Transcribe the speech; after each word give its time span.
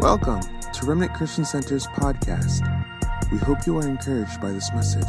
Welcome 0.00 0.40
to 0.40 0.86
Remnant 0.86 1.12
Christian 1.12 1.44
Center's 1.44 1.86
podcast. 1.88 2.62
We 3.30 3.36
hope 3.36 3.66
you 3.66 3.76
are 3.76 3.86
encouraged 3.86 4.40
by 4.40 4.50
this 4.50 4.72
message. 4.72 5.04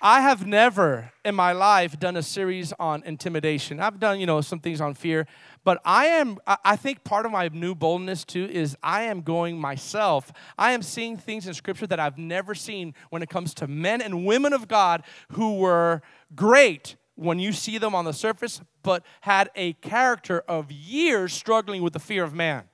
I 0.00 0.20
have 0.20 0.46
never 0.46 1.10
in 1.24 1.34
my 1.34 1.50
life 1.50 1.98
done 1.98 2.16
a 2.16 2.22
series 2.22 2.72
on 2.78 3.02
intimidation. 3.02 3.80
I've 3.80 3.98
done, 3.98 4.20
you 4.20 4.26
know, 4.26 4.40
some 4.42 4.60
things 4.60 4.80
on 4.80 4.94
fear, 4.94 5.26
but 5.64 5.82
I 5.84 6.06
am, 6.06 6.38
I 6.46 6.76
think 6.76 7.02
part 7.02 7.26
of 7.26 7.32
my 7.32 7.48
new 7.48 7.74
boldness 7.74 8.24
too 8.24 8.44
is 8.44 8.76
I 8.80 9.02
am 9.02 9.22
going 9.22 9.58
myself. 9.58 10.30
I 10.56 10.70
am 10.70 10.80
seeing 10.80 11.16
things 11.16 11.48
in 11.48 11.54
Scripture 11.54 11.88
that 11.88 11.98
I've 11.98 12.16
never 12.16 12.54
seen 12.54 12.94
when 13.10 13.24
it 13.24 13.28
comes 13.28 13.54
to 13.54 13.66
men 13.66 14.02
and 14.02 14.24
women 14.24 14.52
of 14.52 14.68
God 14.68 15.02
who 15.32 15.56
were 15.56 16.00
great 16.36 16.94
when 17.16 17.40
you 17.40 17.50
see 17.50 17.78
them 17.78 17.92
on 17.92 18.04
the 18.04 18.12
surface, 18.12 18.60
but 18.84 19.04
had 19.22 19.50
a 19.56 19.72
character 19.72 20.44
of 20.46 20.70
years 20.70 21.32
struggling 21.32 21.82
with 21.82 21.92
the 21.92 21.98
fear 21.98 22.22
of 22.22 22.32
man 22.32 22.68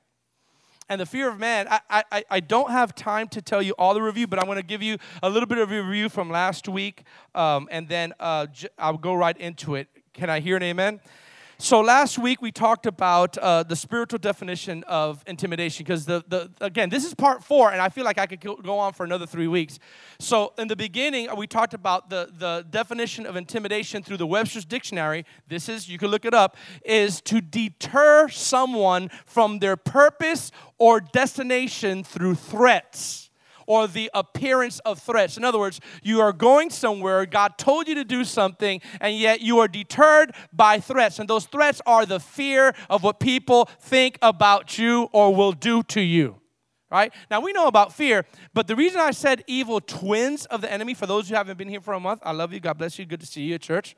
and 0.90 1.00
the 1.00 1.07
fear 1.07 1.29
of 1.29 1.39
man. 1.39 1.68
I, 1.71 2.04
I, 2.11 2.25
I 2.29 2.40
don't 2.40 2.71
have 2.71 2.94
time 2.94 3.29
to 3.29 3.40
tell 3.40 3.62
you 3.62 3.72
all 3.79 3.94
the 3.94 4.03
review, 4.03 4.26
but 4.26 4.40
I'm 4.40 4.46
going 4.46 4.57
to 4.57 4.62
give 4.62 4.82
you 4.82 4.99
a 5.22 5.30
little 5.30 5.46
bit 5.46 5.58
of 5.58 5.71
review 5.71 6.08
from 6.08 6.29
last 6.29 6.68
week, 6.68 7.04
um, 7.35 7.68
and 7.71 7.89
then 7.89 8.13
uh, 8.18 8.46
j- 8.46 8.68
I'll 8.76 8.99
go 8.99 9.14
right 9.14 9.36
into 9.39 9.76
it. 9.76 9.89
Can 10.13 10.29
I 10.29 10.40
hear 10.40 10.57
an 10.57 10.64
amen? 10.64 11.00
So 11.63 11.82
last 11.82 12.19
week 12.19 12.41
we 12.41 12.53
talked 12.53 12.87
about 12.87 13.37
uh, 13.37 13.64
the 13.64 13.77
spiritual 13.77 14.19
definition 14.19 14.82
of 14.85 15.23
intimidation 15.27 15.85
because 15.85 16.07
the, 16.07 16.25
the 16.27 16.50
again 16.63 16.89
this 16.89 17.05
is 17.05 17.13
part 17.13 17.45
four 17.45 17.71
and 17.71 17.83
I 17.83 17.91
feel 17.91 18.03
like 18.03 18.17
I 18.17 18.25
could 18.25 18.41
go 18.41 18.79
on 18.79 18.95
for 18.95 19.05
another 19.05 19.27
three 19.27 19.46
weeks. 19.46 19.79
So 20.19 20.55
in 20.57 20.69
the 20.69 20.75
beginning 20.75 21.29
we 21.36 21.46
talked 21.46 21.75
about 21.75 22.09
the 22.09 22.31
the 22.33 22.64
definition 22.71 23.27
of 23.27 23.36
intimidation 23.36 24.03
through 24.03 24.17
the 24.17 24.27
Webster's 24.27 24.64
dictionary. 24.64 25.27
This 25.49 25.69
is 25.69 25.86
you 25.86 25.99
can 25.99 26.09
look 26.09 26.25
it 26.25 26.33
up 26.33 26.57
is 26.83 27.21
to 27.23 27.43
deter 27.43 28.31
someone 28.31 29.11
from 29.27 29.58
their 29.58 29.77
purpose 29.77 30.50
or 30.79 30.99
destination 30.99 32.05
through 32.05 32.36
threats 32.36 33.30
or 33.70 33.86
the 33.86 34.10
appearance 34.14 34.80
of 34.80 34.98
threats. 34.98 35.36
In 35.36 35.44
other 35.44 35.60
words, 35.60 35.80
you 36.02 36.20
are 36.20 36.32
going 36.32 36.70
somewhere, 36.70 37.24
God 37.24 37.56
told 37.56 37.86
you 37.86 37.94
to 37.94 38.04
do 38.04 38.24
something, 38.24 38.80
and 39.00 39.16
yet 39.16 39.42
you 39.42 39.60
are 39.60 39.68
deterred 39.68 40.34
by 40.52 40.80
threats. 40.80 41.20
And 41.20 41.30
those 41.30 41.46
threats 41.46 41.80
are 41.86 42.04
the 42.04 42.18
fear 42.18 42.74
of 42.88 43.04
what 43.04 43.20
people 43.20 43.66
think 43.78 44.18
about 44.22 44.77
you 44.77 45.08
or 45.12 45.32
will 45.32 45.52
do 45.52 45.84
to 45.84 46.00
you. 46.00 46.40
Right? 46.90 47.14
Now 47.30 47.40
we 47.40 47.52
know 47.52 47.68
about 47.68 47.92
fear, 47.92 48.27
but 48.52 48.66
the 48.66 48.74
reason 48.74 48.98
I 48.98 49.12
said 49.12 49.44
evil 49.46 49.80
twins 49.80 50.46
of 50.46 50.62
the 50.62 50.72
enemy, 50.72 50.94
for 50.94 51.06
those 51.06 51.28
who 51.28 51.36
haven't 51.36 51.56
been 51.56 51.68
here 51.68 51.80
for 51.80 51.94
a 51.94 52.00
month, 52.00 52.22
I 52.24 52.32
love 52.32 52.52
you, 52.52 52.58
God 52.58 52.77
bless 52.77 52.98
you, 52.98 53.06
good 53.06 53.20
to 53.20 53.27
see 53.27 53.42
you 53.42 53.55
at 53.55 53.60
church 53.60 53.94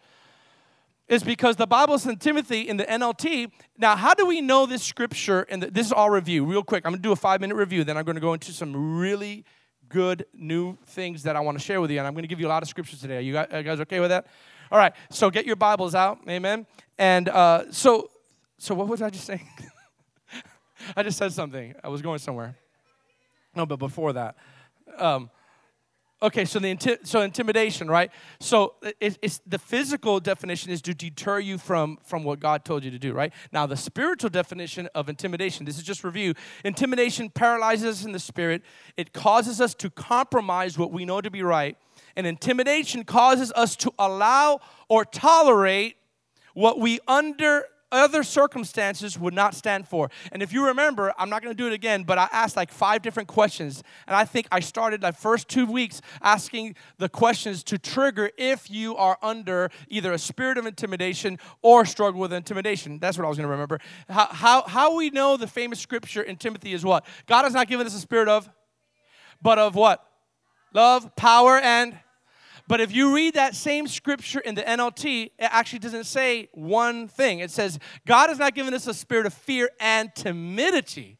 is 1.13 1.23
because 1.23 1.57
the 1.57 1.67
Bible 1.67 1.99
says 1.99 2.13
in 2.13 2.19
Timothy 2.19 2.63
in 2.63 2.79
the 2.79 2.85
NLT. 2.85 3.51
Now, 3.77 3.97
how 3.97 4.15
do 4.15 4.27
we 4.27 4.41
know 4.41 4.67
this 4.67 4.83
scripture? 4.83 5.43
And 5.51 5.63
this 5.63 5.87
is 5.87 5.93
all 5.93 6.09
review, 6.09 6.45
real 6.45 6.63
quick. 6.63 6.87
I'm 6.87 6.93
to 6.93 6.99
do 6.99 7.13
a 7.13 7.17
five 7.17 7.41
minute 7.41 7.57
review, 7.57 7.85
then 7.85 7.97
I'm 7.97 8.05
to 8.07 8.21
go 8.21 8.33
into 8.33 8.53
some 8.53 8.97
really 8.99 9.45
good 9.93 10.25
new 10.33 10.77
things 10.87 11.23
that 11.25 11.37
I 11.37 11.41
want 11.41 11.59
to 11.59 11.65
share 11.65 11.81
with 11.81 11.91
you. 11.91 11.99
And 11.99 12.07
I'm 12.07 12.15
going 12.15 12.25
to 12.25 12.29
give 12.29 12.41
you 12.41 12.47
a 12.47 12.49
lot 12.49 12.63
of 12.63 12.69
scriptures 12.69 13.01
today. 13.01 13.19
Are 13.19 13.21
you 13.21 13.33
guys 13.35 13.81
okay 13.81 14.01
with 14.01 14.09
that? 14.09 14.27
All 14.71 14.79
right. 14.79 14.95
So 15.11 15.31
get 15.31 15.45
your 15.45 15.57
Bibles 15.57 15.95
out. 15.95 16.21
Amen. 16.29 16.67
And 16.99 17.29
uh, 17.29 17.71
so, 17.71 18.11
so 18.57 18.75
what 18.75 18.89
was 18.89 19.03
I 19.03 19.11
just 19.11 19.25
saying? 19.25 19.47
I 20.97 21.03
just 21.03 21.19
said 21.19 21.33
something. 21.33 21.75
I 21.85 21.89
was 21.89 22.01
going 22.01 22.19
somewhere. 22.19 22.57
No, 23.55 23.67
but 23.67 23.77
before 23.77 24.15
that. 24.15 24.37
Um, 24.97 25.31
Okay, 26.23 26.45
so 26.45 26.61
the 26.61 26.73
inti- 26.73 27.05
so 27.05 27.23
intimidation, 27.23 27.89
right? 27.89 28.13
So 28.39 28.75
it, 29.01 29.19
it's 29.21 29.41
the 29.45 29.59
physical 29.59 30.21
definition 30.21 30.71
is 30.71 30.81
to 30.83 30.95
deter 30.95 31.41
you 31.41 31.59
from 31.59 31.99
from 32.05 32.23
what 32.23 32.39
God 32.39 32.65
told 32.65 32.85
you 32.85 32.93
to 32.93 32.99
do, 32.99 33.13
right? 33.13 33.33
Now 33.53 33.67
the 33.67 33.77
spiritual 33.77 34.31
definition 34.31 34.89
of 34.95 35.09
intimidation, 35.09 35.67
this 35.67 35.79
is 35.79 35.83
just 35.83 36.05
review. 36.05 36.35
Intimidation 36.65 37.29
paralyzes 37.29 37.99
us 37.99 38.05
in 38.05 38.13
the 38.13 38.21
spirit. 38.21 38.63
It 38.97 39.13
causes 39.13 39.61
us 39.61 39.75
to 39.75 39.91
compromise 39.91 40.79
what 40.79 40.93
we 40.93 41.05
know 41.05 41.21
to 41.21 41.31
be 41.31 41.43
right, 41.43 41.77
and 42.15 42.25
intimidation 42.25 43.03
causes 43.03 43.51
us 43.57 43.75
to 43.77 43.93
allow 43.99 44.61
or 44.89 45.05
tolerate 45.05 45.97
what 46.55 46.79
we 46.79 47.01
under 47.09 47.65
other 47.93 48.23
circumstances 48.23 49.19
would 49.19 49.35
not 49.35 49.55
stand 49.55 49.87
for. 49.87 50.11
And 50.33 50.43
if 50.43 50.53
you 50.53 50.67
remember, 50.67 51.13
I'm 51.19 51.31
not 51.31 51.43
going 51.43 51.55
to 51.55 51.63
do 51.63 51.69
it 51.69 51.73
again, 51.73 52.03
but 52.03 52.19
I 52.19 52.29
asked 52.33 52.57
like 52.57 52.73
five 52.73 53.03
different 53.03 53.29
questions. 53.29 53.85
And 54.07 54.17
I 54.17 54.25
think 54.25 54.49
I 54.51 54.61
started 54.61 55.01
the 55.03 55.13
first 55.13 55.49
two 55.49 55.67
weeks 55.67 56.01
asking 56.23 56.75
the 56.99 57.09
questions 57.09 57.63
to 57.65 57.79
trigger 57.79 58.31
if 58.39 58.71
you 58.71 58.97
are 58.97 59.19
under 59.23 59.71
either 59.89 60.13
a 60.13 60.19
spirit 60.19 60.59
of 60.59 60.67
intimidation 60.67 61.39
or 61.61 61.85
struggle 61.85 62.21
with 62.21 62.33
intimidation. 62.33 62.99
That's 62.99 63.19
what 63.19 63.27
I 63.27 63.29
was 63.29 63.37
going 63.37 63.47
to 63.47 63.53
remember. 63.53 63.79
How, 64.09 64.27
how, 64.27 64.63
how 64.63 64.97
we 64.97 65.11
know 65.11 65.37
the 65.37 65.47
famous 65.47 65.79
scripture 65.79 66.23
in 66.23 66.37
Timothy 66.37 66.73
is 66.73 66.85
what? 66.85 67.07
God 67.27 67.45
has 67.45 67.53
not 67.53 67.69
given 67.69 67.87
us 67.87 67.95
a 67.95 68.01
spirit 68.01 68.29
of, 68.29 68.49
but 69.43 69.59
of 69.59 69.75
what? 69.75 70.05
Love, 70.73 71.15
power, 71.17 71.59
and 71.59 71.99
but 72.73 72.81
if 72.81 72.91
you 72.91 73.15
read 73.15 73.35
that 73.35 73.55
same 73.55 73.87
scripture 73.87 74.41
in 74.41 74.55
the 74.55 74.63
NLT, 74.63 75.25
it 75.27 75.33
actually 75.39 75.81
doesn't 75.81 76.05
say 76.05 76.49
one 76.53 77.07
thing. 77.07 77.41
It 77.41 77.51
says, 77.51 77.79
God 78.07 78.31
has 78.31 78.39
not 78.39 78.55
given 78.55 78.73
us 78.73 78.87
a 78.87 78.95
spirit 78.95 79.27
of 79.27 79.35
fear 79.35 79.69
and 79.79 80.11
timidity, 80.15 81.19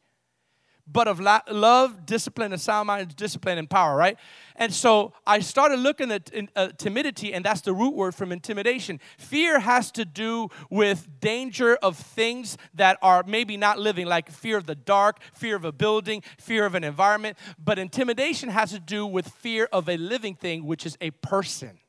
but 0.85 1.07
of 1.07 1.19
love, 1.19 2.05
discipline, 2.05 2.51
and 2.51 2.61
sound 2.61 2.87
mind, 2.87 3.15
discipline, 3.15 3.57
and 3.57 3.69
power, 3.69 3.95
right? 3.95 4.17
And 4.55 4.73
so 4.73 5.13
I 5.25 5.39
started 5.39 5.79
looking 5.79 6.11
at 6.11 6.29
uh, 6.55 6.69
timidity, 6.77 7.33
and 7.33 7.43
that's 7.45 7.61
the 7.61 7.73
root 7.73 7.95
word 7.95 8.13
from 8.13 8.31
intimidation. 8.31 8.99
Fear 9.17 9.59
has 9.61 9.91
to 9.93 10.05
do 10.05 10.49
with 10.69 11.07
danger 11.21 11.75
of 11.77 11.97
things 11.97 12.57
that 12.73 12.97
are 13.01 13.23
maybe 13.25 13.55
not 13.55 13.79
living, 13.79 14.07
like 14.07 14.29
fear 14.29 14.57
of 14.57 14.65
the 14.65 14.75
dark, 14.75 15.21
fear 15.33 15.55
of 15.55 15.63
a 15.63 15.71
building, 15.71 16.21
fear 16.37 16.65
of 16.65 16.75
an 16.75 16.83
environment. 16.83 17.37
But 17.57 17.79
intimidation 17.79 18.49
has 18.49 18.71
to 18.71 18.79
do 18.79 19.05
with 19.05 19.27
fear 19.29 19.69
of 19.71 19.87
a 19.87 19.97
living 19.97 20.35
thing, 20.35 20.65
which 20.65 20.85
is 20.85 20.97
a 20.99 21.11
person. 21.11 21.79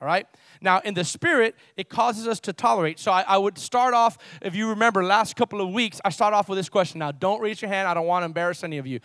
All 0.00 0.06
right? 0.06 0.26
Now, 0.62 0.80
in 0.84 0.94
the 0.94 1.04
spirit, 1.04 1.56
it 1.76 1.88
causes 1.88 2.26
us 2.26 2.40
to 2.40 2.52
tolerate. 2.52 2.98
So 2.98 3.10
I, 3.10 3.22
I, 3.22 3.36
would 3.38 3.58
start 3.58 3.94
off, 3.94 4.18
if 4.40 4.54
you 4.54 4.68
remember, 4.68 5.04
last 5.04 5.36
couple 5.36 5.60
of 5.60 5.70
weeks, 5.70 6.00
I 6.04 6.10
start 6.10 6.34
off 6.34 6.48
with 6.48 6.58
this 6.58 6.68
question. 6.68 7.00
Now, 7.00 7.12
don't 7.12 7.40
raise 7.40 7.60
your 7.60 7.68
hand. 7.68 7.88
I 7.88 7.94
don't 7.94 8.06
want 8.06 8.22
to 8.22 8.26
embarrass 8.26 8.62
any 8.62 8.78
of 8.78 8.86
you. 8.86 9.00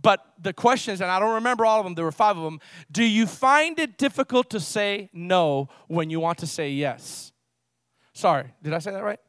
But 0.00 0.24
the 0.40 0.52
questions, 0.52 1.00
and 1.00 1.10
I 1.10 1.18
don't 1.18 1.34
remember 1.34 1.66
all 1.66 1.80
of 1.80 1.84
them, 1.84 1.94
there 1.94 2.04
were 2.04 2.12
five 2.12 2.36
of 2.36 2.44
them. 2.44 2.60
Do 2.90 3.02
you 3.02 3.26
find 3.26 3.78
it 3.78 3.98
difficult 3.98 4.50
to 4.50 4.60
say 4.60 5.08
no 5.12 5.68
when 5.88 6.10
you 6.10 6.20
want 6.20 6.38
to 6.38 6.46
say 6.46 6.70
yes? 6.70 7.32
Sorry, 8.12 8.52
did 8.62 8.72
I 8.72 8.78
say 8.78 8.92
that 8.92 9.02
right? 9.02 9.20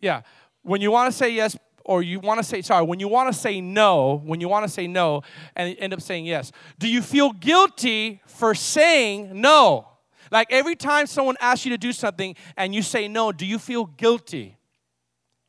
Yeah. 0.00 0.22
When 0.62 0.80
you 0.80 0.90
want 0.90 1.10
to 1.10 1.16
say 1.16 1.30
yes, 1.30 1.56
or 1.84 2.02
you 2.02 2.20
want 2.20 2.38
to 2.38 2.44
say, 2.44 2.60
sorry, 2.62 2.84
when 2.84 3.00
you 3.00 3.08
want 3.08 3.32
to 3.32 3.38
say 3.38 3.60
no, 3.60 4.20
when 4.24 4.40
you 4.40 4.48
want 4.48 4.64
to 4.64 4.68
say 4.68 4.86
no 4.86 5.22
and 5.56 5.74
end 5.78 5.94
up 5.94 6.02
saying 6.02 6.26
yes, 6.26 6.52
do 6.78 6.86
you 6.86 7.00
feel 7.00 7.32
guilty 7.32 8.20
for 8.26 8.54
saying 8.54 9.40
no? 9.40 9.88
Like 10.30 10.52
every 10.52 10.76
time 10.76 11.06
someone 11.06 11.36
asks 11.40 11.64
you 11.64 11.70
to 11.70 11.78
do 11.78 11.92
something 11.92 12.36
and 12.56 12.74
you 12.74 12.82
say 12.82 13.08
no, 13.08 13.32
do 13.32 13.46
you 13.46 13.58
feel 13.58 13.86
guilty? 13.86 14.56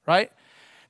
Right? 0.07 0.31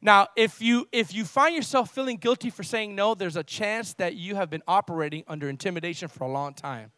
Now, 0.02 0.28
if 0.36 0.62
you 0.62 0.88
if 0.92 1.14
you 1.14 1.26
find 1.26 1.56
yourself 1.56 1.92
feeling 1.92 2.18
guilty 2.18 2.50
for 2.50 2.64
saying 2.64 2.96
no, 2.96 3.16
there's 3.16 3.36
a 3.36 3.44
chance 3.44 3.94
that 3.96 4.16
you 4.16 4.36
have 4.36 4.50
been 4.50 4.64
operating 4.68 5.24
under 5.28 5.50
intimidation 5.50 6.08
for 6.08 6.24
a 6.24 6.32
long 6.32 6.54
time 6.54 6.92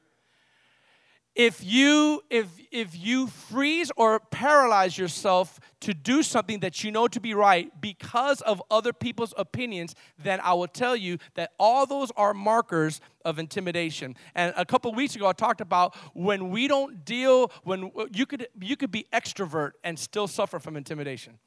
if 1.36 1.64
you 1.64 2.22
if 2.30 2.48
if 2.72 2.98
you 2.98 3.28
freeze 3.28 3.92
or 3.96 4.20
paralyze 4.20 4.98
yourself 4.98 5.60
to 5.80 5.94
do 5.94 6.22
something 6.24 6.60
that 6.60 6.84
you 6.84 6.92
know 6.92 7.08
to 7.08 7.20
be 7.20 7.34
right 7.34 7.72
because 7.82 8.42
of 8.42 8.62
other 8.70 8.92
people's 8.92 9.34
opinions 9.38 9.96
then 10.22 10.40
i 10.42 10.54
will 10.54 10.68
tell 10.68 10.96
you 10.96 11.18
that 11.36 11.52
all 11.58 11.86
those 11.86 12.12
are 12.18 12.34
markers 12.34 13.00
of 13.24 13.38
intimidation. 13.38 14.16
And 14.34 14.54
a 14.58 14.66
couple 14.66 14.92
weeks 14.94 15.16
ago 15.16 15.28
i 15.28 15.34
talked 15.34 15.62
about 15.62 15.96
when 16.14 16.50
we 16.50 16.68
don't 16.68 17.06
deal 17.06 17.52
when 17.64 17.92
uh, 17.98 18.06
you 18.14 18.26
could 18.26 18.48
you 18.60 18.76
could 18.76 18.92
be 18.92 19.08
extrovert 19.14 19.72
and 19.84 19.98
still 19.98 20.28
suffer 20.28 20.60
from 20.60 20.76
intimidation 20.76 21.38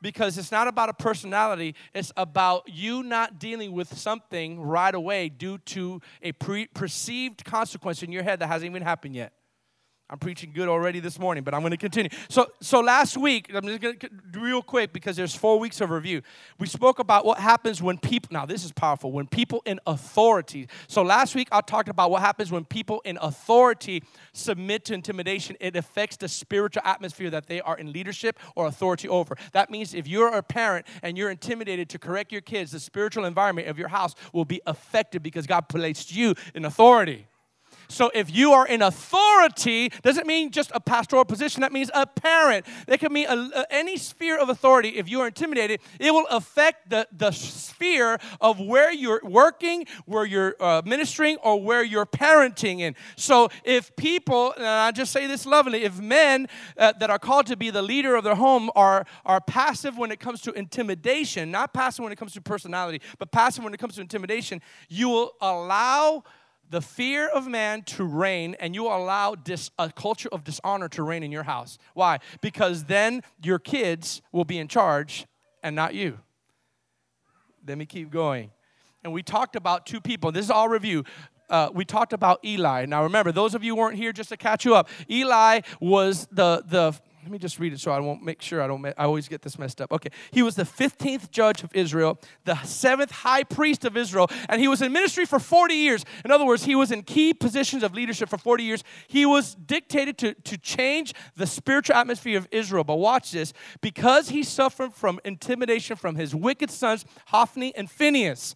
because 0.00 0.38
it's 0.38 0.52
not 0.52 0.68
about 0.68 0.88
a 0.88 0.94
personality, 0.94 1.74
it's 1.94 2.12
about 2.16 2.64
you 2.66 3.02
not 3.02 3.38
dealing 3.38 3.72
with 3.72 3.96
something 3.96 4.60
right 4.60 4.94
away 4.94 5.28
due 5.28 5.58
to 5.58 6.00
a 6.22 6.32
pre- 6.32 6.66
perceived 6.68 7.44
consequence 7.44 8.02
in 8.02 8.12
your 8.12 8.22
head 8.22 8.40
that 8.40 8.48
hasn't 8.48 8.70
even 8.70 8.82
happened 8.82 9.14
yet. 9.14 9.32
I'm 10.10 10.18
preaching 10.18 10.52
good 10.54 10.68
already 10.68 11.00
this 11.00 11.18
morning, 11.18 11.44
but 11.44 11.52
I'm 11.52 11.60
going 11.60 11.72
to 11.72 11.76
continue. 11.76 12.08
So, 12.30 12.46
so 12.62 12.80
last 12.80 13.18
week, 13.18 13.50
I'm 13.54 13.66
just 13.66 13.80
going 13.80 13.98
to 13.98 14.08
real 14.40 14.62
quick 14.62 14.94
because 14.94 15.16
there's 15.16 15.34
four 15.34 15.58
weeks 15.58 15.82
of 15.82 15.90
review. 15.90 16.22
We 16.58 16.66
spoke 16.66 16.98
about 16.98 17.26
what 17.26 17.38
happens 17.38 17.82
when 17.82 17.98
people. 17.98 18.30
Now, 18.32 18.46
this 18.46 18.64
is 18.64 18.72
powerful. 18.72 19.12
When 19.12 19.26
people 19.26 19.62
in 19.66 19.80
authority. 19.86 20.66
So 20.86 21.02
last 21.02 21.34
week, 21.34 21.48
I 21.52 21.60
talked 21.60 21.90
about 21.90 22.10
what 22.10 22.22
happens 22.22 22.50
when 22.50 22.64
people 22.64 23.02
in 23.04 23.18
authority 23.20 24.02
submit 24.32 24.86
to 24.86 24.94
intimidation. 24.94 25.56
It 25.60 25.76
affects 25.76 26.16
the 26.16 26.28
spiritual 26.28 26.82
atmosphere 26.86 27.28
that 27.28 27.46
they 27.46 27.60
are 27.60 27.76
in 27.76 27.92
leadership 27.92 28.38
or 28.56 28.66
authority 28.66 29.08
over. 29.08 29.36
That 29.52 29.68
means 29.68 29.92
if 29.92 30.08
you're 30.08 30.34
a 30.34 30.42
parent 30.42 30.86
and 31.02 31.18
you're 31.18 31.30
intimidated 31.30 31.90
to 31.90 31.98
correct 31.98 32.32
your 32.32 32.40
kids, 32.40 32.72
the 32.72 32.80
spiritual 32.80 33.26
environment 33.26 33.68
of 33.68 33.78
your 33.78 33.88
house 33.88 34.14
will 34.32 34.46
be 34.46 34.62
affected 34.66 35.22
because 35.22 35.46
God 35.46 35.68
placed 35.68 36.14
you 36.14 36.34
in 36.54 36.64
authority. 36.64 37.26
So 37.88 38.10
if 38.14 38.34
you 38.34 38.52
are 38.52 38.66
in 38.66 38.82
authority, 38.82 39.90
doesn't 40.02 40.26
mean 40.26 40.50
just 40.50 40.70
a 40.74 40.80
pastoral 40.80 41.24
position, 41.24 41.62
that 41.62 41.72
means 41.72 41.90
a 41.94 42.06
parent. 42.06 42.66
That 42.86 43.00
could 43.00 43.12
mean 43.12 43.26
a, 43.28 43.50
a, 43.54 43.66
any 43.70 43.96
sphere 43.96 44.38
of 44.38 44.48
authority. 44.48 44.90
If 44.90 45.08
you 45.08 45.20
are 45.20 45.26
intimidated, 45.26 45.80
it 45.98 46.12
will 46.12 46.26
affect 46.26 46.90
the, 46.90 47.08
the 47.12 47.30
sphere 47.30 48.18
of 48.40 48.60
where 48.60 48.92
you're 48.92 49.20
working, 49.24 49.86
where 50.04 50.26
you're 50.26 50.54
uh, 50.60 50.82
ministering, 50.84 51.38
or 51.38 51.60
where 51.60 51.82
you're 51.82 52.06
parenting 52.06 52.80
in. 52.80 52.94
So 53.16 53.48
if 53.64 53.94
people, 53.96 54.52
and 54.56 54.66
I 54.66 54.90
just 54.90 55.10
say 55.10 55.26
this 55.26 55.46
lovingly, 55.46 55.84
if 55.84 55.98
men 55.98 56.46
uh, 56.76 56.92
that 57.00 57.10
are 57.10 57.18
called 57.18 57.46
to 57.46 57.56
be 57.56 57.70
the 57.70 57.82
leader 57.82 58.14
of 58.16 58.24
their 58.24 58.34
home 58.34 58.70
are, 58.76 59.06
are 59.24 59.40
passive 59.40 59.96
when 59.96 60.12
it 60.12 60.20
comes 60.20 60.42
to 60.42 60.52
intimidation, 60.52 61.50
not 61.50 61.72
passive 61.72 62.02
when 62.02 62.12
it 62.12 62.16
comes 62.16 62.34
to 62.34 62.42
personality, 62.42 63.00
but 63.18 63.32
passive 63.32 63.64
when 63.64 63.72
it 63.72 63.80
comes 63.80 63.94
to 63.94 64.00
intimidation, 64.00 64.60
you 64.88 65.08
will 65.08 65.32
allow 65.40 66.22
the 66.70 66.80
fear 66.80 67.28
of 67.28 67.46
man 67.46 67.82
to 67.82 68.04
reign 68.04 68.56
and 68.60 68.74
you 68.74 68.86
allow 68.86 69.34
dis, 69.34 69.70
a 69.78 69.90
culture 69.90 70.28
of 70.30 70.44
dishonor 70.44 70.88
to 70.90 71.02
reign 71.02 71.22
in 71.22 71.32
your 71.32 71.44
house. 71.44 71.78
Why? 71.94 72.18
Because 72.40 72.84
then 72.84 73.22
your 73.42 73.58
kids 73.58 74.22
will 74.32 74.44
be 74.44 74.58
in 74.58 74.68
charge 74.68 75.26
and 75.62 75.74
not 75.74 75.94
you. 75.94 76.18
Let 77.66 77.78
me 77.78 77.86
keep 77.86 78.10
going. 78.10 78.50
And 79.04 79.12
we 79.12 79.22
talked 79.22 79.56
about 79.56 79.86
two 79.86 80.00
people. 80.00 80.32
This 80.32 80.46
is 80.46 80.50
all 80.50 80.68
review. 80.68 81.04
Uh, 81.50 81.70
we 81.72 81.84
talked 81.84 82.12
about 82.12 82.44
Eli. 82.44 82.84
Now 82.86 83.02
remember, 83.02 83.32
those 83.32 83.54
of 83.54 83.64
you 83.64 83.74
weren't 83.74 83.96
here 83.96 84.12
just 84.12 84.28
to 84.28 84.36
catch 84.36 84.64
you 84.64 84.74
up. 84.74 84.88
Eli 85.10 85.60
was 85.80 86.28
the 86.30 86.62
the 86.66 86.94
let 87.28 87.32
me 87.32 87.38
just 87.38 87.58
read 87.58 87.74
it 87.74 87.78
so 87.78 87.92
I 87.92 88.00
won't 88.00 88.22
make 88.22 88.40
sure 88.40 88.62
I 88.62 88.66
don't. 88.66 88.82
I 88.86 89.04
always 89.04 89.28
get 89.28 89.42
this 89.42 89.58
messed 89.58 89.82
up. 89.82 89.92
Okay, 89.92 90.08
he 90.30 90.40
was 90.40 90.54
the 90.54 90.62
15th 90.62 91.30
judge 91.30 91.62
of 91.62 91.70
Israel, 91.74 92.18
the 92.46 92.56
seventh 92.62 93.10
high 93.10 93.44
priest 93.44 93.84
of 93.84 93.98
Israel, 93.98 94.30
and 94.48 94.62
he 94.62 94.66
was 94.66 94.80
in 94.80 94.92
ministry 94.92 95.26
for 95.26 95.38
40 95.38 95.74
years. 95.74 96.06
In 96.24 96.30
other 96.30 96.46
words, 96.46 96.64
he 96.64 96.74
was 96.74 96.90
in 96.90 97.02
key 97.02 97.34
positions 97.34 97.82
of 97.82 97.92
leadership 97.92 98.30
for 98.30 98.38
40 98.38 98.64
years. 98.64 98.82
He 99.08 99.26
was 99.26 99.54
dictated 99.56 100.16
to, 100.18 100.32
to 100.32 100.56
change 100.56 101.12
the 101.36 101.46
spiritual 101.46 101.96
atmosphere 101.96 102.38
of 102.38 102.48
Israel. 102.50 102.82
But 102.82 102.96
watch 102.96 103.32
this 103.32 103.52
because 103.82 104.30
he 104.30 104.42
suffered 104.42 104.94
from 104.94 105.20
intimidation 105.22 105.96
from 105.96 106.16
his 106.16 106.34
wicked 106.34 106.70
sons, 106.70 107.04
Hophni 107.26 107.76
and 107.76 107.90
Phinehas, 107.90 108.54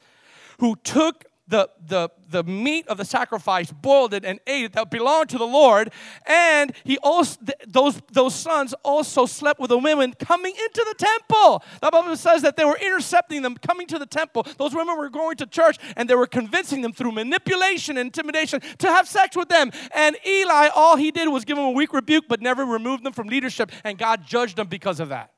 who 0.60 0.76
took 0.76 1.26
the, 1.48 1.68
the, 1.86 2.08
the 2.30 2.42
meat 2.44 2.86
of 2.88 2.96
the 2.96 3.04
sacrifice, 3.04 3.70
boiled 3.70 4.14
it, 4.14 4.24
and 4.24 4.40
ate 4.46 4.64
it 4.64 4.72
that 4.72 4.90
belonged 4.90 5.28
to 5.30 5.38
the 5.38 5.46
Lord. 5.46 5.92
And 6.26 6.72
he 6.84 6.98
also 6.98 7.38
those, 7.66 8.00
those 8.10 8.34
sons 8.34 8.74
also 8.84 9.26
slept 9.26 9.60
with 9.60 9.70
the 9.70 9.78
women 9.78 10.14
coming 10.18 10.52
into 10.52 10.84
the 10.88 10.94
temple. 10.98 11.62
The 11.80 11.90
Bible 11.90 12.16
says 12.16 12.42
that 12.42 12.56
they 12.56 12.64
were 12.64 12.78
intercepting 12.78 13.42
them 13.42 13.56
coming 13.56 13.86
to 13.88 13.98
the 13.98 14.06
temple. 14.06 14.46
Those 14.56 14.74
women 14.74 14.96
were 14.96 15.10
going 15.10 15.36
to 15.36 15.46
church 15.46 15.78
and 15.96 16.08
they 16.08 16.14
were 16.14 16.26
convincing 16.26 16.80
them 16.82 16.92
through 16.92 17.12
manipulation 17.12 17.98
and 17.98 18.06
intimidation 18.06 18.60
to 18.78 18.86
have 18.88 19.08
sex 19.08 19.36
with 19.36 19.48
them. 19.48 19.70
And 19.94 20.16
Eli, 20.26 20.68
all 20.74 20.96
he 20.96 21.10
did 21.10 21.28
was 21.28 21.44
give 21.44 21.56
them 21.56 21.66
a 21.66 21.70
weak 21.70 21.92
rebuke, 21.92 22.24
but 22.28 22.40
never 22.40 22.64
removed 22.64 23.04
them 23.04 23.12
from 23.12 23.28
leadership. 23.28 23.72
And 23.84 23.98
God 23.98 24.26
judged 24.26 24.56
them 24.56 24.68
because 24.68 25.00
of 25.00 25.08
that 25.10 25.32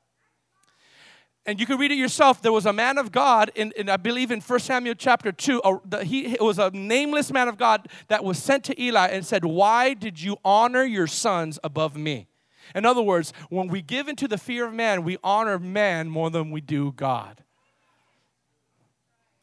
and 1.45 1.59
you 1.59 1.65
can 1.65 1.77
read 1.77 1.91
it 1.91 1.97
yourself. 1.97 2.41
There 2.41 2.51
was 2.51 2.65
a 2.65 2.73
man 2.73 2.97
of 2.97 3.11
God, 3.11 3.51
in, 3.55 3.71
in 3.77 3.89
I 3.89 3.97
believe 3.97 4.31
in 4.31 4.41
1 4.41 4.59
Samuel 4.59 4.95
chapter 4.95 5.31
2, 5.31 5.61
a, 5.63 5.77
the, 5.85 6.03
he 6.03 6.33
it 6.33 6.41
was 6.41 6.57
a 6.57 6.71
nameless 6.71 7.31
man 7.31 7.47
of 7.47 7.57
God 7.57 7.87
that 8.07 8.23
was 8.23 8.37
sent 8.37 8.63
to 8.65 8.81
Eli 8.81 9.07
and 9.07 9.25
said, 9.25 9.45
Why 9.45 9.93
did 9.93 10.21
you 10.21 10.37
honor 10.43 10.83
your 10.83 11.07
sons 11.07 11.59
above 11.63 11.95
me? 11.95 12.27
In 12.73 12.85
other 12.85 13.01
words, 13.01 13.31
when 13.49 13.67
we 13.67 13.81
give 13.81 14.07
into 14.07 14.27
the 14.27 14.39
fear 14.39 14.65
of 14.65 14.73
man, 14.73 15.03
we 15.03 15.17
honor 15.23 15.59
man 15.59 16.09
more 16.09 16.31
than 16.31 16.49
we 16.49 16.61
do 16.61 16.91
God. 16.93 17.43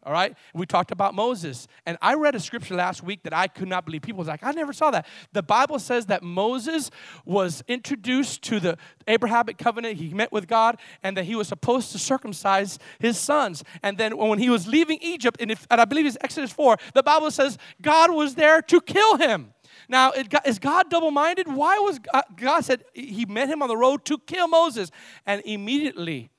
All 0.05 0.13
right? 0.13 0.37
We 0.53 0.67
talked 0.67 0.91
about 0.91 1.15
Moses. 1.15 1.69
And 1.87 1.97
I 2.03 2.15
read 2.15 2.35
a 2.35 2.41
scripture 2.41 2.75
last 2.75 3.03
week 3.03 3.23
that 3.23 3.33
I 3.33 3.47
could 3.47 3.69
not 3.69 3.85
believe. 3.85 4.03
People 4.03 4.19
was 4.19 4.29
like, 4.29 4.43
I 4.43 4.51
never 4.51 4.73
saw 4.73 4.91
that. 4.91 5.07
The 5.33 5.43
Bible 5.43 5.79
says 5.79 6.07
that 6.07 6.23
Moses 6.23 6.91
was 7.25 7.63
introduced 7.69 8.43
to 8.45 8.59
the 8.59 8.79
Abrahamic 9.07 9.59
covenant. 9.59 9.99
He 9.99 10.13
met 10.13 10.33
with 10.33 10.49
God 10.49 10.79
and 11.03 11.17
that 11.17 11.25
he 11.25 11.37
was 11.37 11.47
supposed 11.47 11.93
to 11.93 11.99
circumcise 11.99 12.79
his 12.99 13.17
sons. 13.19 13.63
And 13.83 13.97
then 13.97 14.17
when 14.17 14.41
he 14.41 14.51
was 14.51 14.67
leaving 14.67 14.99
Egypt, 15.01 15.37
and, 15.41 15.51
if, 15.51 15.67
and 15.71 15.81
I 15.81 15.85
believe 15.85 16.07
it's 16.07 16.19
Exodus 16.21 16.53
4, 16.53 16.77
the 16.95 17.03
Bible 17.03 17.31
says 17.31 17.57
God 17.81 18.11
was 18.11 18.35
there 18.35 18.61
to 18.63 18.81
kill 18.81 19.19
him. 19.19 19.55
Now, 19.89 20.13
is 20.45 20.59
God 20.59 20.91
double 20.91 21.11
minded? 21.11 21.47
Why 21.49 21.79
was 21.79 21.99
God, 21.99 22.11
uh, 22.15 22.23
God 22.37 22.65
said 22.65 22.85
he 22.95 23.25
met 23.27 23.49
him 23.49 23.63
on 23.63 23.69
the 23.69 23.77
road 23.77 24.05
to 24.07 24.19
kill 24.19 24.49
Moses? 24.49 24.91
And 25.27 25.43
immediately 25.45 26.31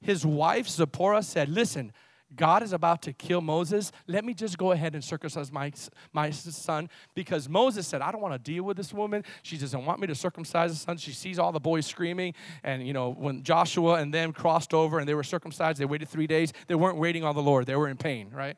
his 0.00 0.26
wife 0.26 0.68
Zipporah 0.68 1.22
said, 1.22 1.48
Listen, 1.48 1.92
God 2.36 2.62
is 2.62 2.72
about 2.72 3.02
to 3.02 3.12
kill 3.12 3.40
Moses. 3.40 3.92
Let 4.06 4.24
me 4.24 4.34
just 4.34 4.58
go 4.58 4.72
ahead 4.72 4.94
and 4.94 5.02
circumcise 5.02 5.52
my, 5.52 5.72
my 6.12 6.30
son 6.30 6.88
because 7.14 7.48
Moses 7.48 7.86
said, 7.86 8.00
I 8.00 8.10
don't 8.10 8.20
want 8.20 8.34
to 8.34 8.38
deal 8.38 8.64
with 8.64 8.76
this 8.76 8.92
woman. 8.92 9.24
She 9.42 9.56
doesn't 9.56 9.84
want 9.84 10.00
me 10.00 10.06
to 10.06 10.14
circumcise 10.14 10.72
the 10.72 10.78
son. 10.78 10.96
She 10.96 11.12
sees 11.12 11.38
all 11.38 11.52
the 11.52 11.60
boys 11.60 11.86
screaming. 11.86 12.34
And, 12.62 12.86
you 12.86 12.92
know, 12.92 13.12
when 13.12 13.42
Joshua 13.42 13.94
and 13.94 14.12
them 14.12 14.32
crossed 14.32 14.74
over 14.74 14.98
and 14.98 15.08
they 15.08 15.14
were 15.14 15.22
circumcised, 15.22 15.78
they 15.78 15.84
waited 15.84 16.08
three 16.08 16.26
days. 16.26 16.52
They 16.66 16.74
weren't 16.74 16.98
waiting 16.98 17.24
on 17.24 17.34
the 17.34 17.42
Lord, 17.42 17.66
they 17.66 17.76
were 17.76 17.88
in 17.88 17.96
pain, 17.96 18.30
right? 18.32 18.56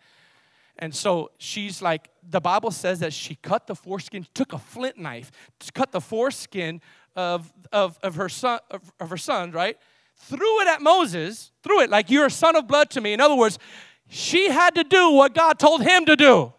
And 0.79 0.94
so 0.94 1.31
she's 1.38 1.81
like, 1.81 2.11
the 2.29 2.41
Bible 2.41 2.73
says 2.73 2.99
that 3.00 3.12
she 3.12 3.37
cut 3.37 3.67
the 3.67 3.76
foreskin, 3.76 4.26
took 4.35 4.53
a 4.53 4.59
flint 4.59 4.99
knife, 4.99 5.31
cut 5.73 5.93
the 5.93 6.00
foreskin 6.00 6.81
of, 7.15 7.53
of, 7.71 7.99
of, 8.03 8.17
her 8.17 8.29
son, 8.29 8.59
of, 8.71 8.93
of 8.99 9.11
her 9.11 9.17
son, 9.17 9.53
right? 9.53 9.79
Threw 10.16 10.61
it 10.62 10.69
at 10.69 10.81
Moses, 10.81 11.52
threw 11.62 11.81
it 11.81 11.90
like 11.90 12.11
you're 12.11 12.26
a 12.26 12.31
son 12.31 12.56
of 12.56 12.66
blood 12.66 12.90
to 12.90 13.00
me. 13.00 13.12
In 13.12 13.20
other 13.20 13.34
words, 13.34 13.58
she 14.08 14.49
had 14.49 14.75
to 14.75 14.84
do 14.84 15.11
what 15.12 15.34
God 15.34 15.58
told 15.58 15.82
him 15.82 16.06
to 16.06 16.16
do. 16.16 16.52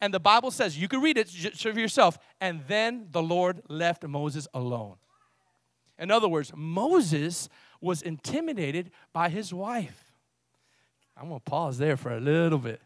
And 0.00 0.14
the 0.14 0.20
Bible 0.20 0.50
says, 0.50 0.78
you 0.78 0.88
can 0.88 1.00
read 1.00 1.18
it 1.18 1.28
for 1.28 1.78
yourself. 1.78 2.18
And 2.40 2.62
then 2.66 3.08
the 3.10 3.22
Lord 3.22 3.62
left 3.68 4.02
Moses 4.04 4.48
alone. 4.54 4.96
In 5.98 6.10
other 6.10 6.28
words, 6.28 6.52
Moses 6.56 7.48
was 7.80 8.00
intimidated 8.00 8.90
by 9.12 9.28
his 9.28 9.52
wife. 9.52 10.12
I'm 11.16 11.28
going 11.28 11.40
to 11.40 11.50
pause 11.50 11.76
there 11.76 11.98
for 11.98 12.16
a 12.16 12.20
little 12.20 12.58
bit. 12.58 12.80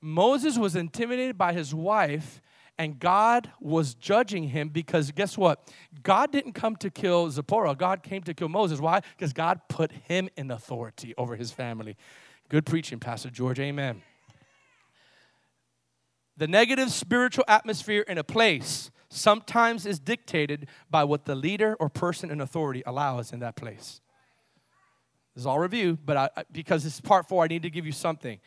Moses 0.00 0.58
was 0.58 0.74
intimidated 0.74 1.38
by 1.38 1.52
his 1.52 1.72
wife 1.72 2.42
and 2.78 2.98
God 2.98 3.50
was 3.60 3.94
judging 3.94 4.48
him 4.48 4.68
because 4.68 5.10
guess 5.12 5.38
what? 5.38 5.70
God 6.02 6.32
didn't 6.32 6.52
come 6.52 6.76
to 6.76 6.90
kill 6.90 7.30
Zipporah. 7.30 7.74
God 7.74 8.02
came 8.02 8.22
to 8.22 8.34
kill 8.34 8.48
Moses. 8.48 8.80
Why? 8.80 9.00
Because 9.16 9.32
God 9.32 9.60
put 9.68 9.92
him 9.92 10.28
in 10.36 10.50
authority 10.50 11.14
over 11.16 11.36
his 11.36 11.52
family. 11.52 11.96
Good 12.48 12.66
preaching, 12.66 12.98
Pastor 12.98 13.30
George. 13.30 13.60
Amen. 13.60 14.02
The 16.36 16.48
negative 16.48 16.90
spiritual 16.90 17.44
atmosphere 17.46 18.04
in 18.08 18.18
a 18.18 18.24
place 18.24 18.90
sometimes 19.08 19.86
is 19.86 20.00
dictated 20.00 20.66
by 20.90 21.04
what 21.04 21.26
the 21.26 21.36
leader 21.36 21.76
or 21.78 21.88
person 21.88 22.30
in 22.30 22.40
authority 22.40 22.82
allows 22.84 23.32
in 23.32 23.38
that 23.38 23.54
place. 23.54 24.00
This 25.34 25.42
is 25.42 25.46
all 25.46 25.60
review, 25.60 25.96
but 26.04 26.16
I, 26.16 26.44
because 26.50 26.84
it's 26.84 27.00
part 27.00 27.28
four, 27.28 27.44
I 27.44 27.46
need 27.46 27.62
to 27.62 27.70
give 27.70 27.86
you 27.86 27.92
something 27.92 28.40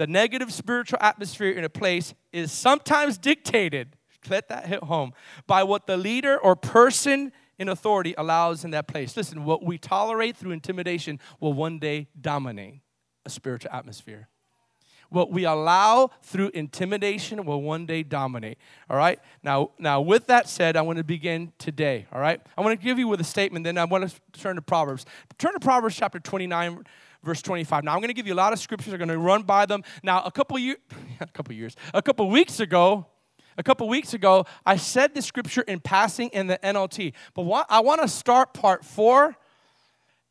the 0.00 0.06
negative 0.06 0.50
spiritual 0.50 0.98
atmosphere 1.02 1.50
in 1.50 1.62
a 1.62 1.68
place 1.68 2.14
is 2.32 2.50
sometimes 2.50 3.18
dictated, 3.18 3.96
let 4.30 4.48
that 4.48 4.64
hit 4.64 4.82
home, 4.84 5.12
by 5.46 5.62
what 5.62 5.86
the 5.86 5.98
leader 5.98 6.38
or 6.38 6.56
person 6.56 7.32
in 7.58 7.68
authority 7.68 8.14
allows 8.16 8.64
in 8.64 8.70
that 8.70 8.88
place. 8.88 9.14
Listen, 9.14 9.44
what 9.44 9.62
we 9.62 9.76
tolerate 9.76 10.38
through 10.38 10.52
intimidation 10.52 11.20
will 11.38 11.52
one 11.52 11.78
day 11.78 12.08
dominate 12.18 12.80
a 13.26 13.28
spiritual 13.28 13.70
atmosphere. 13.74 14.30
What 15.10 15.30
we 15.30 15.44
allow 15.44 16.08
through 16.22 16.52
intimidation 16.54 17.44
will 17.44 17.60
one 17.60 17.84
day 17.84 18.02
dominate. 18.02 18.56
All 18.88 18.96
right? 18.96 19.18
Now, 19.42 19.72
now 19.78 20.00
with 20.00 20.28
that 20.28 20.48
said, 20.48 20.78
I 20.78 20.80
want 20.80 20.96
to 20.96 21.04
begin 21.04 21.52
today. 21.58 22.06
All 22.10 22.22
right? 22.22 22.40
I 22.56 22.62
want 22.62 22.80
to 22.80 22.82
give 22.82 22.98
you 22.98 23.06
with 23.06 23.20
a 23.20 23.24
statement, 23.24 23.64
then 23.64 23.76
I 23.76 23.84
want 23.84 24.08
to 24.08 24.40
turn 24.40 24.56
to 24.56 24.62
Proverbs. 24.62 25.04
Turn 25.36 25.52
to 25.52 25.60
Proverbs 25.60 25.94
chapter 25.94 26.20
29 26.20 26.84
verse 27.22 27.42
25. 27.42 27.84
Now 27.84 27.92
I'm 27.92 27.98
going 27.98 28.08
to 28.08 28.14
give 28.14 28.26
you 28.26 28.34
a 28.34 28.36
lot 28.36 28.52
of 28.52 28.58
scriptures. 28.58 28.92
I'm 28.92 28.98
going 28.98 29.08
to 29.08 29.18
run 29.18 29.42
by 29.42 29.66
them. 29.66 29.82
Now 30.02 30.22
a 30.22 30.30
couple 30.30 30.58
years, 30.58 30.78
a 31.20 31.26
couple 31.26 31.54
years, 31.54 31.76
a 31.94 32.02
couple 32.02 32.28
weeks 32.28 32.60
ago, 32.60 33.06
a 33.58 33.62
couple 33.62 33.88
weeks 33.88 34.14
ago, 34.14 34.46
I 34.64 34.76
said 34.76 35.14
the 35.14 35.22
scripture 35.22 35.62
in 35.62 35.80
passing 35.80 36.30
in 36.30 36.46
the 36.46 36.58
NLT. 36.62 37.12
But 37.34 37.42
what, 37.42 37.66
I 37.68 37.80
want 37.80 38.00
to 38.00 38.08
start 38.08 38.54
part 38.54 38.84
four, 38.84 39.36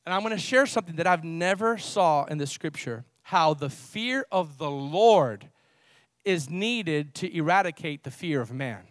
and 0.06 0.14
I'm 0.14 0.22
going 0.22 0.36
to 0.36 0.42
share 0.42 0.66
something 0.66 0.96
that 0.96 1.06
I've 1.06 1.24
never 1.24 1.78
saw 1.78 2.26
in 2.26 2.38
the 2.38 2.48
scripture. 2.48 3.06
How 3.22 3.54
the 3.54 3.70
fear 3.70 4.26
of 4.32 4.58
the 4.58 4.72
Lord 4.72 5.50
is 6.26 6.50
needed 6.50 7.14
to 7.16 7.36
eradicate 7.36 8.04
the 8.04 8.12
fear 8.12 8.42
of 8.42 8.52
man. 8.52 8.84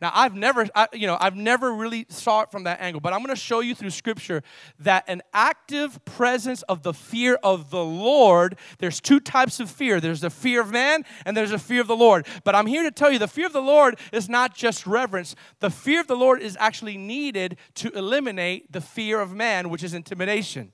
Now, 0.00 0.12
I've 0.14 0.34
never, 0.34 0.66
I, 0.76 0.86
you 0.92 1.08
know, 1.08 1.16
I've 1.20 1.34
never 1.34 1.72
really 1.74 2.06
saw 2.08 2.42
it 2.42 2.52
from 2.52 2.64
that 2.64 2.80
angle, 2.80 3.00
but 3.00 3.12
I'm 3.12 3.18
going 3.18 3.34
to 3.34 3.40
show 3.40 3.60
you 3.60 3.74
through 3.74 3.90
Scripture 3.90 4.42
that 4.78 5.04
an 5.08 5.22
active 5.34 6.04
presence 6.04 6.62
of 6.62 6.84
the 6.84 6.94
fear 6.94 7.36
of 7.42 7.70
the 7.70 7.84
Lord. 7.84 8.56
There's 8.78 9.00
two 9.00 9.18
types 9.18 9.58
of 9.58 9.68
fear. 9.68 10.00
There's 10.00 10.20
the 10.20 10.30
fear 10.30 10.60
of 10.60 10.70
man, 10.70 11.04
and 11.24 11.36
there's 11.36 11.50
the 11.50 11.58
fear 11.58 11.80
of 11.80 11.88
the 11.88 11.96
Lord. 11.96 12.26
But 12.44 12.54
I'm 12.54 12.66
here 12.66 12.84
to 12.84 12.92
tell 12.92 13.10
you, 13.10 13.18
the 13.18 13.26
fear 13.26 13.46
of 13.46 13.52
the 13.52 13.60
Lord 13.60 13.98
is 14.12 14.28
not 14.28 14.54
just 14.54 14.86
reverence. 14.86 15.34
The 15.58 15.70
fear 15.70 16.00
of 16.00 16.06
the 16.06 16.16
Lord 16.16 16.40
is 16.40 16.56
actually 16.60 16.96
needed 16.96 17.56
to 17.74 17.90
eliminate 17.96 18.70
the 18.70 18.80
fear 18.80 19.20
of 19.20 19.32
man, 19.32 19.68
which 19.68 19.82
is 19.82 19.94
intimidation. 19.94 20.72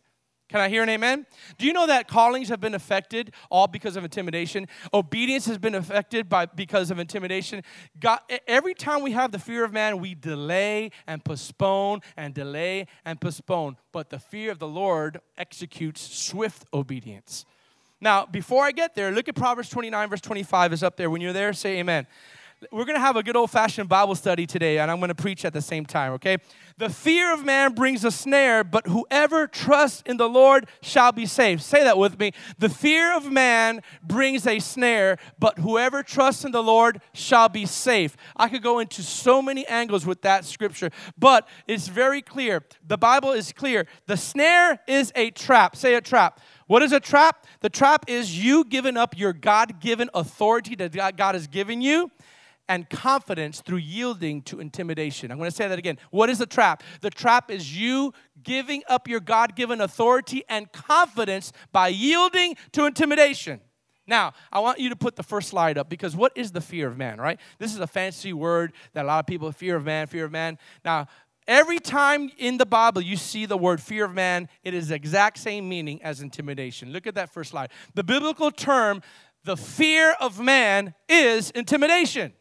Can 0.49 0.61
I 0.61 0.69
hear 0.69 0.83
an 0.83 0.89
amen? 0.91 1.27
Do 1.57 1.67
you 1.67 1.73
know 1.73 1.87
that 1.87 2.07
callings 2.07 2.49
have 2.51 2.61
been 2.61 2.75
affected 2.75 3.33
all 3.51 3.67
because 3.67 3.97
of 3.97 4.05
intimidation? 4.05 4.69
Obedience 4.93 5.47
has 5.47 5.57
been 5.57 5.75
affected 5.75 6.29
by 6.29 6.47
because 6.47 6.91
of 6.91 6.99
intimidation. 6.99 7.63
God, 7.99 8.21
every 8.47 8.75
time 8.75 9.03
we 9.03 9.13
have 9.13 9.33
the 9.33 9.39
fear 9.39 9.65
of 9.65 9.73
man, 9.73 10.01
we 10.01 10.15
delay 10.15 10.91
and 11.07 11.25
postpone 11.25 12.01
and 12.17 12.35
delay 12.35 12.87
and 13.07 13.21
postpone. 13.21 13.79
But 13.91 14.11
the 14.11 14.19
fear 14.19 14.53
of 14.53 14.59
the 14.59 14.69
Lord 14.69 15.21
executes 15.39 16.03
swift 16.03 16.67
obedience. 16.75 17.47
Now, 18.01 18.27
before 18.27 18.65
I 18.65 18.73
get 18.73 18.95
there, 18.95 19.11
look 19.13 19.29
at 19.29 19.35
Proverbs 19.35 19.71
29, 19.71 20.11
verse 20.11 20.21
25 20.21 20.75
is 20.75 20.83
up 20.83 20.97
there. 20.99 21.09
When 21.09 21.23
you're 21.23 21.33
there, 21.33 21.55
say 21.55 21.79
amen. 21.79 22.07
We're 22.71 22.85
going 22.85 22.97
to 22.97 23.01
have 23.01 23.17
a 23.17 23.23
good 23.23 23.37
old 23.37 23.51
fashioned 23.51 23.89
Bible 23.89 24.15
study 24.15 24.47
today, 24.47 24.79
and 24.79 24.91
I'm 24.91 24.99
going 24.99 25.09
to 25.09 25.15
preach 25.15 25.45
at 25.45 25.53
the 25.53 25.61
same 25.61 25.85
time, 25.85 26.13
okay? 26.13 26.39
The 26.79 26.89
fear 26.89 27.33
of 27.33 27.45
man 27.45 27.73
brings 27.73 28.05
a 28.05 28.11
snare, 28.11 28.65
but 28.65 28.87
whoever 28.87 29.47
trusts 29.47 30.03
in 30.07 30.17
the 30.17 30.29
Lord 30.29 30.67
shall 30.83 31.13
be 31.13 31.27
saved. 31.27 31.63
Say 31.63 31.85
that 31.85 31.99
with 31.99 32.19
me. 32.19 32.33
The 32.59 32.69
fear 32.69 33.17
of 33.17 33.31
man 33.31 33.81
brings 34.03 34.47
a 34.47 34.59
snare, 34.59 35.19
but 35.39 35.59
whoever 35.59 36.03
trusts 36.03 36.45
in 36.45 36.53
the 36.53 36.63
Lord 36.63 37.01
shall 37.13 37.49
be 37.49 37.67
safe. 37.67 38.17
I 38.37 38.49
could 38.49 38.63
go 38.63 38.79
into 38.79 39.03
so 39.03 39.41
many 39.41 39.67
angles 39.67 40.07
with 40.07 40.23
that 40.23 40.45
scripture, 40.45 40.91
but 41.19 41.49
it's 41.67 41.89
very 41.89 42.23
clear. 42.23 42.65
The 42.87 42.99
Bible 42.99 43.33
is 43.33 43.53
clear. 43.53 43.87
The 44.07 44.17
snare 44.17 44.81
is 44.87 45.13
a 45.15 45.31
trap. 45.31 45.77
Say 45.77 45.95
a 45.95 46.01
trap. 46.01 46.41
What 46.67 46.83
is 46.83 46.93
a 46.93 47.01
trap? 47.01 47.47
The 47.61 47.71
trap 47.71 48.05
is 48.09 48.43
you 48.43 48.65
giving 48.65 48.97
up 48.97 49.17
your 49.19 49.33
God 49.33 49.81
given 49.81 50.11
authority 50.15 50.75
that 50.77 51.17
God 51.17 51.35
has 51.35 51.47
given 51.47 51.83
you 51.83 52.11
and 52.69 52.89
confidence 52.89 53.61
through 53.61 53.79
yielding 53.79 54.43
to 54.43 54.61
intimidation. 54.61 55.31
I'm 55.31 55.39
going 55.39 55.51
to 55.51 55.57
say 55.57 55.69
that 55.69 55.79
again. 55.79 55.99
What 56.11 56.31
is 56.31 56.39
the 56.39 56.47
trap? 56.47 56.83
The 57.01 57.11
trap 57.11 57.51
is 57.51 57.79
you 57.79 58.13
giving 58.43 58.83
up 58.89 59.09
your 59.09 59.21
God 59.21 59.55
given 59.57 59.81
authority 59.81 60.45
and 60.49 60.71
confidence 60.73 61.53
by 61.73 61.89
yielding 61.89 62.57
to 62.73 62.87
intimidation. 62.87 63.61
Now, 64.07 64.33
I 64.53 64.61
want 64.61 64.79
you 64.79 64.91
to 64.91 64.97
put 64.97 65.17
the 65.17 65.23
first 65.23 65.49
slide 65.49 65.79
up 65.79 65.89
because 65.89 66.15
what 66.15 66.33
is 66.35 66.53
the 66.53 66.61
fear 66.61 66.89
of 66.89 66.99
man, 66.99 67.19
right? 67.19 67.41
This 67.59 67.73
is 67.73 67.81
a 67.81 67.87
fancy 67.87 68.33
word 68.33 68.73
that 68.93 69.05
a 69.05 69.09
lot 69.09 69.21
of 69.21 69.27
people 69.27 69.51
fear 69.53 69.77
of 69.77 69.85
man, 69.85 70.07
fear 70.07 70.27
of 70.27 70.33
man. 70.33 70.59
Now, 70.85 71.07
every 71.47 71.79
time 71.79 72.31
in 72.37 72.59
the 72.59 72.67
Bible 72.67 73.01
you 73.01 73.17
see 73.17 73.47
the 73.47 73.57
word 73.57 73.81
fear 73.81 74.05
of 74.05 74.13
man, 74.13 74.49
it 74.63 74.75
is 74.75 74.89
the 74.89 74.95
exact 74.95 75.39
same 75.39 75.69
meaning 75.69 76.03
as 76.03 76.21
intimidation. 76.21 76.93
Look 76.93 77.07
at 77.07 77.15
that 77.15 77.33
first 77.33 77.51
slide. 77.51 77.71
The 77.95 78.05
biblical 78.05 78.51
term, 78.51 79.01
the 79.45 79.57
fear 79.57 80.15
of 80.21 80.39
man, 80.39 80.95
is 81.09 81.51
intimidation. 81.51 82.35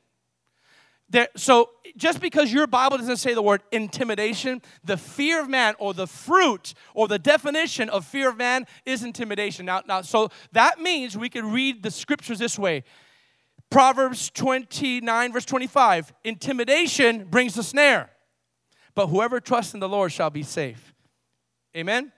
There, 1.13 1.27
so 1.35 1.69
just 1.95 2.19
because 2.19 2.51
your 2.51 2.65
Bible 2.65 2.97
doesn't 2.97 3.17
say 3.17 3.35
the 3.35 3.41
word 3.43 3.61
intimidation, 3.71 4.63
the 4.83 4.97
fear 4.97 5.41
of 5.41 5.47
man 5.47 5.75
or 5.77 5.93
the 5.93 6.07
fruit 6.07 6.73
or 6.95 7.07
the 7.07 7.19
definition 7.19 7.87
of 7.87 8.03
fear 8.03 8.29
of 8.29 8.37
man 8.37 8.65
is 8.83 9.03
intimidation. 9.03 9.67
Now, 9.67 9.83
now 9.87 10.01
so 10.01 10.29
that 10.53 10.81
means 10.81 11.15
we 11.15 11.29
can 11.29 11.51
read 11.51 11.83
the 11.83 11.91
scriptures 11.91 12.39
this 12.39 12.57
way. 12.57 12.83
Proverbs 13.69 14.31
29, 14.31 15.33
verse 15.33 15.45
25 15.45 16.11
intimidation 16.23 17.25
brings 17.25 17.55
a 17.59 17.63
snare, 17.63 18.09
but 18.95 19.05
whoever 19.05 19.39
trusts 19.39 19.75
in 19.75 19.79
the 19.79 19.89
Lord 19.89 20.11
shall 20.11 20.31
be 20.31 20.41
safe. 20.41 20.95
Amen? 21.77 22.11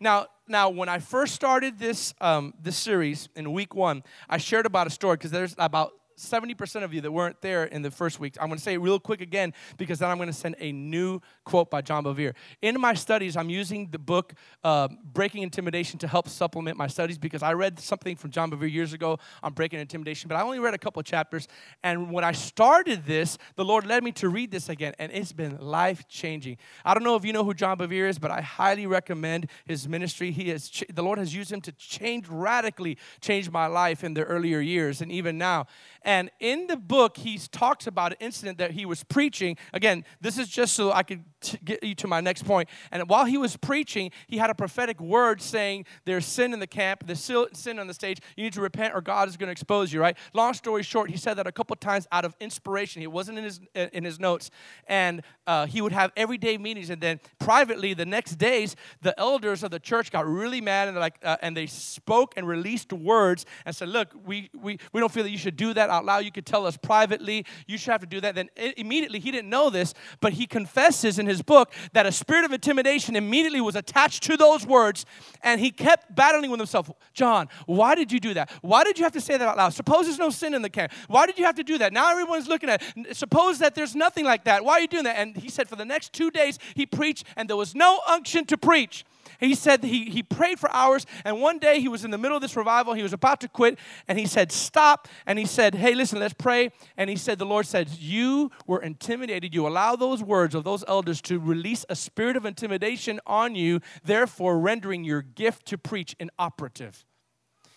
Now, 0.00 0.28
now 0.46 0.70
when 0.70 0.88
I 0.88 1.00
first 1.00 1.34
started 1.34 1.78
this, 1.78 2.14
um, 2.22 2.54
this 2.58 2.78
series 2.78 3.28
in 3.36 3.52
week 3.52 3.74
one, 3.74 4.04
I 4.26 4.38
shared 4.38 4.64
about 4.64 4.86
a 4.86 4.90
story 4.90 5.16
because 5.16 5.32
there's 5.32 5.54
about 5.58 5.92
70% 6.18 6.82
of 6.82 6.92
you 6.92 7.00
that 7.00 7.12
weren't 7.12 7.40
there 7.40 7.64
in 7.64 7.82
the 7.82 7.90
first 7.90 8.20
week, 8.20 8.36
I'm 8.40 8.48
going 8.48 8.58
to 8.58 8.62
say 8.62 8.74
it 8.74 8.78
real 8.78 8.98
quick 8.98 9.20
again 9.20 9.54
because 9.76 10.00
then 10.00 10.10
I'm 10.10 10.16
going 10.16 10.28
to 10.28 10.32
send 10.32 10.56
a 10.58 10.72
new 10.72 11.20
quote 11.44 11.70
by 11.70 11.80
John 11.80 12.04
Bevere. 12.04 12.34
In 12.60 12.80
my 12.80 12.94
studies, 12.94 13.36
I'm 13.36 13.50
using 13.50 13.88
the 13.90 13.98
book 13.98 14.34
uh, 14.64 14.88
Breaking 15.12 15.42
Intimidation 15.42 15.98
to 16.00 16.08
help 16.08 16.28
supplement 16.28 16.76
my 16.76 16.86
studies 16.86 17.18
because 17.18 17.42
I 17.42 17.52
read 17.52 17.78
something 17.78 18.16
from 18.16 18.30
John 18.30 18.50
Bevere 18.50 18.70
years 18.70 18.92
ago 18.92 19.18
on 19.42 19.52
breaking 19.52 19.80
intimidation, 19.80 20.28
but 20.28 20.36
I 20.36 20.42
only 20.42 20.58
read 20.58 20.74
a 20.74 20.78
couple 20.78 21.02
chapters. 21.02 21.48
And 21.82 22.12
when 22.12 22.24
I 22.24 22.32
started 22.32 23.04
this, 23.06 23.38
the 23.56 23.64
Lord 23.64 23.86
led 23.86 24.02
me 24.02 24.12
to 24.12 24.28
read 24.28 24.50
this 24.50 24.68
again, 24.68 24.94
and 24.98 25.12
it's 25.12 25.32
been 25.32 25.58
life 25.58 26.06
changing. 26.08 26.58
I 26.84 26.94
don't 26.94 27.04
know 27.04 27.16
if 27.16 27.24
you 27.24 27.32
know 27.32 27.44
who 27.44 27.54
John 27.54 27.78
Bevere 27.78 28.08
is, 28.08 28.18
but 28.18 28.30
I 28.30 28.40
highly 28.40 28.86
recommend 28.86 29.48
his 29.66 29.88
ministry. 29.88 30.30
He 30.30 30.48
has 30.50 30.70
the 30.88 31.02
Lord 31.02 31.18
has 31.18 31.34
used 31.34 31.52
him 31.52 31.60
to 31.62 31.72
change 31.72 32.26
radically 32.28 32.98
change 33.20 33.50
my 33.50 33.66
life 33.66 34.04
in 34.04 34.14
the 34.14 34.24
earlier 34.24 34.60
years 34.60 35.00
and 35.00 35.10
even 35.10 35.38
now. 35.38 35.66
And 36.08 36.30
in 36.40 36.68
the 36.68 36.78
book, 36.78 37.18
he 37.18 37.36
talks 37.36 37.86
about 37.86 38.12
an 38.12 38.16
incident 38.20 38.56
that 38.56 38.70
he 38.70 38.86
was 38.86 39.04
preaching. 39.04 39.58
Again, 39.74 40.06
this 40.22 40.38
is 40.38 40.48
just 40.48 40.72
so 40.72 40.90
I 40.90 41.02
could 41.02 41.22
t- 41.42 41.58
get 41.62 41.84
you 41.84 41.94
to 41.96 42.06
my 42.06 42.22
next 42.22 42.46
point. 42.46 42.70
And 42.90 43.06
while 43.10 43.26
he 43.26 43.36
was 43.36 43.58
preaching, 43.58 44.10
he 44.26 44.38
had 44.38 44.48
a 44.48 44.54
prophetic 44.54 45.02
word 45.02 45.42
saying, 45.42 45.84
There's 46.06 46.24
sin 46.24 46.54
in 46.54 46.60
the 46.60 46.66
camp, 46.66 47.04
there's 47.06 47.20
sin 47.20 47.78
on 47.78 47.86
the 47.86 47.92
stage. 47.92 48.20
You 48.38 48.44
need 48.44 48.54
to 48.54 48.62
repent 48.62 48.94
or 48.94 49.02
God 49.02 49.28
is 49.28 49.36
going 49.36 49.48
to 49.48 49.52
expose 49.52 49.92
you, 49.92 50.00
right? 50.00 50.16
Long 50.32 50.54
story 50.54 50.82
short, 50.82 51.10
he 51.10 51.18
said 51.18 51.34
that 51.34 51.46
a 51.46 51.52
couple 51.52 51.76
times 51.76 52.08
out 52.10 52.24
of 52.24 52.34
inspiration. 52.40 53.02
It 53.02 53.12
wasn't 53.12 53.36
in 53.36 53.44
his, 53.44 53.60
in 53.74 54.04
his 54.04 54.18
notes. 54.18 54.50
And 54.86 55.20
uh, 55.46 55.66
he 55.66 55.82
would 55.82 55.92
have 55.92 56.10
everyday 56.16 56.56
meetings. 56.56 56.88
And 56.88 57.02
then 57.02 57.20
privately, 57.38 57.92
the 57.92 58.06
next 58.06 58.36
days, 58.36 58.76
the 59.02 59.18
elders 59.20 59.62
of 59.62 59.70
the 59.70 59.78
church 59.78 60.10
got 60.10 60.26
really 60.26 60.62
mad 60.62 60.88
and, 60.88 60.96
like, 60.96 61.18
uh, 61.22 61.36
and 61.42 61.54
they 61.54 61.66
spoke 61.66 62.32
and 62.38 62.48
released 62.48 62.94
words 62.94 63.44
and 63.66 63.76
said, 63.76 63.90
Look, 63.90 64.14
we, 64.24 64.48
we, 64.58 64.78
we 64.94 65.00
don't 65.00 65.12
feel 65.12 65.24
that 65.24 65.30
you 65.30 65.36
should 65.36 65.56
do 65.56 65.74
that 65.74 65.97
out 65.98 66.04
loud. 66.04 66.24
You 66.24 66.32
could 66.32 66.46
tell 66.46 66.66
us 66.66 66.76
privately. 66.76 67.44
You 67.66 67.76
should 67.76 67.90
have 67.92 68.00
to 68.00 68.06
do 68.06 68.20
that. 68.20 68.34
Then 68.34 68.48
immediately, 68.76 69.18
he 69.18 69.30
didn't 69.30 69.50
know 69.50 69.70
this, 69.70 69.94
but 70.20 70.32
he 70.32 70.46
confesses 70.46 71.18
in 71.18 71.26
his 71.26 71.42
book 71.42 71.72
that 71.92 72.06
a 72.06 72.12
spirit 72.12 72.44
of 72.44 72.52
intimidation 72.52 73.16
immediately 73.16 73.60
was 73.60 73.76
attached 73.76 74.22
to 74.24 74.36
those 74.36 74.66
words, 74.66 75.04
and 75.42 75.60
he 75.60 75.70
kept 75.70 76.14
battling 76.14 76.50
with 76.50 76.60
himself. 76.60 76.90
John, 77.12 77.48
why 77.66 77.94
did 77.94 78.12
you 78.12 78.20
do 78.20 78.34
that? 78.34 78.50
Why 78.62 78.84
did 78.84 78.98
you 78.98 79.04
have 79.04 79.12
to 79.12 79.20
say 79.20 79.36
that 79.36 79.48
out 79.48 79.56
loud? 79.56 79.74
Suppose 79.74 80.06
there's 80.06 80.18
no 80.18 80.30
sin 80.30 80.54
in 80.54 80.62
the 80.62 80.70
camp. 80.70 80.92
Why 81.08 81.26
did 81.26 81.38
you 81.38 81.44
have 81.44 81.56
to 81.56 81.64
do 81.64 81.78
that? 81.78 81.92
Now 81.92 82.10
everyone's 82.10 82.48
looking 82.48 82.70
at 82.70 82.82
it. 82.96 83.16
Suppose 83.16 83.58
that 83.58 83.74
there's 83.74 83.94
nothing 83.94 84.24
like 84.24 84.44
that. 84.44 84.64
Why 84.64 84.74
are 84.74 84.80
you 84.80 84.88
doing 84.88 85.04
that? 85.04 85.16
And 85.16 85.36
he 85.36 85.48
said 85.48 85.68
for 85.68 85.76
the 85.76 85.84
next 85.84 86.12
two 86.12 86.30
days, 86.30 86.58
he 86.74 86.86
preached, 86.86 87.24
and 87.36 87.48
there 87.48 87.56
was 87.56 87.74
no 87.74 88.00
unction 88.06 88.44
to 88.46 88.56
preach. 88.56 89.04
He 89.38 89.54
said 89.54 89.84
he, 89.84 90.10
he 90.10 90.22
prayed 90.22 90.58
for 90.58 90.70
hours, 90.72 91.06
and 91.24 91.40
one 91.40 91.58
day 91.58 91.80
he 91.80 91.88
was 91.88 92.04
in 92.04 92.10
the 92.10 92.18
middle 92.18 92.36
of 92.36 92.42
this 92.42 92.56
revival. 92.56 92.94
He 92.94 93.02
was 93.02 93.12
about 93.12 93.40
to 93.42 93.48
quit, 93.48 93.78
and 94.08 94.18
he 94.18 94.26
said, 94.26 94.50
Stop. 94.50 95.06
And 95.26 95.38
he 95.38 95.44
said, 95.44 95.76
Hey, 95.76 95.94
listen, 95.94 96.18
let's 96.18 96.34
pray. 96.34 96.70
And 96.96 97.08
he 97.08 97.16
said, 97.16 97.38
The 97.38 97.46
Lord 97.46 97.64
said, 97.64 97.88
You 97.90 98.50
were 98.66 98.82
intimidated. 98.82 99.54
You 99.54 99.66
allow 99.66 99.94
those 99.94 100.22
words 100.22 100.54
of 100.54 100.64
those 100.64 100.84
elders 100.88 101.20
to 101.22 101.38
release 101.38 101.86
a 101.88 101.94
spirit 101.94 102.36
of 102.36 102.44
intimidation 102.44 103.20
on 103.26 103.54
you, 103.54 103.80
therefore 104.04 104.58
rendering 104.58 105.04
your 105.04 105.22
gift 105.22 105.66
to 105.66 105.78
preach 105.78 106.16
inoperative. 106.18 107.06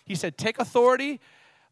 He 0.04 0.16
said, 0.16 0.36
Take 0.36 0.58
authority 0.58 1.20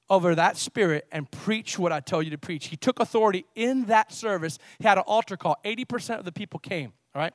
over 0.09 0.35
that 0.35 0.57
spirit 0.57 1.07
and 1.11 1.31
preach 1.31 1.79
what 1.79 1.93
I 1.93 2.01
tell 2.01 2.23
you 2.23 2.31
to 2.31 2.39
preach. 2.39 2.67
He 2.67 2.77
took 2.77 3.01
authority 3.01 3.45
in 3.55 3.87
that 3.87 4.13
service. 4.13 4.59
He 4.79 4.87
had 4.87 4.99
an 4.99 5.05
altar 5.07 5.37
call. 5.37 5.57
80% 5.65 6.19
of 6.19 6.25
the 6.25 6.33
people 6.33 6.59
came, 6.59 6.93
all 7.15 7.23
right? 7.23 7.33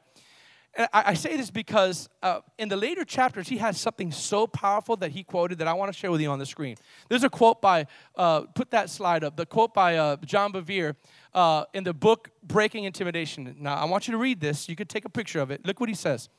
I, 0.77 0.87
I 0.93 1.13
say 1.13 1.37
this 1.37 1.49
because 1.49 2.09
uh, 2.21 2.41
in 2.57 2.69
the 2.69 2.75
later 2.75 3.05
chapters, 3.05 3.47
he 3.47 3.57
has 3.57 3.79
something 3.79 4.11
so 4.11 4.45
powerful 4.45 4.97
that 4.97 5.11
he 5.11 5.23
quoted 5.23 5.59
that 5.59 5.67
I 5.67 5.73
want 5.73 5.91
to 5.91 5.97
share 5.97 6.11
with 6.11 6.21
you 6.21 6.29
on 6.29 6.39
the 6.39 6.45
screen. 6.45 6.75
There's 7.09 7.23
a 7.23 7.29
quote 7.29 7.61
by, 7.61 7.87
uh, 8.15 8.41
put 8.41 8.71
that 8.71 8.89
slide 8.89 9.23
up, 9.23 9.37
the 9.37 9.45
quote 9.45 9.73
by 9.73 9.97
uh, 9.97 10.17
John 10.25 10.51
Bevere 10.51 10.95
uh, 11.33 11.65
in 11.73 11.83
the 11.83 11.93
book 11.93 12.29
Breaking 12.43 12.83
Intimidation. 12.83 13.55
Now, 13.59 13.75
I 13.75 13.85
want 13.85 14.07
you 14.07 14.11
to 14.11 14.17
read 14.17 14.41
this. 14.41 14.67
You 14.67 14.75
could 14.75 14.89
take 14.89 15.05
a 15.05 15.09
picture 15.09 15.39
of 15.39 15.49
it. 15.49 15.65
Look 15.65 15.79
what 15.79 15.89
he 15.89 15.95
says 15.95 16.29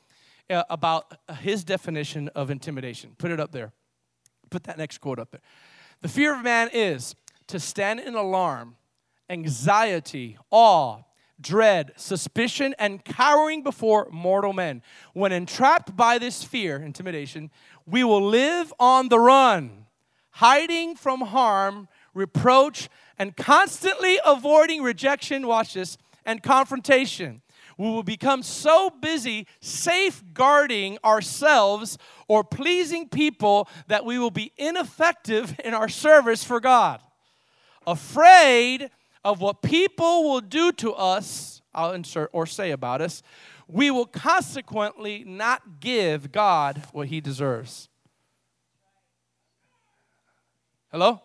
uh, 0.50 0.64
about 0.68 1.16
his 1.40 1.64
definition 1.64 2.28
of 2.34 2.50
intimidation. 2.50 3.14
Put 3.16 3.30
it 3.30 3.40
up 3.40 3.52
there. 3.52 3.72
Put 4.50 4.64
that 4.64 4.78
next 4.78 4.98
quote 4.98 5.18
up 5.18 5.30
there. 5.30 5.40
The 6.02 6.08
fear 6.08 6.34
of 6.34 6.42
man 6.42 6.68
is 6.72 7.14
to 7.46 7.58
stand 7.58 8.00
in 8.00 8.14
alarm, 8.14 8.76
anxiety, 9.30 10.36
awe, 10.50 11.02
dread, 11.40 11.92
suspicion, 11.96 12.74
and 12.78 13.04
cowering 13.04 13.62
before 13.62 14.08
mortal 14.10 14.52
men. 14.52 14.82
When 15.12 15.32
entrapped 15.32 15.96
by 15.96 16.18
this 16.18 16.42
fear, 16.42 16.76
intimidation, 16.76 17.50
we 17.86 18.04
will 18.04 18.22
live 18.22 18.72
on 18.78 19.08
the 19.08 19.18
run, 19.18 19.86
hiding 20.30 20.96
from 20.96 21.20
harm, 21.20 21.88
reproach, 22.14 22.88
and 23.18 23.36
constantly 23.36 24.18
avoiding 24.24 24.82
rejection, 24.82 25.46
watch 25.46 25.74
this, 25.74 25.98
and 26.24 26.42
confrontation. 26.42 27.42
We 27.78 27.88
will 27.88 28.02
become 28.02 28.42
so 28.42 28.88
busy 28.88 29.46
safeguarding 29.60 30.98
ourselves 31.04 31.98
or 32.26 32.42
pleasing 32.42 33.08
people 33.08 33.68
that 33.88 34.04
we 34.04 34.18
will 34.18 34.30
be 34.30 34.52
ineffective 34.56 35.58
in 35.62 35.74
our 35.74 35.88
service 35.88 36.42
for 36.42 36.58
God. 36.58 37.00
Afraid 37.86 38.90
of 39.26 39.40
what 39.40 39.60
people 39.60 40.22
will 40.22 40.40
do 40.40 40.70
to 40.70 40.92
us, 40.92 41.60
I'll 41.74 41.92
insert 41.92 42.30
or 42.32 42.46
say 42.46 42.70
about 42.70 43.00
us, 43.00 43.24
we 43.66 43.90
will 43.90 44.06
consequently 44.06 45.24
not 45.26 45.80
give 45.80 46.30
God 46.30 46.80
what 46.92 47.08
he 47.08 47.20
deserves. 47.20 47.88
Hello? 50.92 51.20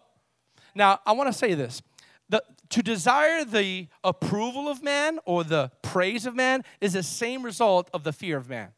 Now, 0.73 0.99
I 1.05 1.11
want 1.11 1.31
to 1.31 1.37
say 1.37 1.53
this. 1.53 1.83
The, 2.27 2.43
to 2.69 2.81
desire 2.81 3.45
the 3.45 3.87
approval 4.03 4.67
of 4.67 4.81
man 4.81 5.19
or 5.25 5.43
the 5.43 5.69
praise 5.83 6.25
of 6.25 6.33
man 6.33 6.63
is 6.81 6.93
the 6.93 7.03
same 7.03 7.43
result 7.43 7.87
of 7.93 8.03
the 8.03 8.11
fear 8.11 8.35
of 8.37 8.49
man. 8.49 8.69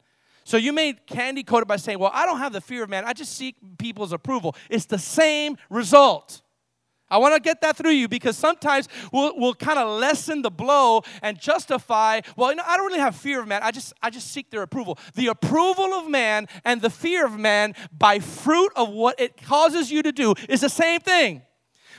So 0.44 0.58
you 0.58 0.74
made 0.74 1.06
candy 1.06 1.44
coated 1.44 1.66
by 1.66 1.76
saying, 1.76 1.98
Well, 1.98 2.10
I 2.12 2.26
don't 2.26 2.40
have 2.40 2.52
the 2.52 2.60
fear 2.60 2.82
of 2.82 2.90
man, 2.90 3.06
I 3.06 3.14
just 3.14 3.38
seek 3.38 3.56
people's 3.78 4.12
approval. 4.12 4.54
It's 4.68 4.84
the 4.84 4.98
same 4.98 5.56
result. 5.70 6.42
I 7.10 7.18
want 7.18 7.34
to 7.34 7.40
get 7.40 7.60
that 7.60 7.76
through 7.76 7.90
you 7.90 8.08
because 8.08 8.36
sometimes 8.36 8.88
we'll, 9.12 9.38
we'll 9.38 9.54
kind 9.54 9.78
of 9.78 10.00
lessen 10.00 10.42
the 10.42 10.50
blow 10.50 11.02
and 11.22 11.38
justify, 11.38 12.20
well, 12.36 12.50
you 12.50 12.56
know, 12.56 12.64
I 12.66 12.76
don't 12.76 12.86
really 12.86 13.00
have 13.00 13.14
fear 13.14 13.40
of 13.40 13.46
man. 13.46 13.62
I 13.62 13.70
just, 13.70 13.92
I 14.02 14.10
just 14.10 14.32
seek 14.32 14.50
their 14.50 14.62
approval. 14.62 14.98
The 15.14 15.28
approval 15.28 15.94
of 15.94 16.08
man 16.08 16.46
and 16.64 16.80
the 16.80 16.90
fear 16.90 17.26
of 17.26 17.38
man 17.38 17.74
by 17.96 18.18
fruit 18.18 18.72
of 18.74 18.88
what 18.88 19.20
it 19.20 19.36
causes 19.42 19.92
you 19.92 20.02
to 20.02 20.12
do 20.12 20.34
is 20.48 20.62
the 20.62 20.68
same 20.68 21.00
thing. 21.00 21.42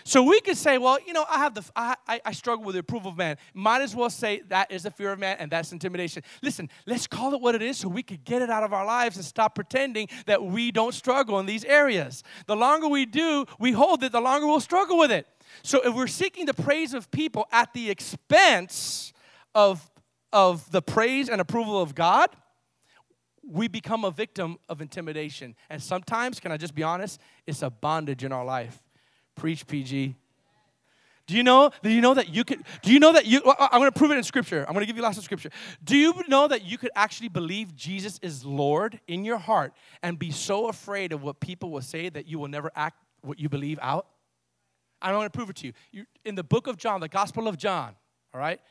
So 0.07 0.21
we 0.21 0.39
could 0.39 0.55
say, 0.55 0.77
well, 0.77 0.99
you 1.03 1.13
know, 1.13 1.25
I 1.27 1.39
have 1.39 1.55
the, 1.55 1.65
I, 1.75 1.95
I, 2.07 2.21
I, 2.25 2.31
struggle 2.31 2.63
with 2.63 2.75
the 2.75 2.79
approval 2.79 3.09
of 3.09 3.17
man. 3.17 3.37
Might 3.55 3.81
as 3.81 3.95
well 3.95 4.11
say 4.11 4.43
that 4.49 4.71
is 4.71 4.83
the 4.83 4.91
fear 4.91 5.11
of 5.11 5.17
man 5.17 5.37
and 5.39 5.49
that's 5.49 5.71
intimidation. 5.71 6.21
Listen, 6.43 6.69
let's 6.85 7.07
call 7.07 7.33
it 7.33 7.41
what 7.41 7.55
it 7.55 7.63
is 7.63 7.79
so 7.79 7.89
we 7.89 8.03
could 8.03 8.23
get 8.23 8.43
it 8.43 8.51
out 8.51 8.63
of 8.63 8.71
our 8.71 8.85
lives 8.85 9.15
and 9.15 9.25
stop 9.25 9.55
pretending 9.55 10.07
that 10.27 10.43
we 10.43 10.71
don't 10.71 10.93
struggle 10.93 11.39
in 11.39 11.47
these 11.47 11.65
areas. 11.65 12.21
The 12.45 12.55
longer 12.55 12.87
we 12.87 13.07
do, 13.07 13.47
we 13.59 13.71
hold 13.71 14.03
it, 14.03 14.11
the 14.11 14.21
longer 14.21 14.45
we'll 14.45 14.59
struggle 14.59 14.99
with 14.99 15.11
it. 15.11 15.25
So 15.63 15.81
if 15.83 15.95
we're 15.95 16.05
seeking 16.05 16.45
the 16.45 16.53
praise 16.53 16.93
of 16.93 17.09
people 17.09 17.47
at 17.51 17.73
the 17.73 17.89
expense 17.89 19.11
of, 19.55 19.89
of 20.31 20.69
the 20.69 20.83
praise 20.83 21.29
and 21.29 21.41
approval 21.41 21.81
of 21.81 21.95
God, 21.95 22.29
we 23.43 23.67
become 23.67 24.05
a 24.05 24.11
victim 24.11 24.59
of 24.69 24.81
intimidation. 24.81 25.55
And 25.67 25.81
sometimes, 25.81 26.39
can 26.39 26.51
I 26.51 26.57
just 26.57 26.75
be 26.75 26.83
honest, 26.83 27.19
it's 27.47 27.63
a 27.63 27.71
bondage 27.71 28.23
in 28.23 28.31
our 28.31 28.45
life. 28.45 28.84
Preach, 29.35 29.67
PG. 29.67 30.15
Do 31.27 31.35
you 31.35 31.43
know? 31.43 31.71
Do 31.81 31.89
you 31.89 32.01
know 32.01 32.13
that 32.13 32.29
you 32.29 32.43
could? 32.43 32.63
Do 32.83 32.93
you 32.93 32.99
know 32.99 33.13
that 33.13 33.25
you? 33.25 33.41
I'm 33.59 33.79
going 33.79 33.91
to 33.91 33.97
prove 33.97 34.11
it 34.11 34.17
in 34.17 34.23
Scripture. 34.23 34.63
I'm 34.67 34.73
going 34.73 34.83
to 34.83 34.85
give 34.85 34.95
you 34.95 35.01
lots 35.01 35.17
of 35.17 35.23
Scripture. 35.23 35.49
Do 35.83 35.97
you 35.97 36.13
know 36.27 36.47
that 36.47 36.63
you 36.63 36.77
could 36.77 36.91
actually 36.95 37.29
believe 37.29 37.75
Jesus 37.75 38.19
is 38.21 38.45
Lord 38.45 38.99
in 39.07 39.25
your 39.25 39.39
heart 39.39 39.73
and 40.03 40.19
be 40.19 40.29
so 40.29 40.67
afraid 40.67 41.11
of 41.11 41.23
what 41.23 41.39
people 41.39 41.71
will 41.71 41.81
say 41.81 42.09
that 42.09 42.27
you 42.27 42.37
will 42.37 42.47
never 42.47 42.71
act 42.75 42.97
what 43.21 43.39
you 43.39 43.49
believe 43.49 43.79
out? 43.81 44.05
I'm 45.01 45.13
going 45.15 45.25
to 45.25 45.31
prove 45.31 45.49
it 45.49 45.55
to 45.57 45.67
you. 45.67 45.73
you. 45.91 46.05
In 46.25 46.35
the 46.35 46.43
book 46.43 46.67
of 46.67 46.77
John, 46.77 47.01
the 47.01 47.07
Gospel 47.07 47.47
of 47.47 47.57
John, 47.57 47.95
all 48.33 48.39
right? 48.39 48.61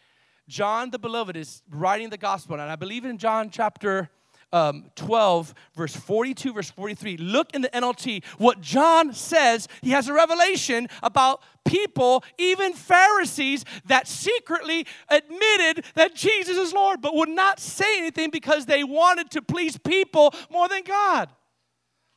John 0.48 0.90
the 0.90 0.98
Beloved 0.98 1.36
is 1.36 1.62
writing 1.70 2.08
the 2.08 2.18
Gospel, 2.18 2.60
and 2.60 2.70
I 2.70 2.76
believe 2.76 3.04
in 3.04 3.18
John 3.18 3.50
chapter 3.50 4.10
um, 4.54 4.84
12, 4.94 5.52
verse 5.74 5.96
42, 5.96 6.52
verse 6.52 6.70
43. 6.70 7.16
Look 7.16 7.54
in 7.54 7.62
the 7.62 7.68
NLT. 7.70 8.24
What 8.38 8.60
John 8.60 9.12
says, 9.12 9.66
he 9.82 9.90
has 9.90 10.08
a 10.08 10.14
revelation 10.14 10.88
about 11.02 11.42
people, 11.64 12.22
even 12.38 12.72
Pharisees, 12.72 13.64
that 13.86 14.06
secretly 14.06 14.86
admitted 15.08 15.84
that 15.96 16.14
Jesus 16.14 16.56
is 16.56 16.72
Lord, 16.72 17.02
but 17.02 17.16
would 17.16 17.28
not 17.28 17.58
say 17.58 17.98
anything 17.98 18.30
because 18.30 18.66
they 18.66 18.84
wanted 18.84 19.30
to 19.32 19.42
please 19.42 19.76
people 19.76 20.32
more 20.50 20.68
than 20.68 20.84
God. 20.84 21.30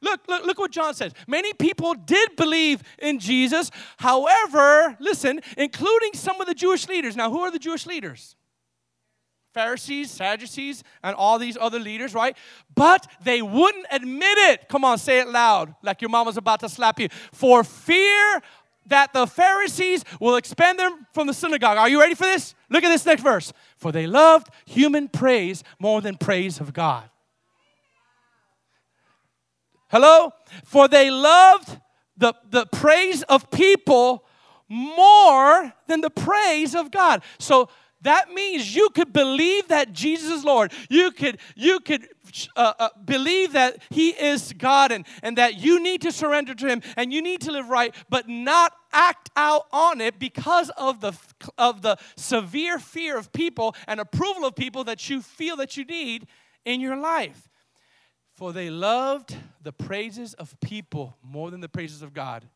Look, 0.04 0.28
look, 0.28 0.46
look 0.46 0.60
what 0.60 0.72
John 0.72 0.94
says. 0.94 1.14
Many 1.28 1.54
people 1.54 1.96
did 1.96 2.36
believe 2.36 2.84
in 3.00 3.18
Jesus. 3.18 3.72
However, 3.98 4.96
listen, 5.00 5.42
including 5.58 6.12
some 6.14 6.40
of 6.40 6.46
the 6.46 6.54
Jewish 6.54 6.88
leaders. 6.88 7.16
Now, 7.16 7.32
who 7.32 7.40
are 7.40 7.50
the 7.50 7.58
Jewish 7.58 7.88
leaders? 7.88 8.36
Pharisees, 9.58 10.12
Sadducees, 10.12 10.84
and 11.02 11.16
all 11.16 11.40
these 11.40 11.58
other 11.60 11.80
leaders, 11.80 12.14
right? 12.14 12.38
But 12.76 13.08
they 13.24 13.42
wouldn't 13.42 13.88
admit 13.90 14.38
it. 14.38 14.70
Come 14.70 14.86
on, 14.86 15.00
say 15.00 15.20
it 15.20 15.28
loud, 15.28 15.74
like 15.82 16.00
your 16.00 16.10
mama's 16.10 16.38
about 16.38 16.60
to 16.60 16.70
slap 16.70 17.00
you. 17.00 17.10
For 17.34 17.64
fear 17.64 18.44
that 18.86 19.14
the 19.14 19.26
Pharisees 19.26 20.06
will 20.22 20.36
expend 20.36 20.78
them 20.78 21.08
from 21.12 21.26
the 21.26 21.34
synagogue. 21.34 21.80
Are 21.80 21.90
you 21.90 22.00
ready 22.00 22.14
for 22.14 22.26
this? 22.26 22.54
Look 22.70 22.84
at 22.84 22.90
this 22.90 23.04
next 23.04 23.24
verse. 23.24 23.52
For 23.78 23.92
they 23.92 24.06
loved 24.06 24.50
human 24.68 25.08
praise 25.08 25.64
more 25.80 26.02
than 26.02 26.18
praise 26.18 26.60
of 26.60 26.72
God. 26.72 27.10
Hello? 29.90 30.34
For 30.66 30.88
they 30.88 31.10
loved 31.10 31.80
the, 32.16 32.36
the 32.48 32.68
praise 32.68 33.24
of 33.24 33.50
people 33.50 34.24
more 34.70 35.74
than 35.88 36.02
the 36.02 36.12
praise 36.12 36.76
of 36.76 36.92
God. 36.92 37.24
So 37.40 37.70
that 38.08 38.34
means 38.34 38.76
you 38.76 38.90
could 38.90 39.12
believe 39.14 39.68
that 39.68 39.94
Jesus 39.94 40.32
is 40.32 40.44
Lord. 40.44 40.72
You 40.90 41.12
could, 41.12 41.40
you 41.56 41.80
could 41.80 42.08
uh, 42.56 42.74
uh, 42.80 42.90
believe 43.04 43.54
that 43.54 43.82
He 43.90 44.10
is 44.10 44.54
God 44.54 44.92
and, 44.92 45.06
and 45.22 45.38
that 45.38 45.58
you 45.58 45.82
need 45.82 46.02
to 46.04 46.12
surrender 46.12 46.56
to 46.56 46.68
Him 46.68 46.82
and 46.96 47.12
you 47.12 47.22
need 47.22 47.42
to 47.42 47.52
live 47.52 47.70
right, 47.70 47.94
but 48.10 48.28
not 48.30 48.74
act 48.94 49.30
out 49.36 49.68
on 49.72 50.02
it 50.02 50.20
because 50.20 50.70
of 50.78 51.02
the, 51.02 51.14
of 51.58 51.82
the 51.82 51.98
severe 52.16 52.80
fear 52.80 53.18
of 53.18 53.32
people 53.34 53.76
and 53.88 54.00
approval 54.00 54.46
of 54.46 54.56
people 54.56 54.86
that 54.86 55.10
you 55.10 55.22
feel 55.22 55.58
that 55.58 55.78
you 55.78 55.86
need 55.86 56.28
in 56.66 56.80
your 56.80 56.98
life. 56.98 57.50
For 58.36 58.54
they 58.54 58.70
loved 58.70 59.36
the 59.62 59.74
praises 59.74 60.34
of 60.36 60.58
people 60.62 61.18
more 61.22 61.52
than 61.52 61.60
the 61.60 61.70
praises 61.70 62.02
of 62.02 62.14
God 62.14 62.48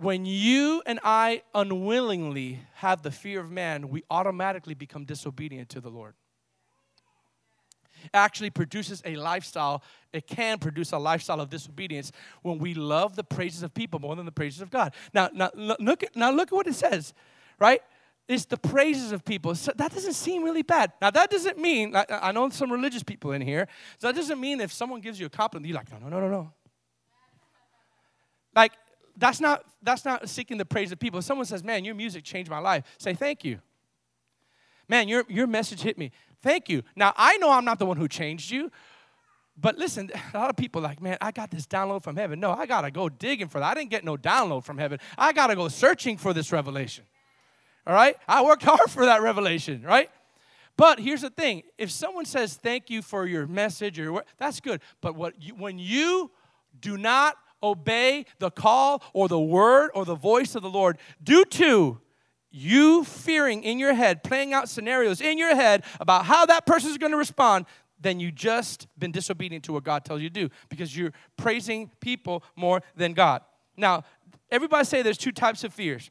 when 0.00 0.24
you 0.24 0.82
and 0.86 0.98
I 1.04 1.42
unwillingly 1.54 2.60
have 2.76 3.02
the 3.02 3.10
fear 3.10 3.40
of 3.40 3.50
man, 3.50 3.90
we 3.90 4.02
automatically 4.10 4.74
become 4.74 5.04
disobedient 5.04 5.68
to 5.70 5.80
the 5.80 5.90
Lord. 5.90 6.14
It 8.04 8.10
actually 8.14 8.48
produces 8.48 9.02
a 9.04 9.16
lifestyle, 9.16 9.82
it 10.14 10.26
can 10.26 10.58
produce 10.58 10.92
a 10.92 10.98
lifestyle 10.98 11.38
of 11.38 11.50
disobedience 11.50 12.12
when 12.40 12.58
we 12.58 12.72
love 12.72 13.14
the 13.14 13.24
praises 13.24 13.62
of 13.62 13.74
people 13.74 14.00
more 14.00 14.16
than 14.16 14.24
the 14.24 14.32
praises 14.32 14.62
of 14.62 14.70
God. 14.70 14.94
Now, 15.12 15.28
now 15.34 15.50
look 15.54 16.02
at, 16.02 16.16
now 16.16 16.30
look 16.30 16.48
at 16.48 16.54
what 16.54 16.66
it 16.66 16.74
says, 16.74 17.12
right? 17.58 17.82
It's 18.26 18.46
the 18.46 18.56
praises 18.56 19.12
of 19.12 19.22
people. 19.22 19.54
So 19.54 19.72
that 19.76 19.92
doesn't 19.92 20.14
seem 20.14 20.44
really 20.44 20.62
bad. 20.62 20.92
Now, 21.02 21.10
that 21.10 21.30
doesn't 21.30 21.58
mean, 21.58 21.94
I, 21.94 22.06
I 22.10 22.32
know 22.32 22.48
some 22.48 22.72
religious 22.72 23.02
people 23.02 23.32
in 23.32 23.42
here, 23.42 23.68
so 23.98 24.06
that 24.06 24.16
doesn't 24.16 24.40
mean 24.40 24.62
if 24.62 24.72
someone 24.72 25.02
gives 25.02 25.20
you 25.20 25.26
a 25.26 25.30
compliment, 25.30 25.68
you're 25.68 25.76
like, 25.76 25.92
no, 25.92 25.98
no, 25.98 26.08
no, 26.08 26.20
no, 26.20 26.28
no. 26.30 26.52
Like, 28.54 28.72
that's 29.20 29.40
not 29.40 29.64
that's 29.82 30.04
not 30.04 30.28
seeking 30.28 30.56
the 30.56 30.64
praise 30.64 30.90
of 30.90 30.98
people. 30.98 31.18
If 31.18 31.24
someone 31.24 31.46
says, 31.46 31.62
"Man, 31.62 31.84
your 31.84 31.94
music 31.94 32.24
changed 32.24 32.50
my 32.50 32.58
life," 32.58 32.84
say 32.98 33.14
thank 33.14 33.44
you. 33.44 33.60
Man, 34.88 35.06
your 35.06 35.24
your 35.28 35.46
message 35.46 35.82
hit 35.82 35.98
me. 35.98 36.10
Thank 36.42 36.68
you. 36.68 36.82
Now 36.96 37.12
I 37.16 37.36
know 37.36 37.50
I'm 37.50 37.64
not 37.64 37.78
the 37.78 37.86
one 37.86 37.98
who 37.98 38.08
changed 38.08 38.50
you, 38.50 38.70
but 39.56 39.76
listen, 39.76 40.10
a 40.34 40.36
lot 40.36 40.48
of 40.48 40.56
people 40.56 40.80
like, 40.80 41.02
man, 41.02 41.18
I 41.20 41.32
got 41.32 41.50
this 41.50 41.66
download 41.66 42.02
from 42.02 42.16
heaven. 42.16 42.40
No, 42.40 42.50
I 42.50 42.64
gotta 42.66 42.90
go 42.90 43.08
digging 43.08 43.48
for 43.48 43.60
that. 43.60 43.70
I 43.70 43.74
didn't 43.74 43.90
get 43.90 44.04
no 44.04 44.16
download 44.16 44.64
from 44.64 44.78
heaven. 44.78 44.98
I 45.18 45.32
gotta 45.32 45.54
go 45.54 45.68
searching 45.68 46.16
for 46.16 46.32
this 46.32 46.50
revelation. 46.50 47.04
All 47.86 47.94
right, 47.94 48.16
I 48.26 48.42
worked 48.42 48.62
hard 48.64 48.90
for 48.90 49.04
that 49.04 49.22
revelation. 49.22 49.82
Right. 49.82 50.10
But 50.78 50.98
here's 50.98 51.20
the 51.20 51.30
thing: 51.30 51.64
if 51.76 51.90
someone 51.90 52.24
says 52.24 52.56
thank 52.56 52.88
you 52.88 53.02
for 53.02 53.26
your 53.26 53.46
message 53.46 54.00
or 54.00 54.24
that's 54.38 54.60
good, 54.60 54.80
but 55.02 55.14
what 55.14 55.34
you, 55.42 55.54
when 55.54 55.78
you 55.78 56.30
do 56.80 56.96
not 56.96 57.36
obey 57.62 58.26
the 58.38 58.50
call 58.50 59.02
or 59.12 59.28
the 59.28 59.40
word 59.40 59.90
or 59.94 60.04
the 60.04 60.14
voice 60.14 60.54
of 60.54 60.62
the 60.62 60.70
Lord 60.70 60.98
due 61.22 61.44
to 61.44 62.00
you 62.50 63.04
fearing 63.04 63.62
in 63.62 63.78
your 63.78 63.94
head, 63.94 64.24
playing 64.24 64.52
out 64.52 64.68
scenarios 64.68 65.20
in 65.20 65.38
your 65.38 65.54
head 65.54 65.84
about 66.00 66.26
how 66.26 66.46
that 66.46 66.66
person 66.66 66.90
is 66.90 66.98
going 66.98 67.12
to 67.12 67.18
respond, 67.18 67.66
then 68.00 68.18
you 68.18 68.32
just 68.32 68.86
been 68.98 69.12
disobedient 69.12 69.64
to 69.64 69.72
what 69.72 69.84
God 69.84 70.04
tells 70.04 70.20
you 70.20 70.28
to 70.28 70.34
do 70.34 70.50
because 70.68 70.96
you're 70.96 71.12
praising 71.36 71.90
people 72.00 72.42
more 72.56 72.82
than 72.96 73.12
God. 73.12 73.42
Now, 73.76 74.04
everybody 74.50 74.84
say 74.84 75.02
there's 75.02 75.18
two 75.18 75.32
types 75.32 75.64
of 75.64 75.72
fears. 75.72 76.10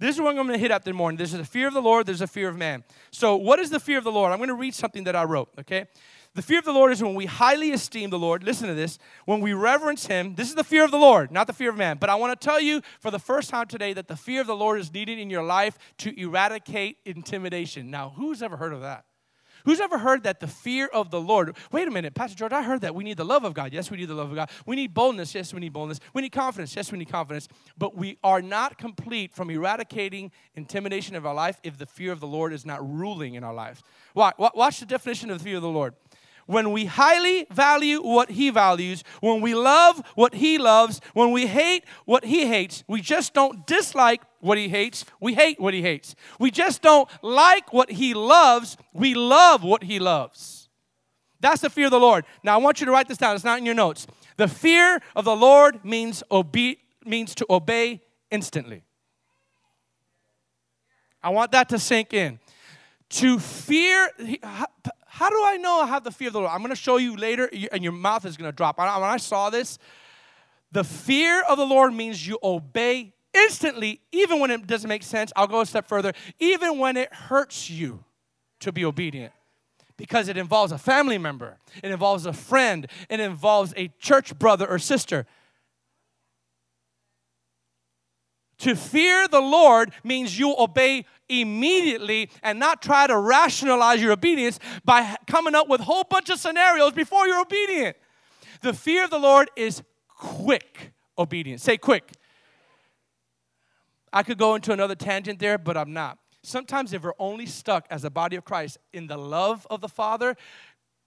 This 0.00 0.14
is 0.14 0.20
what 0.22 0.30
I'm 0.30 0.36
going 0.36 0.48
to 0.48 0.58
hit 0.58 0.70
up 0.70 0.82
this 0.82 0.94
morning. 0.94 1.18
There's 1.18 1.34
a 1.34 1.44
fear 1.44 1.68
of 1.68 1.74
the 1.74 1.82
Lord, 1.82 2.06
there's 2.06 2.22
a 2.22 2.26
fear 2.26 2.48
of 2.48 2.56
man. 2.56 2.84
So, 3.10 3.36
what 3.36 3.58
is 3.58 3.68
the 3.68 3.78
fear 3.78 3.98
of 3.98 4.04
the 4.04 4.10
Lord? 4.10 4.32
I'm 4.32 4.38
going 4.38 4.48
to 4.48 4.54
read 4.54 4.74
something 4.74 5.04
that 5.04 5.14
I 5.14 5.24
wrote, 5.24 5.50
okay? 5.58 5.88
The 6.34 6.40
fear 6.40 6.58
of 6.58 6.64
the 6.64 6.72
Lord 6.72 6.90
is 6.90 7.02
when 7.02 7.14
we 7.14 7.26
highly 7.26 7.72
esteem 7.72 8.08
the 8.08 8.18
Lord. 8.18 8.42
Listen 8.42 8.68
to 8.68 8.74
this. 8.74 8.98
When 9.26 9.40
we 9.40 9.52
reverence 9.52 10.06
Him, 10.06 10.36
this 10.36 10.48
is 10.48 10.54
the 10.54 10.64
fear 10.64 10.86
of 10.86 10.90
the 10.90 10.96
Lord, 10.96 11.30
not 11.30 11.46
the 11.46 11.52
fear 11.52 11.68
of 11.68 11.76
man. 11.76 11.98
But 11.98 12.08
I 12.08 12.14
want 12.14 12.40
to 12.40 12.44
tell 12.44 12.58
you 12.58 12.80
for 12.98 13.10
the 13.10 13.18
first 13.18 13.50
time 13.50 13.66
today 13.66 13.92
that 13.92 14.08
the 14.08 14.16
fear 14.16 14.40
of 14.40 14.46
the 14.46 14.56
Lord 14.56 14.80
is 14.80 14.90
needed 14.90 15.18
in 15.18 15.28
your 15.28 15.42
life 15.42 15.76
to 15.98 16.18
eradicate 16.18 16.96
intimidation. 17.04 17.90
Now, 17.90 18.14
who's 18.16 18.42
ever 18.42 18.56
heard 18.56 18.72
of 18.72 18.80
that? 18.80 19.04
Who's 19.64 19.80
ever 19.80 19.98
heard 19.98 20.24
that 20.24 20.40
the 20.40 20.46
fear 20.46 20.86
of 20.86 21.10
the 21.10 21.20
Lord? 21.20 21.56
Wait 21.72 21.86
a 21.86 21.90
minute, 21.90 22.14
Pastor 22.14 22.36
George, 22.36 22.52
I 22.52 22.62
heard 22.62 22.80
that 22.82 22.94
we 22.94 23.04
need 23.04 23.16
the 23.16 23.24
love 23.24 23.44
of 23.44 23.54
God. 23.54 23.72
Yes, 23.72 23.90
we 23.90 23.96
need 23.96 24.08
the 24.08 24.14
love 24.14 24.30
of 24.30 24.34
God. 24.34 24.50
We 24.66 24.76
need 24.76 24.94
boldness. 24.94 25.34
Yes, 25.34 25.52
we 25.52 25.60
need 25.60 25.72
boldness. 25.72 26.00
We 26.14 26.22
need 26.22 26.32
confidence. 26.32 26.74
Yes, 26.74 26.92
we 26.92 26.98
need 26.98 27.10
confidence. 27.10 27.48
But 27.78 27.96
we 27.96 28.18
are 28.22 28.42
not 28.42 28.78
complete 28.78 29.32
from 29.32 29.50
eradicating 29.50 30.32
intimidation 30.54 31.16
of 31.16 31.26
our 31.26 31.34
life 31.34 31.60
if 31.62 31.78
the 31.78 31.86
fear 31.86 32.12
of 32.12 32.20
the 32.20 32.26
Lord 32.26 32.52
is 32.52 32.64
not 32.64 32.86
ruling 32.86 33.34
in 33.34 33.44
our 33.44 33.54
lives. 33.54 33.82
Why? 34.14 34.32
Watch 34.38 34.80
the 34.80 34.86
definition 34.86 35.30
of 35.30 35.38
the 35.38 35.44
fear 35.44 35.56
of 35.56 35.62
the 35.62 35.68
Lord 35.68 35.94
when 36.50 36.72
we 36.72 36.84
highly 36.84 37.46
value 37.52 38.02
what 38.02 38.30
He 38.30 38.50
values, 38.50 39.04
when 39.20 39.40
we 39.40 39.54
love 39.54 40.02
what 40.16 40.34
He 40.34 40.58
loves, 40.58 41.00
when 41.14 41.30
we 41.30 41.46
hate 41.46 41.84
what 42.06 42.24
He 42.24 42.46
hates, 42.46 42.82
we 42.88 43.00
just 43.00 43.32
don't 43.32 43.66
dislike 43.66 44.22
what 44.40 44.58
He 44.58 44.68
hates, 44.68 45.04
we 45.20 45.34
hate 45.34 45.60
what 45.60 45.74
He 45.74 45.82
hates. 45.82 46.16
We 46.40 46.50
just 46.50 46.82
don't 46.82 47.08
like 47.22 47.72
what 47.72 47.92
He 47.92 48.14
loves, 48.14 48.76
we 48.92 49.14
love 49.14 49.62
what 49.62 49.84
He 49.84 50.00
loves. 50.00 50.68
That's 51.38 51.62
the 51.62 51.70
fear 51.70 51.86
of 51.86 51.92
the 51.92 52.00
Lord. 52.00 52.24
Now, 52.42 52.54
I 52.54 52.56
want 52.58 52.80
you 52.80 52.86
to 52.86 52.92
write 52.92 53.06
this 53.06 53.18
down, 53.18 53.36
it's 53.36 53.44
not 53.44 53.58
in 53.58 53.64
your 53.64 53.74
notes. 53.74 54.08
The 54.36 54.48
fear 54.48 55.00
of 55.14 55.24
the 55.24 55.36
Lord 55.36 55.84
means, 55.84 56.22
obe- 56.32 56.78
means 57.06 57.34
to 57.36 57.46
obey 57.48 58.02
instantly. 58.30 58.82
I 61.22 61.30
want 61.30 61.52
that 61.52 61.68
to 61.68 61.78
sink 61.78 62.12
in. 62.12 62.40
To 63.10 63.38
fear, 63.38 64.10
How 65.20 65.28
do 65.28 65.36
I 65.44 65.58
know 65.58 65.82
I 65.82 65.86
have 65.86 66.02
the 66.02 66.10
fear 66.10 66.28
of 66.28 66.32
the 66.32 66.38
Lord? 66.38 66.50
I'm 66.50 66.60
going 66.60 66.70
to 66.70 66.74
show 66.74 66.96
you 66.96 67.14
later, 67.14 67.50
and 67.72 67.82
your 67.84 67.92
mouth 67.92 68.24
is 68.24 68.38
going 68.38 68.50
to 68.50 68.56
drop. 68.56 68.78
When 68.78 68.88
I 68.88 69.18
saw 69.18 69.50
this, 69.50 69.78
the 70.72 70.82
fear 70.82 71.42
of 71.42 71.58
the 71.58 71.66
Lord 71.66 71.92
means 71.92 72.26
you 72.26 72.38
obey 72.42 73.12
instantly, 73.34 74.00
even 74.12 74.40
when 74.40 74.50
it 74.50 74.66
doesn't 74.66 74.88
make 74.88 75.02
sense. 75.02 75.30
I'll 75.36 75.46
go 75.46 75.60
a 75.60 75.66
step 75.66 75.86
further, 75.86 76.14
even 76.38 76.78
when 76.78 76.96
it 76.96 77.12
hurts 77.12 77.68
you 77.68 78.02
to 78.60 78.72
be 78.72 78.82
obedient. 78.82 79.34
Because 79.98 80.28
it 80.28 80.38
involves 80.38 80.72
a 80.72 80.78
family 80.78 81.18
member, 81.18 81.58
it 81.84 81.90
involves 81.90 82.24
a 82.24 82.32
friend, 82.32 82.86
it 83.10 83.20
involves 83.20 83.74
a 83.76 83.88
church 83.98 84.38
brother 84.38 84.66
or 84.66 84.78
sister. 84.78 85.26
To 88.60 88.74
fear 88.74 89.28
the 89.28 89.40
Lord 89.40 89.92
means 90.02 90.38
you 90.38 90.54
obey 90.58 91.04
immediately 91.30 92.30
and 92.42 92.58
not 92.58 92.82
try 92.82 93.06
to 93.06 93.16
rationalize 93.16 94.02
your 94.02 94.12
obedience 94.12 94.58
by 94.84 95.16
coming 95.26 95.54
up 95.54 95.68
with 95.68 95.80
a 95.80 95.84
whole 95.84 96.04
bunch 96.04 96.28
of 96.30 96.38
scenarios 96.38 96.92
before 96.92 97.26
you're 97.26 97.40
obedient. 97.40 97.96
The 98.62 98.74
fear 98.74 99.04
of 99.04 99.10
the 99.10 99.18
Lord 99.18 99.50
is 99.56 99.82
quick 100.08 100.92
obedience. 101.16 101.62
Say 101.62 101.78
quick. 101.78 102.12
I 104.12 104.22
could 104.22 104.38
go 104.38 104.54
into 104.54 104.72
another 104.72 104.96
tangent 104.96 105.38
there, 105.38 105.56
but 105.56 105.76
I'm 105.76 105.92
not. 105.92 106.18
Sometimes, 106.42 106.92
if 106.92 107.02
we're 107.02 107.12
only 107.18 107.46
stuck 107.46 107.86
as 107.90 108.04
a 108.04 108.10
body 108.10 108.36
of 108.36 108.44
Christ 108.44 108.78
in 108.92 109.06
the 109.06 109.18
love 109.18 109.66
of 109.70 109.80
the 109.80 109.88
Father, 109.88 110.36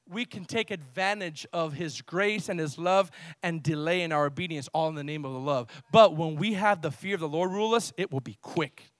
we 0.07 0.25
can 0.25 0.45
take 0.45 0.71
advantage 0.71 1.45
of 1.53 1.73
His 1.73 2.01
grace 2.01 2.49
and 2.49 2.59
His 2.59 2.77
love 2.77 3.09
and 3.41 3.63
delay 3.63 4.01
in 4.01 4.11
our 4.11 4.25
obedience, 4.25 4.69
all 4.73 4.89
in 4.89 4.95
the 4.95 5.03
name 5.03 5.25
of 5.25 5.33
the 5.33 5.39
love. 5.39 5.69
But 5.91 6.15
when 6.15 6.35
we 6.35 6.53
have 6.53 6.81
the 6.81 6.91
fear 6.91 7.15
of 7.15 7.19
the 7.19 7.27
Lord 7.27 7.51
rule 7.51 7.73
us, 7.73 7.91
it 7.97 8.11
will 8.11 8.19
be 8.19 8.37
quick. 8.41 8.92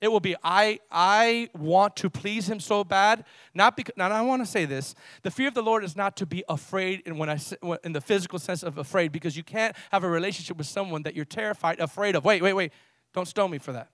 It 0.00 0.08
will 0.08 0.20
be, 0.20 0.34
I, 0.42 0.80
I 0.90 1.50
want 1.54 1.96
to 1.96 2.08
please 2.08 2.48
him 2.48 2.58
so 2.58 2.84
bad. 2.84 3.24
Not 3.54 3.76
because, 3.76 3.94
now 3.96 4.08
I 4.10 4.22
want 4.22 4.42
to 4.42 4.46
say 4.46 4.64
this. 4.64 4.94
The 5.22 5.30
fear 5.30 5.48
of 5.48 5.54
the 5.54 5.62
Lord 5.62 5.84
is 5.84 5.94
not 5.94 6.16
to 6.18 6.26
be 6.26 6.42
afraid 6.48 7.02
in, 7.04 7.18
when 7.18 7.28
I, 7.28 7.38
in 7.84 7.92
the 7.92 8.00
physical 8.00 8.38
sense 8.38 8.62
of 8.62 8.78
afraid, 8.78 9.12
because 9.12 9.36
you 9.36 9.42
can't 9.42 9.76
have 9.92 10.02
a 10.02 10.08
relationship 10.08 10.56
with 10.56 10.66
someone 10.66 11.02
that 11.02 11.14
you're 11.14 11.26
terrified, 11.26 11.80
afraid 11.80 12.16
of. 12.16 12.24
Wait, 12.24 12.40
wait, 12.42 12.54
wait. 12.54 12.72
Don't 13.12 13.28
stone 13.28 13.50
me 13.50 13.58
for 13.58 13.72
that. 13.72 13.90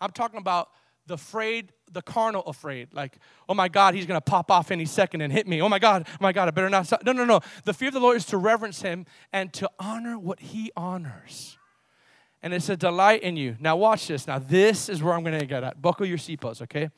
I'm 0.00 0.10
talking 0.10 0.38
about 0.38 0.70
the 1.06 1.14
afraid, 1.14 1.72
the 1.92 2.02
carnal 2.02 2.42
afraid. 2.42 2.94
Like, 2.94 3.18
oh 3.48 3.54
my 3.54 3.68
God, 3.68 3.94
he's 3.94 4.06
going 4.06 4.16
to 4.16 4.24
pop 4.24 4.50
off 4.50 4.70
any 4.70 4.86
second 4.86 5.20
and 5.20 5.32
hit 5.32 5.46
me. 5.46 5.60
Oh 5.60 5.68
my 5.68 5.78
God, 5.78 6.06
oh 6.08 6.16
my 6.20 6.32
God, 6.32 6.48
I 6.48 6.50
better 6.50 6.70
not. 6.70 6.86
Stop. 6.86 7.04
No, 7.04 7.12
no, 7.12 7.24
no. 7.24 7.40
The 7.64 7.74
fear 7.74 7.88
of 7.88 7.94
the 7.94 8.00
Lord 8.00 8.16
is 8.16 8.24
to 8.26 8.38
reverence 8.38 8.82
him 8.82 9.04
and 9.32 9.52
to 9.54 9.70
honor 9.78 10.18
what 10.18 10.40
he 10.40 10.72
honors 10.76 11.58
and 12.42 12.54
it's 12.54 12.68
a 12.68 12.76
delight 12.76 13.22
in 13.22 13.36
you. 13.36 13.56
Now, 13.60 13.76
watch 13.76 14.06
this. 14.06 14.26
Now, 14.26 14.38
this 14.38 14.88
is 14.88 15.02
where 15.02 15.14
I'm 15.14 15.24
going 15.24 15.38
to 15.38 15.46
get 15.46 15.64
at. 15.64 15.80
Buckle 15.80 16.06
your 16.06 16.18
seatbelts, 16.18 16.62
okay? 16.62 16.90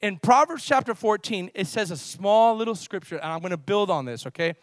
In 0.00 0.18
Proverbs 0.18 0.64
chapter 0.64 0.94
14, 0.94 1.50
it 1.54 1.66
says 1.66 1.90
a 1.90 1.96
small 1.96 2.56
little 2.56 2.74
scripture, 2.74 3.16
and 3.16 3.32
I'm 3.32 3.40
going 3.40 3.50
to 3.50 3.56
build 3.56 3.90
on 3.90 4.04
this, 4.04 4.26
okay? 4.26 4.54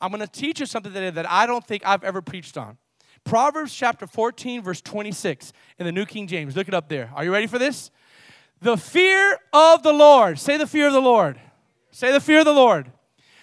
I'm 0.00 0.10
going 0.10 0.20
to 0.20 0.26
teach 0.26 0.60
you 0.60 0.66
something 0.66 0.92
today 0.92 1.10
that 1.10 1.30
I 1.30 1.46
don't 1.46 1.66
think 1.66 1.84
I've 1.86 2.04
ever 2.04 2.22
preached 2.22 2.56
on. 2.56 2.78
Proverbs 3.24 3.74
chapter 3.74 4.06
14, 4.06 4.62
verse 4.62 4.80
26 4.80 5.52
in 5.78 5.86
the 5.86 5.92
New 5.92 6.06
King 6.06 6.26
James. 6.26 6.54
Look 6.54 6.68
it 6.68 6.74
up 6.74 6.88
there. 6.88 7.10
Are 7.14 7.24
you 7.24 7.32
ready 7.32 7.46
for 7.46 7.58
this? 7.58 7.90
The 8.60 8.76
fear 8.76 9.38
of 9.52 9.82
the 9.82 9.92
Lord. 9.92 10.38
Say 10.38 10.56
the 10.56 10.66
fear 10.66 10.86
of 10.86 10.92
the 10.92 11.00
Lord. 11.00 11.40
Say 11.90 12.12
the 12.12 12.20
fear 12.20 12.40
of 12.40 12.44
the 12.44 12.52
Lord. 12.52 12.92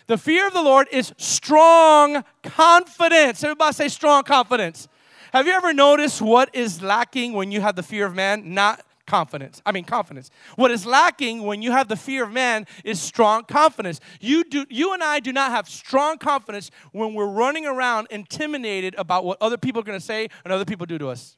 The 0.08 0.18
fear 0.18 0.48
of 0.48 0.54
the 0.54 0.62
Lord 0.62 0.88
is 0.92 1.14
strong 1.18 2.24
confidence. 2.44 3.44
Everybody 3.44 3.74
say 3.74 3.88
strong 3.88 4.24
confidence. 4.24 4.88
Have 5.34 5.48
you 5.48 5.54
ever 5.54 5.74
noticed 5.74 6.22
what 6.22 6.54
is 6.54 6.84
lacking 6.84 7.34
when 7.34 7.52
you 7.52 7.60
have 7.60 7.76
the 7.76 7.82
fear 7.82 8.06
of 8.06 8.14
man? 8.14 8.54
Not 8.54 8.86
confidence. 9.08 9.64
I 9.66 9.72
mean 9.72 9.84
confidence. 9.84 10.30
What 10.58 10.70
is 10.70 10.86
lacking 10.86 11.42
when 11.42 11.64
you 11.64 11.72
have 11.72 11.88
the 11.88 11.96
fear 11.96 12.26
of 12.26 12.32
man 12.32 12.68
is 12.84 13.02
strong 13.02 13.44
confidence. 13.46 14.00
You 14.22 14.44
do 14.44 14.68
you 14.70 14.94
and 14.94 15.04
I 15.04 15.20
do 15.20 15.34
not 15.34 15.50
have 15.50 15.68
strong 15.68 16.20
confidence 16.20 16.70
when 16.92 17.16
we're 17.16 17.26
running 17.26 17.66
around 17.66 18.10
intimidated 18.12 18.94
about 18.96 19.26
what 19.26 19.40
other 19.42 19.58
people 19.58 19.82
are 19.82 19.84
going 19.84 20.00
to 20.00 20.06
say 20.06 20.30
and 20.44 20.54
other 20.54 20.66
people 20.66 20.86
do 20.86 21.00
to 21.00 21.08
us. 21.08 21.36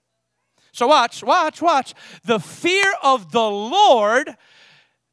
So 0.74 0.88
watch, 0.88 1.24
watch, 1.24 1.62
watch. 1.62 1.94
The 2.26 2.42
fear 2.42 2.96
of 3.02 3.32
the 3.32 3.50
Lord 3.50 4.36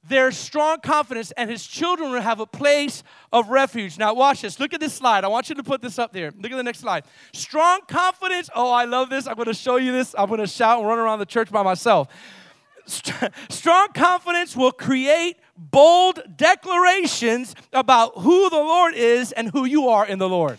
there's 0.08 0.36
strong 0.36 0.80
confidence, 0.80 1.30
and 1.36 1.48
his 1.48 1.64
children 1.64 2.10
will 2.10 2.20
have 2.20 2.40
a 2.40 2.46
place 2.46 3.04
of 3.32 3.48
refuge. 3.48 3.98
Now, 3.98 4.14
watch 4.14 4.42
this. 4.42 4.58
Look 4.58 4.74
at 4.74 4.80
this 4.80 4.92
slide. 4.92 5.24
I 5.24 5.28
want 5.28 5.48
you 5.48 5.54
to 5.54 5.62
put 5.62 5.80
this 5.80 5.98
up 5.98 6.12
there. 6.12 6.32
Look 6.36 6.50
at 6.50 6.56
the 6.56 6.62
next 6.62 6.80
slide. 6.80 7.04
Strong 7.32 7.82
confidence. 7.86 8.50
Oh, 8.54 8.72
I 8.72 8.84
love 8.84 9.10
this. 9.10 9.28
I'm 9.28 9.36
going 9.36 9.46
to 9.46 9.54
show 9.54 9.76
you 9.76 9.92
this. 9.92 10.14
I'm 10.18 10.26
going 10.26 10.40
to 10.40 10.46
shout 10.46 10.80
and 10.80 10.88
run 10.88 10.98
around 10.98 11.20
the 11.20 11.26
church 11.26 11.52
by 11.52 11.62
myself. 11.62 12.08
Strong 13.48 13.88
confidence 13.94 14.56
will 14.56 14.72
create 14.72 15.36
bold 15.56 16.20
declarations 16.36 17.54
about 17.72 18.18
who 18.18 18.50
the 18.50 18.56
Lord 18.56 18.94
is 18.94 19.30
and 19.30 19.50
who 19.50 19.64
you 19.64 19.88
are 19.88 20.04
in 20.04 20.18
the 20.18 20.28
Lord. 20.28 20.58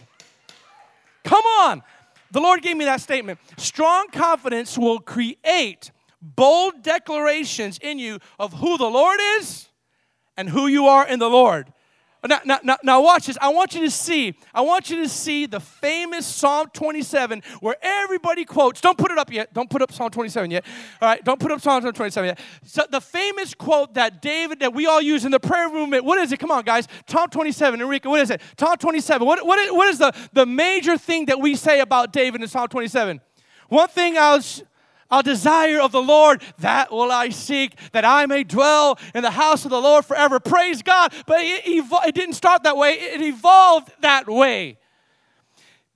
Come 1.26 1.44
on. 1.44 1.84
The 2.32 2.40
Lord 2.40 2.62
gave 2.62 2.78
me 2.78 2.86
that 2.86 3.02
statement. 3.02 3.40
Strong 3.58 4.08
confidence 4.12 4.78
will 4.78 5.00
create 5.00 5.92
bold 6.24 6.84
declarations 6.84 7.78
in 7.82 8.00
you 8.00 8.20
of 8.40 8.54
who 8.54 8.78
the 8.78 8.90
Lord 8.90 9.20
is 9.38 9.68
and 10.38 10.50
who 10.50 10.68
you 10.68 10.88
are 10.88 11.08
in 11.08 11.20
the 11.20 11.30
Lord. 11.30 11.72
Now, 12.26 12.40
now, 12.64 12.78
now, 12.84 13.02
watch 13.02 13.26
this. 13.26 13.38
I 13.42 13.50
want 13.50 13.76
you 13.76 13.82
to 13.82 13.92
see. 13.92 14.34
I 14.54 14.62
want 14.62 14.90
you 14.90 15.04
to 15.04 15.10
see 15.10 15.46
the 15.46 15.60
famous 15.60 16.26
Psalm 16.26 16.70
27 16.74 17.44
where 17.60 17.76
everybody 17.82 18.46
quotes. 18.46 18.80
Don't 18.80 18.98
put 18.98 19.12
it 19.12 19.18
up 19.18 19.30
yet. 19.30 19.54
Don't 19.54 19.70
put 19.70 19.82
up 19.82 19.92
Psalm 19.92 20.10
27 20.10 20.50
yet. 20.50 20.64
All 21.02 21.10
right. 21.10 21.22
Don't 21.26 21.38
put 21.38 21.52
up 21.52 21.60
Psalm 21.60 21.82
27 21.82 22.26
yet. 22.26 22.40
So 22.64 22.86
the 22.90 23.02
famous 23.02 23.54
quote 23.54 23.96
that 23.96 24.22
David 24.22 24.62
that 24.62 24.74
we 24.74 24.86
all 24.86 25.02
use 25.02 25.26
in 25.26 25.32
the 25.32 25.40
prayer 25.40 25.68
room. 25.68 25.92
What 25.92 26.18
is 26.20 26.32
it? 26.32 26.40
Come 26.40 26.52
on, 26.52 26.64
guys. 26.64 26.88
Psalm 27.10 27.30
27. 27.30 27.82
Enrique, 27.82 28.08
what 28.08 28.22
is 28.22 28.30
it? 28.30 28.40
Psalm 28.58 28.78
27. 28.78 29.28
What, 29.28 29.46
what, 29.46 29.60
is, 29.60 29.72
what 29.74 29.90
is 29.90 29.98
the, 29.98 30.14
the 30.32 30.46
major 30.46 30.98
thing 30.98 31.26
that 31.26 31.42
we 31.42 31.56
say 31.58 31.82
about 31.82 32.14
David 32.14 32.42
in 32.42 32.48
Psalm 32.48 32.70
27? 32.70 33.20
One 33.68 33.90
thing 33.90 34.18
I'll 34.18 34.40
a 35.12 35.24
desire 35.24 35.80
of 35.80 35.92
the 35.92 36.02
Lord, 36.02 36.42
that 36.60 36.92
will 36.92 37.12
I 37.12 37.30
seek, 37.30 37.76
that 37.92 38.06
I 38.06 38.26
may 38.26 38.44
dwell 38.44 38.98
in 39.14 39.22
the 39.24 39.32
house 39.32 39.66
of 39.66 39.72
the 39.72 39.82
Lord 39.82 40.06
forever. 40.06 40.40
Praise 40.40 40.82
God. 40.82 41.14
But 41.26 41.42
it, 41.42 41.66
evo- 41.66 42.06
it 42.06 42.16
didn't 42.16 42.36
start 42.36 42.64
that 42.64 42.78
way, 42.78 42.94
it 42.94 43.22
evolved 43.22 43.92
that 44.02 44.28
way. 44.28 44.78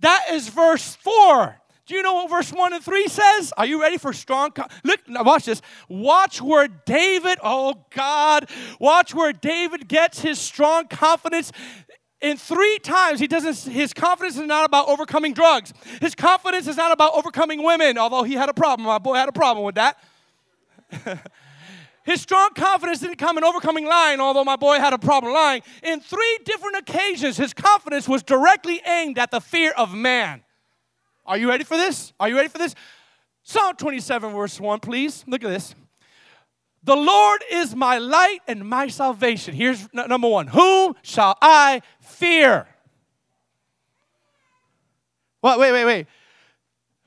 That 0.02 0.26
is 0.32 0.50
verse 0.50 0.96
4. 0.96 1.60
Do 1.88 1.96
you 1.96 2.04
know 2.04 2.16
what 2.16 2.30
verse 2.30 2.52
1 2.52 2.74
and 2.74 2.84
3 2.84 3.08
says? 3.08 3.54
Are 3.58 3.66
you 3.66 3.80
ready 3.82 3.98
for 3.98 4.12
strong? 4.12 4.52
Co- 4.52 4.66
Look, 4.84 5.00
watch 5.08 5.46
this. 5.46 5.62
Watch 5.88 6.42
where 6.42 6.68
David, 6.68 7.40
oh 7.42 7.86
God, 7.92 8.50
watch 8.78 9.16
where 9.16 9.32
David 9.32 9.88
gets 9.88 10.20
his 10.20 10.38
strong 10.38 10.88
confidence 10.90 11.54
in 12.22 12.38
three 12.38 12.80
times 12.80 13.20
he 13.20 13.28
doesn't 13.28 13.72
his 13.72 13.94
confidence 13.94 14.38
is 14.38 14.48
not 14.48 14.66
about 14.66 14.88
overcoming 14.88 15.34
drugs. 15.34 15.74
His 16.02 16.16
confidence 16.16 16.68
is 16.68 16.78
not 16.78 16.92
about 16.92 17.14
overcoming 17.14 17.64
women 17.64 17.98
although 17.98 18.24
he 18.24 18.34
had 18.34 18.50
a 18.50 18.54
problem. 18.54 18.88
My 18.88 18.98
boy 18.98 19.16
had 19.16 19.30
a 19.30 19.34
problem 19.34 19.66
with 19.66 19.76
that. 19.76 19.98
His 22.04 22.22
strong 22.22 22.52
confidence 22.56 23.00
didn't 23.00 23.18
come 23.18 23.38
in 23.38 23.44
overcoming 23.44 23.86
lying 23.86 24.20
although 24.20 24.46
my 24.46 24.56
boy 24.56 24.80
had 24.80 24.94
a 24.94 24.98
problem 24.98 25.34
lying. 25.34 25.62
In 25.84 26.00
three 26.00 26.40
different 26.46 26.78
occasions 26.78 27.38
his 27.38 27.54
confidence 27.54 28.08
was 28.08 28.24
directly 28.24 28.82
aimed 28.86 29.20
at 29.20 29.30
the 29.30 29.42
fear 29.42 29.72
of 29.72 29.94
man. 29.94 30.44
Are 31.26 31.38
you 31.38 31.50
ready 31.50 31.66
for 31.66 31.76
this? 31.76 32.14
Are 32.20 32.30
you 32.30 32.36
ready 32.36 32.48
for 32.48 32.58
this? 32.58 32.74
Psalm 33.44 33.76
27 33.76 34.34
verse 34.34 34.60
1 34.60 34.80
please. 34.80 35.24
Look 35.28 35.44
at 35.44 35.50
this 35.50 35.76
the 36.88 36.96
Lord 36.96 37.44
is 37.52 37.76
my 37.76 37.98
light 37.98 38.40
and 38.48 38.68
my 38.68 38.88
salvation. 38.88 39.54
Here's 39.54 39.82
n- 39.94 40.08
number 40.08 40.30
one 40.30 40.48
Whom 40.48 40.96
shall 41.04 41.38
I 41.42 41.82
fear? 42.00 42.66
What? 45.42 45.60
Wait, 45.60 45.74
wait, 45.74 45.86
wait. 45.86 46.08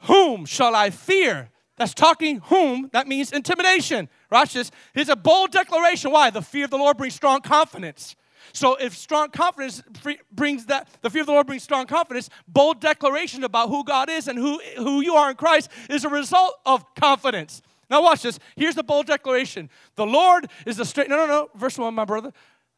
Whom 0.03 0.45
shall 0.45 0.75
I 0.75 0.91
fear? 0.91 1.49
That's 1.77 1.95
talking 1.95 2.41
whom, 2.45 2.91
that 2.93 3.09
means 3.09 3.33
intimidation. 3.33 4.11
Watch 4.31 4.53
this. 4.53 4.71
Here's 4.93 5.09
a 5.09 5.17
bold 5.17 5.51
declaration. 5.51 6.11
Why? 6.11 6.29
The 6.29 6.43
fear 6.43 6.67
of 6.67 6.71
the 6.71 6.77
Lord 6.77 6.99
brings 6.99 7.15
strong 7.15 7.41
confidence. 7.41 8.17
So 8.53 8.77
if 8.77 8.95
strong 8.95 9.31
confidence 9.31 9.83
brings 10.31 10.67
that, 10.67 10.89
the 11.01 11.09
fear 11.09 11.23
of 11.23 11.27
the 11.27 11.33
Lord 11.33 11.47
brings 11.47 11.63
strong 11.63 11.87
confidence, 11.87 12.29
bold 12.47 12.81
declaration 12.81 13.45
about 13.45 13.71
who 13.71 13.83
God 13.83 14.11
is 14.11 14.29
and 14.29 14.39
who, 14.39 14.61
who 14.77 15.01
you 15.01 15.15
are 15.15 15.31
in 15.31 15.37
Christ 15.37 15.71
is 15.89 16.05
a 16.05 16.11
result 16.11 16.59
of 16.67 16.85
confidence. 16.95 17.63
Now, 17.91 18.03
watch 18.03 18.23
this. 18.23 18.39
Here's 18.57 18.77
the 18.77 18.85
bold 18.85 19.07
declaration 19.07 19.69
The 19.97 20.07
Lord 20.07 20.49
is 20.65 20.77
the 20.77 20.85
strength. 20.85 21.11
No, 21.11 21.17
no, 21.17 21.27
no. 21.27 21.51
Verse 21.55 21.77
1, 21.77 21.93
my 21.93 22.05
brother. 22.05 22.33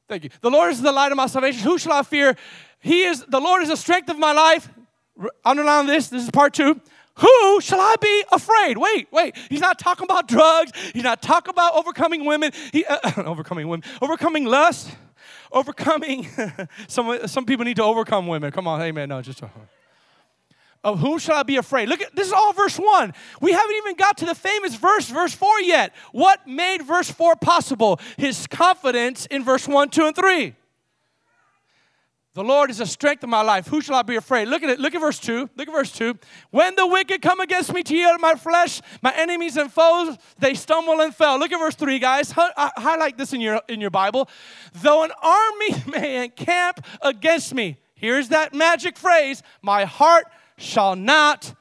Thank 0.09 0.25
you. 0.25 0.31
The 0.41 0.51
Lord 0.51 0.73
is 0.73 0.83
the 0.83 0.93
light 0.93 1.13
of 1.13 1.17
my 1.17 1.27
salvation. 1.27 1.63
Who 1.63 1.79
shall 1.79 1.93
I 1.93 2.03
fear? 2.03 2.37
He 2.81 3.03
is, 3.05 3.25
the 3.29 3.41
Lord 3.41 3.63
is 3.63 3.69
the 3.69 3.77
strength 3.77 4.09
of 4.09 4.19
my 4.19 4.33
life. 4.33 4.69
Underline 5.45 5.87
this. 5.87 6.09
This 6.09 6.25
is 6.25 6.31
part 6.31 6.55
two. 6.55 6.81
Who 7.17 7.61
shall 7.61 7.81
I 7.81 7.97
be 8.01 8.25
afraid? 8.33 8.79
Wait, 8.79 9.09
wait. 9.13 9.37
He's 9.51 9.61
not 9.61 9.79
talking 9.79 10.05
about 10.05 10.29
drugs. 10.29 10.73
He's 10.93 11.03
not 11.03 11.21
talking 11.21 11.51
about 11.51 11.75
overcoming 11.75 12.25
women. 12.25 12.53
He, 12.73 12.85
uh, 12.87 12.99
overcoming 13.19 13.69
women. 13.69 13.85
Overcoming 14.01 14.47
lust. 14.47 14.91
Overcoming. 15.53 16.27
some, 16.89 17.27
some 17.29 17.45
people 17.45 17.65
need 17.65 17.77
to 17.77 17.85
overcome 17.85 18.27
women. 18.27 18.51
Come 18.51 18.67
on, 18.67 18.81
amen. 18.81 19.11
No, 19.11 19.21
just. 19.21 19.43
Uh, 19.43 19.49
Of 20.85 20.99
whom 20.99 21.19
shall 21.19 21.37
I 21.37 21.45
be 21.45 21.57
afraid? 21.57 21.89
Look 21.89 22.01
at 22.01 22.15
this 22.17 22.27
is 22.27 22.33
all 22.33 22.53
verse 22.53 22.77
1. 22.77 23.15
We 23.41 23.53
haven't 23.53 23.77
even 23.77 23.95
got 23.95 24.17
to 24.19 24.25
the 24.25 24.35
famous 24.35 24.75
verse, 24.75 25.09
verse 25.09 25.33
4 25.33 25.61
yet. 25.61 25.95
What 26.11 26.47
made 26.49 26.83
verse 26.83 27.09
4 27.09 27.37
possible? 27.37 28.01
His 28.17 28.49
confidence 28.49 29.27
in 29.27 29.45
verse 29.45 29.69
1, 29.69 29.91
2, 29.91 30.07
and 30.07 30.17
3. 30.17 30.57
The 32.35 32.43
Lord 32.43 32.71
is 32.71 32.79
the 32.79 32.87
strength 32.87 33.23
of 33.23 33.29
my 33.29 33.43
life. 33.43 33.67
Who 33.67 33.83
shall 33.83 33.95
I 33.95 34.03
be 34.03 34.17
afraid? 34.17 34.49
Look 34.49 34.63
at 34.63 34.71
it. 34.71 34.81
Look 34.81 34.95
at 34.95 35.01
verse 35.03 35.19
2. 35.19 35.51
Look 35.55 35.69
at 35.69 35.73
verse 35.75 35.93
2. 35.93 36.19
When 36.51 36.75
the 36.75 36.87
wicked 36.87 37.21
come 37.21 37.41
against 37.41 37.73
me 37.75 37.83
to 37.83 37.95
eat 37.95 38.17
my 38.21 38.35
flesh, 38.35 38.81
my 39.03 39.13
enemies 39.15 39.59
and 39.59 39.71
foes, 39.71 40.17
they 40.39 40.55
stumble 40.55 41.01
and 41.03 41.15
fell. 41.15 41.39
Look 41.39 41.53
at 41.53 41.59
verse 41.59 41.75
3, 41.75 41.99
guys. 41.99 42.33
Uh, 42.37 42.71
highlight 42.77 43.19
this 43.19 43.35
in 43.35 43.43
your, 43.43 43.61
in 43.69 43.83
your 43.83 43.91
Bible. 43.91 44.31
Though 44.73 45.05
an 45.05 45.13
army 45.23 45.83
may 45.87 46.25
encamp 46.25 46.85
against 47.03 47.55
me, 47.55 47.77
here's 47.95 48.31
that 48.31 48.55
magic 48.55 48.97
phrase 48.97 49.43
my 49.61 49.85
heart 49.85 50.25
shall 50.63 50.97
not 50.97 51.55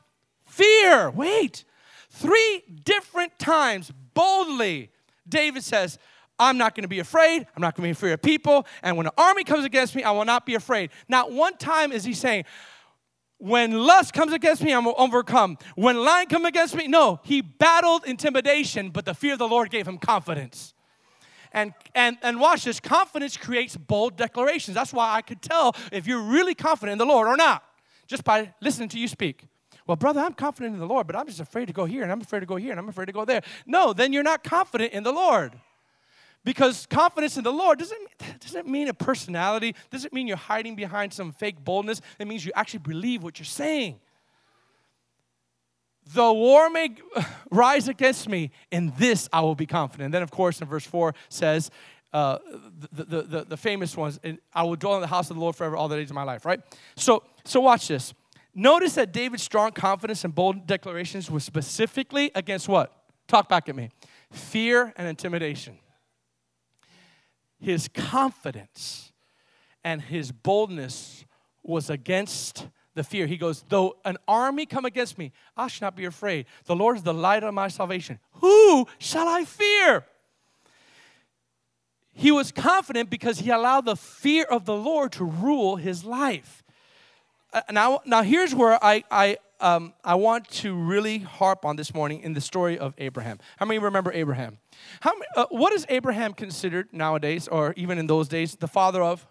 fear. 0.46 1.10
Wait. 1.10 1.64
Three 2.10 2.64
different 2.84 3.38
times, 3.40 3.92
boldly, 4.14 4.92
David 5.28 5.64
says, 5.64 5.98
I'm 6.38 6.58
not 6.58 6.76
going 6.76 6.84
to 6.84 6.90
be 6.90 7.00
afraid. 7.00 7.46
I'm 7.56 7.62
not 7.62 7.76
going 7.76 7.84
to 7.84 7.88
be 7.88 7.92
afraid 7.92 8.14
of 8.14 8.22
people. 8.22 8.66
And 8.82 8.98
when 8.98 9.06
an 9.06 9.14
army 9.18 9.44
comes 9.44 9.64
against 9.64 9.96
me, 9.96 10.04
I 10.04 10.12
will 10.12 10.26
not 10.26 10.46
be 10.46 10.56
afraid. 10.56 10.90
Not 11.08 11.32
one 11.32 11.56
time 11.58 11.92
is 11.92 12.04
he 12.04 12.14
saying, 12.14 12.46
when 13.38 13.72
lust 13.72 14.14
comes 14.14 14.34
against 14.34 14.62
me, 14.62 14.72
I'm 14.72 14.88
overcome. 14.88 15.58
When 15.76 15.98
lying 15.98 16.28
comes 16.28 16.46
against 16.46 16.76
me, 16.76 16.88
no, 16.88 17.20
he 17.24 17.42
battled 17.42 18.06
intimidation, 18.06 18.90
but 18.90 19.06
the 19.06 19.14
fear 19.14 19.34
of 19.34 19.40
the 19.40 19.48
Lord 19.48 19.72
gave 19.72 19.88
him 19.88 19.98
confidence. 19.98 20.74
And, 21.52 21.74
and, 21.96 22.18
and 22.22 22.40
watch 22.40 22.64
this 22.64 22.80
confidence 22.80 23.38
creates 23.38 23.76
bold 23.76 24.16
declarations. 24.16 24.76
That's 24.76 24.94
why 24.94 25.14
I 25.14 25.22
could 25.22 25.42
tell 25.42 25.76
if 25.92 26.08
you're 26.08 26.22
really 26.22 26.56
confident 26.56 26.94
in 26.94 26.98
the 26.98 27.12
Lord 27.12 27.28
or 27.28 27.36
not, 27.36 27.64
just 28.12 28.24
by 28.26 28.54
listening 28.62 28.90
to 28.90 29.00
you 29.00 29.08
speak. 29.08 29.46
Well, 29.88 29.96
brother, 29.96 30.20
I'm 30.20 30.34
confident 30.34 30.74
in 30.74 30.80
the 30.80 30.86
Lord, 30.86 31.08
but 31.08 31.16
I'm 31.16 31.26
just 31.26 31.40
afraid 31.40 31.68
to 31.68 31.74
go 31.74 31.86
here, 31.86 32.04
and 32.04 32.12
I'm 32.12 32.22
afraid 32.22 32.42
to 32.42 32.46
go 32.46 32.58
here, 32.58 32.72
and 32.72 32.80
I'm 32.80 32.90
afraid 32.90 33.06
to 33.06 33.14
go 33.14 33.26
there. 33.26 33.42
No, 33.66 33.94
then 33.94 34.14
you're 34.14 34.22
not 34.22 34.44
confident 34.44 34.94
in 34.94 35.04
the 35.04 35.14
Lord. 35.14 35.54
Because 36.44 36.86
confidence 36.88 37.38
in 37.38 37.44
the 37.44 37.54
Lord 37.54 37.80
doesn't, 37.80 38.00
doesn't 38.40 38.68
mean 38.68 38.90
a 38.90 38.94
personality, 38.94 39.76
doesn't 39.90 40.12
mean 40.12 40.28
you're 40.28 40.38
hiding 40.38 40.76
behind 40.76 41.14
some 41.14 41.32
fake 41.32 41.64
boldness. 41.64 42.02
It 42.20 42.28
means 42.28 42.46
you 42.46 42.52
actually 42.54 42.80
believe 42.80 43.24
what 43.24 43.40
you're 43.40 43.46
saying. 43.46 44.00
The 46.14 46.34
war 46.34 46.70
may 46.70 46.96
rise 47.52 47.88
against 47.88 48.28
me, 48.28 48.52
in 48.72 48.92
this 48.98 49.30
I 49.32 49.42
will 49.42 49.56
be 49.56 49.68
confident. 49.68 50.06
And 50.06 50.14
then, 50.14 50.24
of 50.24 50.32
course, 50.32 50.60
in 50.60 50.68
verse 50.68 50.86
4 50.86 51.16
says, 51.30 51.72
uh, 52.14 52.40
the, 52.92 53.04
the, 53.04 53.22
the, 53.22 53.44
the, 53.46 53.58
famous 53.58 53.96
ones, 53.96 54.20
I 54.54 54.64
will 54.64 54.76
dwell 54.76 54.96
in 54.96 55.02
the 55.02 55.08
house 55.08 55.30
of 55.30 55.38
the 55.38 55.42
Lord 55.42 55.56
forever 55.56 55.78
all 55.78 55.88
the 55.88 55.96
days 55.96 56.10
of 56.10 56.16
my 56.16 56.24
life, 56.24 56.46
right? 56.46 56.60
So, 56.98 57.24
so 57.44 57.62
watch 57.62 57.88
this. 57.88 58.14
Notice 58.54 58.96
that 58.96 59.14
David's 59.14 59.44
strong 59.44 59.72
confidence 59.72 60.24
and 60.26 60.36
bold 60.36 60.68
declarations 60.68 61.32
was 61.32 61.44
specifically 61.44 62.32
against 62.36 62.68
what? 62.68 62.94
Talk 63.28 63.48
back 63.48 63.70
at 63.70 63.76
me. 63.76 63.90
Fear 64.32 64.94
and 64.98 65.08
intimidation 65.08 65.78
his 67.62 67.88
confidence 67.88 69.14
and 69.84 70.02
his 70.02 70.32
boldness 70.32 71.26
was 71.64 71.90
against 71.90 72.68
the 72.96 73.04
fear. 73.04 73.28
He 73.28 73.38
goes, 73.38 73.64
Though 73.70 73.98
an 74.04 74.18
army 74.28 74.66
come 74.66 74.84
against 74.84 75.18
me, 75.18 75.32
I 75.56 75.68
shall 75.68 75.88
not 75.88 75.96
be 75.96 76.06
afraid. 76.06 76.48
The 76.66 76.76
Lord 76.76 76.98
is 76.98 77.04
the 77.04 77.14
light 77.14 77.44
of 77.44 77.54
my 77.54 77.68
salvation. 77.68 78.20
Who 78.34 78.88
shall 78.98 79.28
I 79.28 79.46
fear? 79.46 80.06
He 82.14 82.32
was 82.32 82.52
confident 82.52 83.10
because 83.10 83.40
he 83.40 83.52
allowed 83.52 83.86
the 83.86 83.96
fear 83.96 84.44
of 84.44 84.66
the 84.66 84.76
Lord 84.76 85.14
to 85.14 85.24
rule 85.24 85.78
his 85.78 86.04
life. 86.04 86.61
Uh, 87.54 87.62
now, 87.70 88.00
now 88.06 88.22
here's 88.22 88.56
where 88.56 88.82
I, 88.82 89.04
I, 89.12 89.38
um, 89.60 89.94
I 90.06 90.16
want 90.16 90.48
to 90.50 90.74
really 90.74 91.18
harp 91.20 91.66
on 91.66 91.76
this 91.76 91.94
morning 91.94 92.22
in 92.22 92.34
the 92.34 92.40
story 92.40 92.80
of 92.80 92.94
Abraham. 92.98 93.40
How 93.58 93.66
many 93.66 93.78
remember 93.78 94.12
Abraham? 94.14 94.58
How, 95.02 95.12
uh, 95.36 95.46
what 95.50 95.74
is 95.74 95.86
Abraham 95.90 96.34
considered 96.34 96.88
nowadays, 96.94 97.50
or 97.50 97.74
even 97.76 97.98
in 97.98 98.08
those 98.08 98.30
days, 98.30 98.56
the 98.56 98.70
father 98.70 99.04
of? 99.04 99.28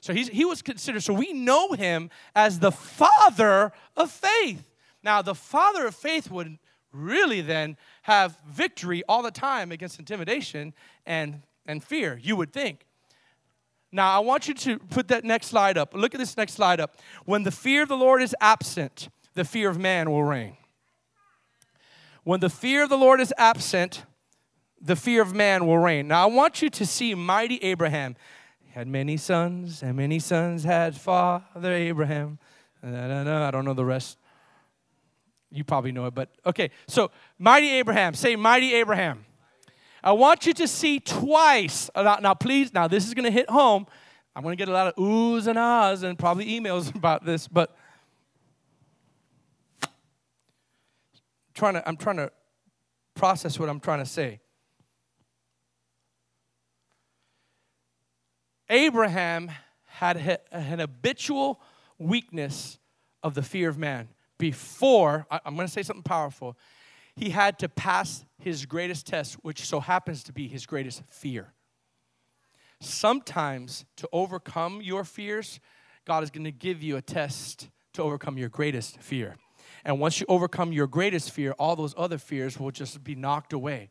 So 0.00 0.12
he's, 0.12 0.28
he 0.28 0.44
was 0.44 0.60
considered, 0.60 1.02
so 1.02 1.14
we 1.14 1.32
know 1.32 1.72
him 1.72 2.10
as 2.34 2.58
the 2.58 2.72
father 2.72 3.72
of 3.96 4.10
faith. 4.10 4.68
Now, 5.02 5.22
the 5.22 5.34
father 5.34 5.86
of 5.86 5.94
faith 5.94 6.30
would 6.30 6.58
really 6.92 7.42
then 7.42 7.76
have 8.02 8.36
victory 8.48 9.04
all 9.08 9.22
the 9.22 9.30
time 9.30 9.70
against 9.70 10.00
intimidation 10.00 10.74
and, 11.06 11.42
and 11.64 11.82
fear, 11.82 12.18
you 12.20 12.34
would 12.34 12.52
think. 12.52 12.86
Now, 13.90 14.14
I 14.14 14.18
want 14.18 14.48
you 14.48 14.54
to 14.54 14.78
put 14.78 15.08
that 15.08 15.24
next 15.24 15.46
slide 15.46 15.78
up. 15.78 15.94
Look 15.94 16.14
at 16.14 16.18
this 16.18 16.36
next 16.36 16.52
slide 16.52 16.78
up. 16.78 16.96
When 17.24 17.42
the 17.42 17.50
fear 17.50 17.82
of 17.82 17.88
the 17.88 17.96
Lord 17.96 18.22
is 18.22 18.34
absent, 18.40 19.08
the 19.34 19.44
fear 19.44 19.70
of 19.70 19.78
man 19.78 20.10
will 20.10 20.24
reign. 20.24 20.56
When 22.24 22.40
the 22.40 22.50
fear 22.50 22.82
of 22.82 22.90
the 22.90 22.98
Lord 22.98 23.20
is 23.20 23.32
absent, 23.38 24.04
the 24.80 24.94
fear 24.94 25.22
of 25.22 25.34
man 25.34 25.66
will 25.66 25.78
reign. 25.78 26.08
Now, 26.08 26.24
I 26.24 26.26
want 26.26 26.60
you 26.60 26.68
to 26.68 26.84
see 26.84 27.14
mighty 27.14 27.56
Abraham. 27.58 28.16
He 28.60 28.70
had 28.72 28.86
many 28.86 29.16
sons, 29.16 29.82
and 29.82 29.96
many 29.96 30.18
sons 30.18 30.64
had 30.64 30.94
father 30.94 31.72
Abraham. 31.72 32.38
I 32.82 33.50
don't 33.50 33.64
know 33.64 33.74
the 33.74 33.84
rest. 33.84 34.18
You 35.50 35.64
probably 35.64 35.92
know 35.92 36.04
it, 36.04 36.14
but 36.14 36.28
okay. 36.44 36.70
So, 36.86 37.10
mighty 37.38 37.70
Abraham. 37.70 38.12
Say, 38.12 38.36
mighty 38.36 38.74
Abraham. 38.74 39.24
I 40.02 40.12
want 40.12 40.46
you 40.46 40.52
to 40.54 40.68
see 40.68 41.00
twice. 41.00 41.90
Uh, 41.94 42.02
now, 42.02 42.18
now 42.20 42.34
please, 42.34 42.72
now 42.72 42.88
this 42.88 43.06
is 43.06 43.14
going 43.14 43.24
to 43.24 43.30
hit 43.30 43.50
home. 43.50 43.86
I'm 44.34 44.42
going 44.42 44.56
to 44.56 44.60
get 44.60 44.68
a 44.68 44.72
lot 44.72 44.86
of 44.86 44.94
oohs 44.96 45.46
and 45.46 45.58
ahs 45.58 46.02
and 46.02 46.18
probably 46.18 46.46
emails 46.46 46.94
about 46.94 47.24
this, 47.24 47.48
but 47.48 47.76
trying 51.54 51.74
to, 51.74 51.88
I'm 51.88 51.96
trying 51.96 52.16
to 52.16 52.30
process 53.14 53.58
what 53.58 53.68
I'm 53.68 53.80
trying 53.80 53.98
to 53.98 54.06
say. 54.06 54.40
Abraham 58.70 59.50
had 59.86 60.38
an 60.52 60.78
habitual 60.78 61.60
weakness 61.98 62.78
of 63.22 63.34
the 63.34 63.42
fear 63.42 63.68
of 63.68 63.78
man 63.78 64.08
before, 64.38 65.26
I'm 65.30 65.56
going 65.56 65.66
to 65.66 65.72
say 65.72 65.82
something 65.82 66.04
powerful 66.04 66.56
he 67.18 67.30
had 67.30 67.58
to 67.58 67.68
pass 67.68 68.24
his 68.38 68.64
greatest 68.64 69.06
test, 69.06 69.34
which 69.42 69.66
so 69.66 69.80
happens 69.80 70.22
to 70.24 70.32
be 70.32 70.46
his 70.46 70.66
greatest 70.66 71.02
fear. 71.08 71.52
Sometimes, 72.80 73.84
to 73.96 74.08
overcome 74.12 74.80
your 74.80 75.02
fears, 75.02 75.58
God 76.04 76.22
is 76.22 76.30
going 76.30 76.44
to 76.44 76.52
give 76.52 76.80
you 76.80 76.96
a 76.96 77.02
test 77.02 77.70
to 77.94 78.02
overcome 78.02 78.38
your 78.38 78.48
greatest 78.48 79.00
fear. 79.00 79.36
And 79.84 79.98
once 79.98 80.20
you 80.20 80.26
overcome 80.28 80.72
your 80.72 80.86
greatest 80.86 81.32
fear, 81.32 81.52
all 81.58 81.74
those 81.74 81.92
other 81.98 82.18
fears 82.18 82.58
will 82.58 82.70
just 82.70 83.02
be 83.02 83.16
knocked 83.16 83.52
away. 83.52 83.90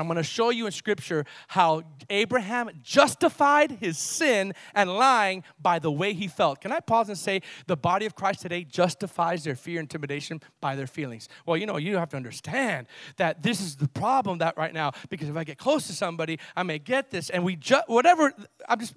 I'm 0.00 0.06
going 0.06 0.16
to 0.16 0.22
show 0.22 0.50
you 0.50 0.66
in 0.66 0.72
scripture 0.72 1.24
how 1.48 1.82
Abraham 2.10 2.70
justified 2.82 3.72
his 3.72 3.98
sin 3.98 4.54
and 4.74 4.90
lying 4.96 5.44
by 5.60 5.78
the 5.78 5.90
way 5.90 6.14
he 6.14 6.28
felt. 6.28 6.60
Can 6.60 6.72
I 6.72 6.80
pause 6.80 7.08
and 7.08 7.18
say 7.18 7.42
the 7.66 7.76
body 7.76 8.06
of 8.06 8.14
Christ 8.14 8.40
today 8.40 8.64
justifies 8.64 9.44
their 9.44 9.54
fear 9.54 9.78
and 9.78 9.84
intimidation 9.84 10.40
by 10.60 10.76
their 10.76 10.86
feelings? 10.86 11.28
Well, 11.46 11.56
you 11.56 11.66
know, 11.66 11.76
you 11.76 11.96
have 11.96 12.08
to 12.10 12.16
understand 12.16 12.86
that 13.16 13.42
this 13.42 13.60
is 13.60 13.76
the 13.76 13.88
problem 13.88 14.38
that 14.38 14.56
right 14.56 14.72
now 14.72 14.92
because 15.10 15.28
if 15.28 15.36
I 15.36 15.44
get 15.44 15.58
close 15.58 15.86
to 15.88 15.92
somebody, 15.92 16.38
I 16.56 16.62
may 16.62 16.78
get 16.78 17.10
this 17.10 17.30
and 17.30 17.44
we 17.44 17.56
just 17.56 17.88
whatever 17.88 18.32
I'm 18.68 18.80
just 18.80 18.94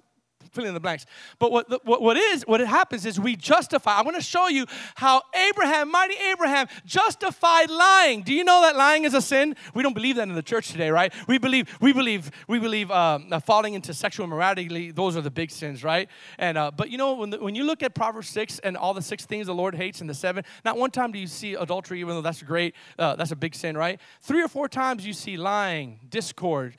fill 0.56 0.64
in 0.64 0.74
the 0.74 0.80
blanks. 0.80 1.06
But 1.38 1.52
what, 1.52 1.86
what, 1.86 2.02
what 2.02 2.16
is, 2.16 2.42
what 2.46 2.60
happens 2.60 3.06
is 3.06 3.20
we 3.20 3.36
justify. 3.36 3.98
I 3.98 4.02
want 4.02 4.16
to 4.16 4.22
show 4.22 4.48
you 4.48 4.66
how 4.96 5.22
Abraham, 5.48 5.90
mighty 5.90 6.16
Abraham, 6.30 6.66
justified 6.84 7.70
lying. 7.70 8.22
Do 8.22 8.34
you 8.34 8.42
know 8.42 8.62
that 8.62 8.76
lying 8.76 9.04
is 9.04 9.14
a 9.14 9.22
sin? 9.22 9.54
We 9.74 9.82
don't 9.82 9.94
believe 9.94 10.16
that 10.16 10.28
in 10.28 10.34
the 10.34 10.42
church 10.42 10.68
today, 10.68 10.90
right? 10.90 11.12
We 11.28 11.38
believe, 11.38 11.76
we 11.80 11.92
believe, 11.92 12.30
we 12.48 12.58
believe 12.58 12.90
um, 12.90 13.28
uh, 13.30 13.40
falling 13.40 13.74
into 13.74 13.94
sexual 13.94 14.24
immorality, 14.24 14.90
those 14.90 15.16
are 15.16 15.20
the 15.20 15.30
big 15.30 15.50
sins, 15.50 15.84
right? 15.84 16.08
And, 16.38 16.58
uh, 16.58 16.70
but 16.70 16.90
you 16.90 16.98
know, 16.98 17.14
when, 17.14 17.30
the, 17.30 17.38
when 17.38 17.54
you 17.54 17.64
look 17.64 17.82
at 17.82 17.94
Proverbs 17.94 18.28
6 18.30 18.58
and 18.60 18.76
all 18.76 18.94
the 18.94 19.02
six 19.02 19.26
things 19.26 19.46
the 19.46 19.54
Lord 19.54 19.74
hates 19.74 20.00
and 20.00 20.08
the 20.08 20.14
seven, 20.14 20.44
not 20.64 20.78
one 20.78 20.90
time 20.90 21.12
do 21.12 21.18
you 21.18 21.26
see 21.26 21.54
adultery, 21.54 22.00
even 22.00 22.14
though 22.14 22.22
that's 22.22 22.42
great, 22.42 22.74
uh, 22.98 23.16
that's 23.16 23.30
a 23.30 23.36
big 23.36 23.54
sin, 23.54 23.76
right? 23.76 24.00
Three 24.22 24.42
or 24.42 24.48
four 24.48 24.68
times 24.68 25.06
you 25.06 25.12
see 25.12 25.36
lying, 25.36 26.00
discord, 26.08 26.76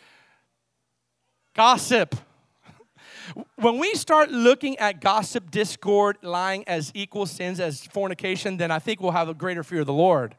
gossip, 1.55 2.15
when 3.55 3.77
we 3.77 3.93
start 3.95 4.31
looking 4.31 4.77
at 4.77 5.01
gossip, 5.01 5.51
discord, 5.51 6.17
lying 6.21 6.67
as 6.67 6.91
equal 6.93 7.25
sins 7.25 7.59
as 7.59 7.85
fornication, 7.85 8.57
then 8.57 8.71
I 8.71 8.79
think 8.79 9.01
we'll 9.01 9.11
have 9.11 9.29
a 9.29 9.33
greater 9.33 9.63
fear 9.63 9.81
of 9.81 9.87
the 9.87 9.93
Lord. 9.93 10.35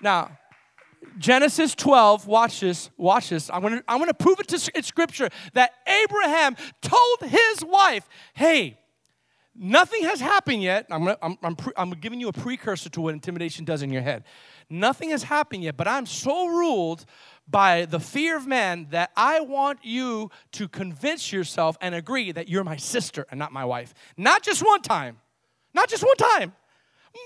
Now, 0.00 0.38
Genesis 1.18 1.74
12, 1.74 2.26
watch 2.26 2.60
this, 2.60 2.90
watch 2.96 3.30
this. 3.30 3.50
I'm 3.50 3.62
gonna, 3.62 3.82
I'm 3.88 3.98
gonna 3.98 4.14
prove 4.14 4.40
it 4.40 4.48
to 4.48 4.82
scripture 4.82 5.30
that 5.54 5.72
Abraham 5.86 6.56
told 6.82 7.20
his 7.20 7.64
wife, 7.64 8.08
hey, 8.34 8.78
nothing 9.54 10.02
has 10.02 10.20
happened 10.20 10.62
yet. 10.62 10.86
I'm, 10.90 11.04
gonna, 11.04 11.18
I'm, 11.22 11.38
I'm, 11.42 11.56
pre, 11.56 11.72
I'm 11.76 11.90
giving 11.90 12.20
you 12.20 12.28
a 12.28 12.32
precursor 12.32 12.90
to 12.90 13.00
what 13.00 13.14
intimidation 13.14 13.64
does 13.64 13.82
in 13.82 13.90
your 13.90 14.02
head. 14.02 14.24
Nothing 14.68 15.10
has 15.10 15.24
happened 15.24 15.62
yet, 15.62 15.76
but 15.76 15.86
I'm 15.86 16.06
so 16.06 16.46
ruled 16.46 17.04
by 17.48 17.84
the 17.84 18.00
fear 18.00 18.36
of 18.36 18.46
man 18.46 18.88
that 18.90 19.10
I 19.16 19.40
want 19.40 19.78
you 19.84 20.30
to 20.52 20.66
convince 20.66 21.32
yourself 21.32 21.76
and 21.80 21.94
agree 21.94 22.32
that 22.32 22.48
you're 22.48 22.64
my 22.64 22.76
sister 22.76 23.26
and 23.30 23.38
not 23.38 23.52
my 23.52 23.64
wife. 23.64 23.94
Not 24.16 24.42
just 24.42 24.64
one 24.64 24.82
time. 24.82 25.18
Not 25.72 25.90
just 25.90 26.02
one 26.02 26.16
time, 26.16 26.54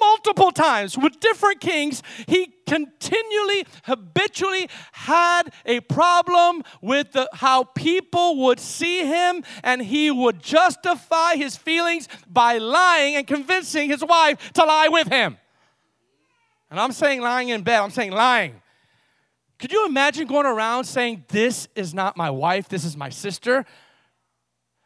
multiple 0.00 0.50
times 0.50 0.98
with 0.98 1.20
different 1.20 1.60
kings, 1.60 2.02
he 2.26 2.52
continually, 2.66 3.64
habitually 3.84 4.68
had 4.92 5.52
a 5.64 5.80
problem 5.80 6.64
with 6.82 7.12
the, 7.12 7.28
how 7.32 7.64
people 7.64 8.36
would 8.38 8.58
see 8.58 9.06
him, 9.06 9.44
and 9.62 9.82
he 9.82 10.10
would 10.10 10.42
justify 10.42 11.36
his 11.36 11.56
feelings 11.56 12.08
by 12.28 12.58
lying 12.58 13.16
and 13.16 13.26
convincing 13.26 13.88
his 13.88 14.04
wife 14.04 14.52
to 14.54 14.64
lie 14.64 14.88
with 14.88 15.08
him. 15.08 15.38
And 16.70 16.78
I'm 16.78 16.92
saying 16.92 17.20
lying 17.20 17.48
in 17.48 17.62
bed, 17.62 17.80
I'm 17.80 17.90
saying 17.90 18.12
lying. 18.12 18.62
Could 19.58 19.72
you 19.72 19.86
imagine 19.86 20.26
going 20.26 20.46
around 20.46 20.84
saying, 20.84 21.24
This 21.28 21.68
is 21.74 21.92
not 21.92 22.16
my 22.16 22.30
wife, 22.30 22.68
this 22.68 22.84
is 22.84 22.96
my 22.96 23.10
sister? 23.10 23.66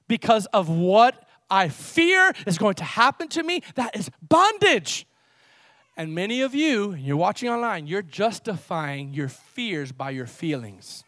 Because 0.09 0.47
of 0.47 0.69
what 0.69 1.29
I 1.51 1.69
fear 1.69 2.33
is 2.47 2.59
going 2.59 2.75
to 2.75 2.85
happen 2.85 3.29
to 3.29 3.43
me, 3.43 3.63
that 3.77 3.97
is 3.97 4.11
bondage. 4.21 5.07
And 5.97 6.15
many 6.15 6.41
of 6.41 6.55
you, 6.55 6.95
you're 6.95 7.17
watching 7.17 7.49
online, 7.49 7.87
you're 7.87 8.03
justifying 8.03 9.15
your 9.15 9.29
fears 9.29 9.93
by 9.93 10.11
your 10.11 10.27
feelings. 10.27 11.04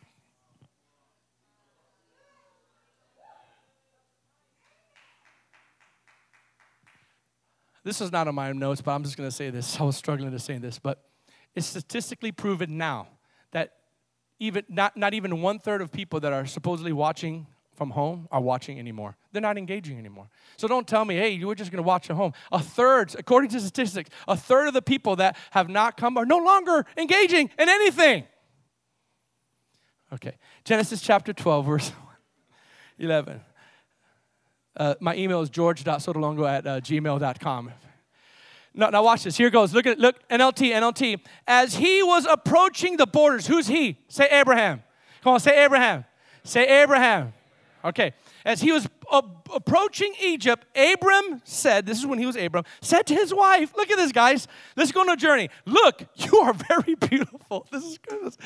This 7.87 8.01
is 8.01 8.11
not 8.11 8.27
on 8.27 8.35
my 8.35 8.51
notes, 8.51 8.81
but 8.81 8.91
I'm 8.91 9.05
just 9.05 9.17
going 9.17 9.29
to 9.29 9.35
say 9.35 9.49
this. 9.49 9.81
I 9.81 9.85
was 9.85 9.97
struggling 9.97 10.33
to 10.33 10.41
say 10.41 10.59
this, 10.59 10.77
but 10.77 11.05
it's 11.55 11.69
statistically 11.69 12.33
proven 12.33 12.77
now 12.77 13.07
that 13.53 13.75
even 14.41 14.65
not, 14.69 14.97
not 14.97 15.15
even 15.15 15.41
one 15.41 15.61
third 15.61 15.81
of 15.81 15.93
people 15.93 16.19
that 16.19 16.33
are 16.33 16.47
supposedly 16.47 16.93
watching 16.93 17.47
from 17.77 17.91
home 17.91 18.27
are 18.33 18.41
watching 18.41 18.81
anymore. 18.81 19.17
They're 19.31 19.41
not 19.41 19.57
engaging 19.57 20.01
anymore. 20.01 20.29
So 20.57 20.67
don't 20.67 20.89
tell 20.89 21.05
me, 21.05 21.15
hey, 21.15 21.31
you 21.31 21.47
were 21.47 21.55
just 21.55 21.71
going 21.71 21.77
to 21.77 21.87
watch 21.87 22.11
at 22.11 22.17
home. 22.17 22.33
A 22.51 22.59
third, 22.59 23.15
according 23.17 23.51
to 23.51 23.61
statistics, 23.61 24.11
a 24.27 24.37
third 24.37 24.67
of 24.67 24.75
the 24.75 24.83
people 24.83 25.15
that 25.17 25.37
have 25.53 25.69
not 25.69 25.97
come 25.97 26.17
are 26.17 26.27
no 26.27 26.39
longer 26.39 26.85
engaging 26.97 27.51
in 27.57 27.69
anything. 27.69 28.25
Okay, 30.13 30.39
Genesis 30.65 31.01
chapter 31.01 31.33
12, 31.33 31.65
verse 31.65 31.93
11. 32.99 33.43
Uh, 34.77 34.95
my 35.01 35.17
email 35.17 35.41
is 35.41 35.51
george.sotolongo 35.51 36.49
at 36.49 36.67
uh, 36.67 36.81
gmail.com. 36.81 37.73
Now, 38.75 38.91
now 38.91 39.03
watch 39.03 39.25
this. 39.25 39.37
Here 39.37 39.49
goes. 39.49 39.73
Look 39.73 39.87
at 39.87 39.99
look 39.99 40.17
NLT 40.29 40.73
NLT. 40.73 41.21
As 41.47 41.77
he 41.77 42.03
was 42.03 42.27
approaching 42.27 42.99
the 42.99 43.07
borders, 43.07 43.47
who's 43.47 43.67
he? 43.67 43.99
Say 44.09 44.29
Abraham. 44.31 44.83
Come 45.23 45.35
on, 45.35 45.41
say 45.41 45.65
Abraham. 45.65 46.05
Say 46.45 46.83
Abraham. 46.83 47.33
Okay. 47.85 48.13
As 48.45 48.61
he 48.61 48.73
was 48.73 48.87
approaching 49.53 50.13
Egypt, 50.23 50.67
Abram 50.77 51.41
said, 51.45 51.87
This 51.87 51.99
is 51.99 52.07
when 52.07 52.19
he 52.19 52.27
was 52.27 52.37
Abram, 52.37 52.65
said 52.81 53.07
to 53.07 53.15
his 53.15 53.33
wife, 53.33 53.73
Look 53.77 53.91
at 53.91 53.97
this, 53.97 54.13
guys. 54.13 54.47
Let's 54.77 54.93
go 54.93 55.01
on 55.01 55.09
a 55.09 55.17
journey. 55.17 55.51
Look, 55.65 56.05
you 56.15 56.39
are 56.39 56.53
very 56.53 56.95
beautiful. 56.97 57.67
This 57.73 57.85
is. 57.85 58.39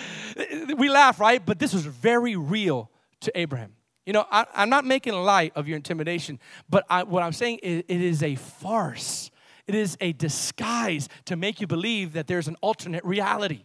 We 0.77 0.89
laugh, 0.89 1.19
right? 1.19 1.45
But 1.45 1.59
this 1.59 1.73
was 1.73 1.85
very 1.85 2.37
real 2.37 2.91
to 3.21 3.39
Abraham. 3.39 3.73
You 4.07 4.13
know, 4.13 4.27
I, 4.31 4.47
am 4.55 4.71
not 4.71 4.85
making 4.85 5.15
light 5.15 5.53
of 5.55 5.69
your 5.69 5.77
intimidation, 5.77 6.39
but 6.69 6.85
I, 6.89 7.03
what 7.03 7.23
I'm 7.23 7.33
saying 7.33 7.59
is 7.63 7.85
it 7.87 8.01
is 8.01 8.23
a 8.23 8.35
farce. 8.35 9.31
It 9.67 9.75
is 9.75 9.97
a 10.01 10.13
disguise 10.13 11.09
to 11.27 11.37
make 11.37 11.61
you 11.61 11.67
believe 11.67 12.15
that 12.15 12.27
there's 12.27 12.49
an 12.49 12.57
alternate 12.61 13.05
reality 13.05 13.65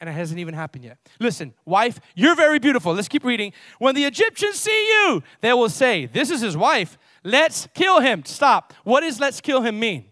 and 0.00 0.08
it 0.08 0.12
hasn't 0.12 0.38
even 0.38 0.54
happened 0.54 0.84
yet. 0.84 0.98
Listen, 1.18 1.52
wife, 1.64 1.98
you're 2.14 2.36
very 2.36 2.58
beautiful. 2.58 2.94
Let's 2.94 3.08
keep 3.08 3.24
reading. 3.24 3.52
When 3.78 3.94
the 3.94 4.04
Egyptians 4.04 4.56
see 4.56 4.88
you, 4.88 5.22
they 5.40 5.52
will 5.52 5.68
say, 5.68 6.06
This 6.06 6.30
is 6.30 6.40
his 6.40 6.56
wife. 6.56 6.98
Let's 7.24 7.68
kill 7.74 8.00
him. 8.00 8.24
Stop. 8.24 8.74
What 8.84 9.00
does 9.00 9.18
let's 9.18 9.40
kill 9.40 9.62
him 9.62 9.80
mean? 9.80 10.06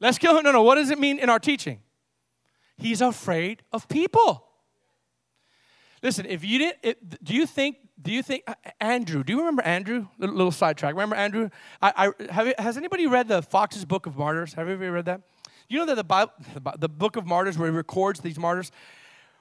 Let's 0.00 0.18
kill 0.18 0.36
him. 0.36 0.44
No, 0.44 0.52
no. 0.52 0.62
What 0.62 0.74
does 0.74 0.90
it 0.90 0.98
mean 0.98 1.18
in 1.18 1.30
our 1.30 1.38
teaching? 1.38 1.80
He's 2.76 3.00
afraid 3.00 3.62
of 3.72 3.88
people. 3.88 4.46
Listen, 6.04 6.26
if 6.26 6.44
you 6.44 6.58
didn't, 6.58 6.76
it, 6.82 7.24
do 7.24 7.34
you 7.34 7.46
think, 7.46 7.78
do 8.00 8.12
you 8.12 8.22
think, 8.22 8.44
uh, 8.46 8.54
Andrew, 8.78 9.24
do 9.24 9.32
you 9.32 9.38
remember 9.38 9.62
Andrew? 9.62 10.06
Little, 10.18 10.36
little 10.36 10.52
sidetrack. 10.52 10.92
Remember 10.92 11.16
Andrew? 11.16 11.48
I, 11.80 12.12
I, 12.20 12.24
have, 12.30 12.52
has 12.58 12.76
anybody 12.76 13.06
read 13.06 13.26
the 13.26 13.40
Foxe's 13.40 13.86
Book 13.86 14.04
of 14.04 14.14
Martyrs? 14.14 14.52
Have 14.52 14.68
you 14.68 14.74
ever 14.74 14.92
read 14.92 15.06
that? 15.06 15.22
You 15.66 15.78
know 15.78 15.86
that 15.86 15.96
the, 15.96 16.04
Bible, 16.04 16.32
the 16.78 16.90
book 16.90 17.16
of 17.16 17.24
martyrs, 17.24 17.56
where 17.56 17.70
he 17.70 17.74
records 17.74 18.20
these 18.20 18.38
martyrs, 18.38 18.70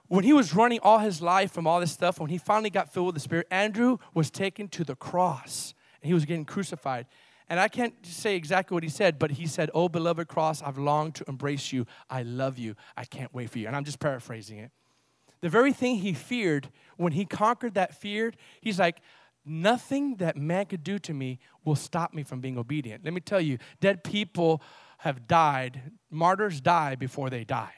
when 0.07 0.23
he 0.23 0.31
was 0.31 0.55
running 0.55 0.79
all 0.81 0.99
his 0.99 1.21
life 1.21 1.51
from 1.51 1.67
all 1.67 1.81
this 1.81 1.91
stuff, 1.91 2.17
when 2.17 2.29
he 2.29 2.37
finally 2.37 2.69
got 2.69 2.93
filled 2.93 3.07
with 3.07 3.15
the 3.15 3.21
Spirit, 3.21 3.45
Andrew 3.51 3.97
was 4.13 4.31
taken 4.31 4.69
to 4.69 4.85
the 4.85 4.95
cross 4.95 5.73
and 6.01 6.07
he 6.07 6.13
was 6.13 6.23
getting 6.23 6.45
crucified. 6.45 7.07
And 7.49 7.59
I 7.59 7.67
can't 7.67 7.93
say 8.05 8.37
exactly 8.37 8.73
what 8.73 8.83
he 8.83 8.89
said, 8.89 9.19
but 9.19 9.31
he 9.31 9.47
said, 9.47 9.69
Oh, 9.73 9.89
beloved 9.89 10.29
cross, 10.29 10.61
I've 10.61 10.77
longed 10.77 11.15
to 11.15 11.25
embrace 11.27 11.73
you. 11.73 11.85
I 12.09 12.23
love 12.23 12.57
you. 12.57 12.75
I 12.95 13.03
can't 13.03 13.33
wait 13.33 13.49
for 13.49 13.59
you. 13.59 13.67
And 13.67 13.75
I'm 13.75 13.83
just 13.83 13.99
paraphrasing 13.99 14.59
it. 14.59 14.71
The 15.43 15.49
very 15.49 15.73
thing 15.73 15.97
he 15.97 16.13
feared, 16.13 16.69
when 16.95 17.11
he 17.11 17.25
conquered 17.25 17.73
that 17.73 17.93
fear, 17.93 18.31
he's 18.61 18.79
like, 18.79 19.01
Nothing 19.45 20.15
that 20.15 20.37
man 20.37 20.67
could 20.67 20.85
do 20.85 20.97
to 20.99 21.13
me 21.13 21.37
will 21.65 21.75
stop 21.75 22.13
me 22.13 22.23
from 22.23 22.39
being 22.39 22.57
obedient. 22.57 23.03
Let 23.03 23.13
me 23.13 23.19
tell 23.19 23.41
you, 23.41 23.57
dead 23.81 24.05
people 24.05 24.61
have 24.99 25.27
died, 25.27 25.91
martyrs 26.09 26.61
die 26.61 26.95
before 26.95 27.29
they 27.29 27.43
die. 27.43 27.73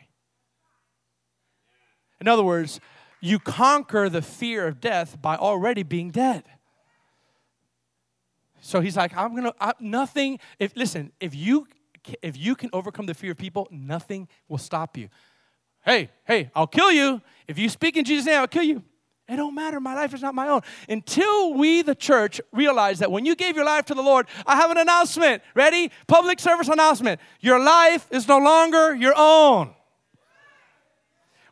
In 2.21 2.27
other 2.27 2.43
words, 2.43 2.79
you 3.19 3.39
conquer 3.39 4.09
the 4.09 4.21
fear 4.21 4.67
of 4.67 4.79
death 4.79 5.19
by 5.19 5.35
already 5.35 5.81
being 5.81 6.11
dead. 6.11 6.43
So 8.61 8.79
he's 8.79 8.95
like, 8.95 9.17
I'm 9.17 9.35
gonna 9.35 9.53
I, 9.59 9.73
nothing. 9.79 10.37
If 10.59 10.75
listen, 10.75 11.11
if 11.19 11.33
you 11.33 11.65
if 12.21 12.37
you 12.37 12.55
can 12.55 12.69
overcome 12.73 13.07
the 13.07 13.15
fear 13.15 13.31
of 13.31 13.37
people, 13.37 13.67
nothing 13.71 14.27
will 14.47 14.59
stop 14.59 14.95
you. 14.97 15.09
Hey, 15.85 16.09
hey, 16.25 16.49
I'll 16.55 16.67
kill 16.67 16.91
you 16.91 17.21
if 17.47 17.59
you 17.59 17.69
speak 17.69 17.95
in 17.95 18.05
Jesus' 18.05 18.25
name. 18.25 18.39
I'll 18.39 18.47
kill 18.47 18.63
you. 18.63 18.83
It 19.27 19.37
don't 19.37 19.55
matter. 19.55 19.79
My 19.79 19.93
life 19.95 20.13
is 20.13 20.21
not 20.21 20.35
my 20.35 20.47
own. 20.49 20.61
Until 20.89 21.53
we, 21.53 21.83
the 21.83 21.95
church, 21.95 22.41
realize 22.51 22.99
that 22.99 23.11
when 23.11 23.25
you 23.25 23.35
gave 23.35 23.55
your 23.55 23.65
life 23.65 23.85
to 23.85 23.93
the 23.93 24.01
Lord, 24.01 24.27
I 24.45 24.55
have 24.55 24.71
an 24.71 24.77
announcement. 24.77 25.43
Ready? 25.53 25.91
Public 26.07 26.39
service 26.39 26.67
announcement. 26.67 27.19
Your 27.39 27.59
life 27.59 28.07
is 28.11 28.27
no 28.27 28.39
longer 28.39 28.95
your 28.95 29.13
own. 29.15 29.74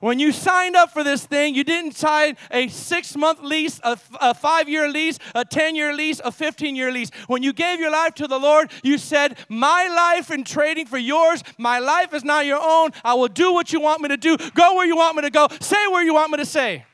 When 0.03 0.19
you 0.19 0.33
signed 0.33 0.75
up 0.75 0.91
for 0.91 1.01
this 1.01 1.25
thing, 1.25 1.55
you 1.55 1.63
didn't 1.63 1.93
sign 1.93 2.35
a 2.51 2.67
six 2.67 3.15
month 3.15 3.41
lease, 3.41 3.79
a, 3.85 3.95
five 4.33 4.67
year 4.67 4.89
lease, 4.89 5.17
a 5.33 5.45
10 5.45 5.77
year 5.77 5.93
lease, 5.93 6.19
a 6.25 6.29
15 6.29 6.75
year 6.75 6.91
lease. 6.91 7.09
When 7.27 7.41
you 7.41 7.53
gave 7.53 7.79
your 7.79 7.89
life 7.89 8.13
to 8.15 8.27
the 8.27 8.37
Lord, 8.37 8.69
you 8.83 8.97
said, 8.97 9.37
My 9.47 9.87
life 9.87 10.29
in 10.29 10.43
trading 10.43 10.87
for 10.87 10.97
yours, 10.97 11.41
my 11.57 11.79
life 11.79 12.13
is 12.13 12.25
not 12.25 12.45
your 12.45 12.59
own. 12.61 12.89
I 13.05 13.13
will 13.13 13.29
do 13.29 13.53
what 13.53 13.71
you 13.71 13.79
want 13.79 14.01
me 14.01 14.09
to 14.09 14.17
do, 14.17 14.35
go 14.53 14.75
where 14.75 14.85
you 14.85 14.97
want 14.97 15.15
me 15.15 15.21
to 15.21 15.29
go, 15.29 15.47
say 15.61 15.87
where 15.87 16.03
you 16.03 16.13
want 16.13 16.31
me 16.33 16.37
to 16.39 16.45
say. 16.45 16.85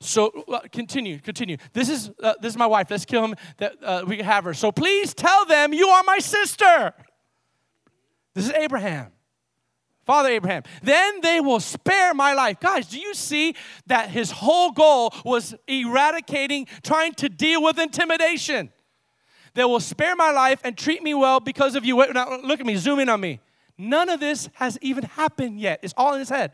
So 0.00 0.32
uh, 0.48 0.62
continue, 0.72 1.20
continue. 1.20 1.58
This 1.74 1.88
is 1.90 2.10
uh, 2.20 2.34
this 2.42 2.54
is 2.54 2.58
my 2.58 2.66
wife. 2.66 2.90
Let's 2.90 3.04
kill 3.04 3.24
him. 3.24 3.36
That 3.58 3.74
uh, 3.80 4.04
we 4.04 4.18
have 4.18 4.42
her. 4.42 4.54
So 4.54 4.72
please 4.72 5.14
tell 5.14 5.44
them 5.46 5.72
you 5.72 5.86
are 5.86 6.02
my 6.02 6.18
sister. 6.18 6.92
This 8.34 8.46
is 8.46 8.52
Abraham, 8.52 9.12
Father 10.06 10.28
Abraham. 10.30 10.62
Then 10.82 11.20
they 11.20 11.40
will 11.40 11.58
spare 11.58 12.14
my 12.14 12.32
life, 12.32 12.60
guys. 12.60 12.86
Do 12.86 12.98
you 12.98 13.12
see 13.12 13.56
that 13.88 14.08
his 14.08 14.30
whole 14.30 14.70
goal 14.70 15.12
was 15.24 15.54
eradicating, 15.66 16.68
trying 16.84 17.14
to 17.14 17.28
deal 17.28 17.60
with 17.62 17.78
intimidation? 17.78 18.72
They 19.54 19.64
will 19.64 19.80
spare 19.80 20.14
my 20.14 20.30
life 20.30 20.60
and 20.62 20.78
treat 20.78 21.02
me 21.02 21.12
well 21.12 21.40
because 21.40 21.74
of 21.74 21.84
you. 21.84 21.96
Wait, 21.96 22.14
now 22.14 22.38
look 22.38 22.60
at 22.60 22.66
me. 22.66 22.76
Zoom 22.76 23.00
in 23.00 23.08
on 23.08 23.20
me. 23.20 23.40
None 23.76 24.08
of 24.08 24.20
this 24.20 24.48
has 24.54 24.78
even 24.80 25.02
happened 25.04 25.60
yet. 25.60 25.80
It's 25.82 25.94
all 25.96 26.14
in 26.14 26.20
his 26.20 26.28
head. 26.28 26.52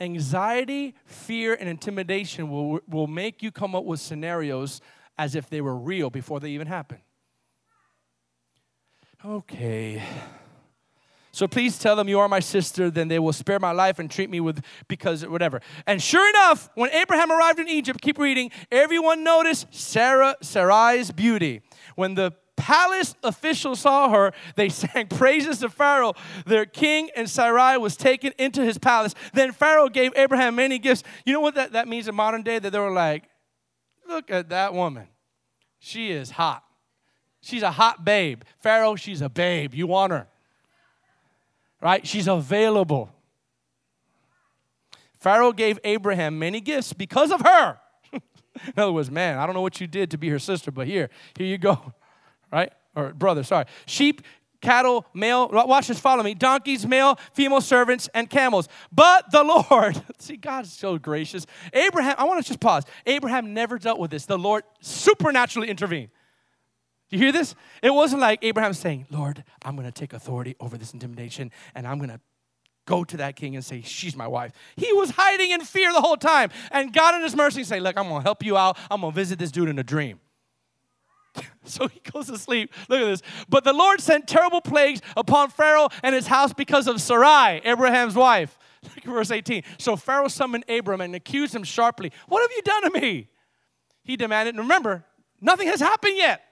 Anxiety, 0.00 0.94
fear, 1.04 1.54
and 1.54 1.68
intimidation 1.68 2.48
will, 2.48 2.80
will 2.88 3.06
make 3.06 3.42
you 3.42 3.52
come 3.52 3.74
up 3.74 3.84
with 3.84 4.00
scenarios 4.00 4.80
as 5.18 5.34
if 5.34 5.50
they 5.50 5.60
were 5.60 5.76
real 5.76 6.10
before 6.10 6.40
they 6.40 6.50
even 6.50 6.66
happen. 6.66 6.98
Okay. 9.24 10.02
So 11.34 11.48
please 11.48 11.80
tell 11.80 11.96
them 11.96 12.08
you 12.08 12.20
are 12.20 12.28
my 12.28 12.38
sister, 12.38 12.92
then 12.92 13.08
they 13.08 13.18
will 13.18 13.32
spare 13.32 13.58
my 13.58 13.72
life 13.72 13.98
and 13.98 14.08
treat 14.08 14.30
me 14.30 14.38
with 14.38 14.64
because 14.86 15.26
whatever. 15.26 15.60
And 15.84 16.00
sure 16.00 16.28
enough, 16.28 16.70
when 16.76 16.92
Abraham 16.92 17.32
arrived 17.32 17.58
in 17.58 17.66
Egypt, 17.68 18.00
keep 18.00 18.18
reading, 18.18 18.52
everyone 18.70 19.24
noticed 19.24 19.66
Sarah 19.72 20.36
Sarai's 20.40 21.10
beauty. 21.10 21.62
When 21.96 22.14
the 22.14 22.34
palace 22.56 23.16
officials 23.24 23.80
saw 23.80 24.10
her, 24.10 24.32
they 24.54 24.68
sang 24.68 25.08
praises 25.08 25.58
to 25.58 25.70
Pharaoh. 25.70 26.14
Their 26.46 26.66
king 26.66 27.10
and 27.16 27.28
Sarai 27.28 27.78
was 27.78 27.96
taken 27.96 28.32
into 28.38 28.62
his 28.62 28.78
palace. 28.78 29.16
Then 29.32 29.50
Pharaoh 29.50 29.88
gave 29.88 30.12
Abraham 30.14 30.54
many 30.54 30.78
gifts. 30.78 31.02
You 31.26 31.32
know 31.32 31.40
what 31.40 31.56
that, 31.56 31.72
that 31.72 31.88
means 31.88 32.06
in 32.06 32.14
modern 32.14 32.44
day? 32.44 32.60
That 32.60 32.70
they 32.70 32.78
were 32.78 32.92
like, 32.92 33.24
look 34.08 34.30
at 34.30 34.50
that 34.50 34.72
woman. 34.72 35.08
She 35.80 36.12
is 36.12 36.30
hot. 36.30 36.62
She's 37.40 37.62
a 37.62 37.72
hot 37.72 38.04
babe. 38.04 38.42
Pharaoh, 38.60 38.94
she's 38.94 39.20
a 39.20 39.28
babe. 39.28 39.74
You 39.74 39.88
want 39.88 40.12
her. 40.12 40.28
Right? 41.84 42.06
She's 42.06 42.26
available. 42.26 43.10
Pharaoh 45.18 45.52
gave 45.52 45.78
Abraham 45.84 46.38
many 46.38 46.62
gifts 46.62 46.94
because 46.94 47.30
of 47.30 47.42
her. 47.42 47.78
In 48.12 48.72
other 48.78 48.92
words, 48.92 49.10
man, 49.10 49.36
I 49.36 49.44
don't 49.44 49.54
know 49.54 49.60
what 49.60 49.82
you 49.82 49.86
did 49.86 50.10
to 50.12 50.18
be 50.18 50.30
her 50.30 50.38
sister, 50.38 50.70
but 50.70 50.86
here, 50.86 51.10
here 51.36 51.46
you 51.46 51.58
go. 51.58 51.92
Right? 52.52 52.72
Or 52.94 53.12
brother, 53.12 53.42
sorry. 53.42 53.64
Sheep, 53.84 54.22
cattle, 54.60 55.04
male, 55.12 55.48
watch 55.48 55.88
this, 55.88 55.98
follow 55.98 56.22
me, 56.22 56.34
donkeys, 56.34 56.86
male, 56.86 57.18
female 57.32 57.60
servants, 57.60 58.08
and 58.14 58.30
camels. 58.30 58.68
But 58.92 59.32
the 59.32 59.42
Lord, 59.42 60.00
see, 60.20 60.36
God's 60.36 60.72
so 60.72 60.96
gracious. 60.96 61.46
Abraham, 61.72 62.14
I 62.16 62.22
want 62.24 62.40
to 62.40 62.46
just 62.46 62.60
pause. 62.60 62.84
Abraham 63.06 63.54
never 63.54 63.76
dealt 63.76 63.98
with 63.98 64.12
this. 64.12 64.24
The 64.26 64.38
Lord 64.38 64.62
supernaturally 64.80 65.68
intervened. 65.68 66.10
You 67.14 67.20
hear 67.20 67.30
this? 67.30 67.54
It 67.80 67.94
wasn't 67.94 68.22
like 68.22 68.40
Abraham 68.42 68.72
saying, 68.72 69.06
Lord, 69.08 69.44
I'm 69.64 69.76
going 69.76 69.86
to 69.86 69.92
take 69.92 70.12
authority 70.12 70.56
over 70.58 70.76
this 70.76 70.92
intimidation 70.92 71.52
and 71.76 71.86
I'm 71.86 71.98
going 71.98 72.10
to 72.10 72.18
go 72.86 73.04
to 73.04 73.16
that 73.18 73.36
king 73.36 73.54
and 73.54 73.64
say, 73.64 73.82
She's 73.82 74.16
my 74.16 74.26
wife. 74.26 74.50
He 74.74 74.92
was 74.92 75.10
hiding 75.10 75.52
in 75.52 75.60
fear 75.60 75.92
the 75.92 76.00
whole 76.00 76.16
time. 76.16 76.50
And 76.72 76.92
God, 76.92 77.14
in 77.14 77.22
His 77.22 77.36
mercy, 77.36 77.62
say, 77.62 77.78
Look, 77.78 77.96
I'm 77.96 78.08
going 78.08 78.20
to 78.20 78.24
help 78.24 78.44
you 78.44 78.56
out. 78.56 78.76
I'm 78.90 79.02
going 79.02 79.12
to 79.12 79.14
visit 79.14 79.38
this 79.38 79.52
dude 79.52 79.68
in 79.68 79.78
a 79.78 79.84
dream. 79.84 80.18
so 81.64 81.86
he 81.86 82.00
goes 82.12 82.26
to 82.26 82.36
sleep. 82.36 82.74
Look 82.88 83.00
at 83.00 83.04
this. 83.04 83.22
But 83.48 83.62
the 83.62 83.72
Lord 83.72 84.00
sent 84.00 84.26
terrible 84.26 84.60
plagues 84.60 85.00
upon 85.16 85.50
Pharaoh 85.50 85.90
and 86.02 86.16
his 86.16 86.26
house 86.26 86.52
because 86.52 86.88
of 86.88 87.00
Sarai, 87.00 87.60
Abraham's 87.64 88.16
wife. 88.16 88.58
Look 88.82 88.98
at 88.98 89.04
verse 89.04 89.30
18. 89.30 89.62
So 89.78 89.94
Pharaoh 89.94 90.26
summoned 90.26 90.64
Abram 90.68 91.00
and 91.00 91.14
accused 91.14 91.54
him 91.54 91.62
sharply. 91.62 92.10
What 92.26 92.40
have 92.40 92.50
you 92.50 92.62
done 92.62 92.92
to 92.92 93.00
me? 93.00 93.28
He 94.02 94.16
demanded, 94.16 94.56
And 94.56 94.64
remember, 94.64 95.04
nothing 95.40 95.68
has 95.68 95.78
happened 95.78 96.16
yet. 96.16 96.42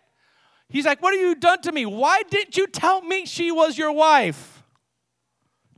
He's 0.73 0.87
like, 0.87 1.03
What 1.03 1.15
have 1.15 1.23
you 1.23 1.35
done 1.35 1.61
to 1.63 1.73
me? 1.73 1.87
Why 1.87 2.23
didn't 2.31 2.57
you 2.57 2.67
tell 2.67 3.03
me 3.03 3.27
she 3.27 3.53
was 3.53 3.79
your 3.79 3.93
wife? 3.93 4.63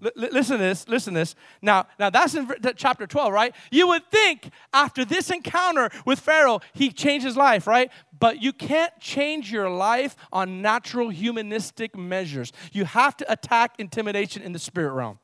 L- 0.04 0.12
listen 0.16 0.58
to 0.58 0.62
this, 0.62 0.88
listen 0.88 1.14
to 1.14 1.20
this. 1.20 1.34
Now, 1.62 1.86
now 1.98 2.10
that's 2.10 2.34
in 2.34 2.48
chapter 2.76 3.06
12, 3.06 3.32
right? 3.32 3.54
You 3.70 3.88
would 3.88 4.10
think 4.10 4.50
after 4.72 5.04
this 5.04 5.30
encounter 5.30 5.90
with 6.04 6.20
Pharaoh, 6.20 6.60
he 6.72 6.90
changed 6.90 7.26
his 7.26 7.36
life, 7.36 7.66
right? 7.66 7.90
But 8.18 8.42
you 8.42 8.52
can't 8.52 8.92
change 9.00 9.50
your 9.50 9.70
life 9.70 10.16
on 10.32 10.62
natural 10.62 11.08
humanistic 11.08 11.96
measures. 11.96 12.52
You 12.72 12.84
have 12.84 13.16
to 13.18 13.32
attack 13.32 13.74
intimidation 13.78 14.42
in 14.42 14.52
the 14.52 14.58
spirit 14.58 14.92
realm. 14.92 15.18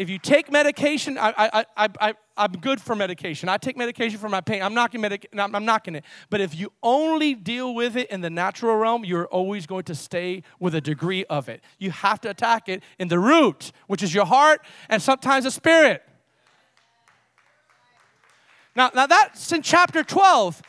If 0.00 0.08
you 0.08 0.18
take 0.18 0.50
medication, 0.50 1.18
I, 1.18 1.34
I, 1.36 1.64
I, 1.76 1.88
I, 2.00 2.14
I'm 2.34 2.52
good 2.52 2.80
for 2.80 2.96
medication. 2.96 3.50
I 3.50 3.58
take 3.58 3.76
medication 3.76 4.18
for 4.18 4.30
my 4.30 4.40
pain. 4.40 4.62
I'm 4.62 4.72
knocking, 4.72 5.02
medic- 5.02 5.28
I'm 5.38 5.66
knocking 5.66 5.94
it. 5.94 6.04
But 6.30 6.40
if 6.40 6.58
you 6.58 6.72
only 6.82 7.34
deal 7.34 7.74
with 7.74 7.98
it 7.98 8.08
in 8.08 8.22
the 8.22 8.30
natural 8.30 8.76
realm, 8.76 9.04
you're 9.04 9.26
always 9.26 9.66
going 9.66 9.82
to 9.84 9.94
stay 9.94 10.42
with 10.58 10.74
a 10.74 10.80
degree 10.80 11.26
of 11.26 11.50
it. 11.50 11.62
You 11.78 11.90
have 11.90 12.18
to 12.22 12.30
attack 12.30 12.70
it 12.70 12.82
in 12.98 13.08
the 13.08 13.18
root, 13.18 13.72
which 13.88 14.02
is 14.02 14.14
your 14.14 14.24
heart 14.24 14.62
and 14.88 15.02
sometimes 15.02 15.44
the 15.44 15.50
spirit. 15.50 16.02
Now, 18.74 18.90
now 18.94 19.06
that's 19.06 19.52
in 19.52 19.60
chapter 19.60 20.02
12. 20.02 20.62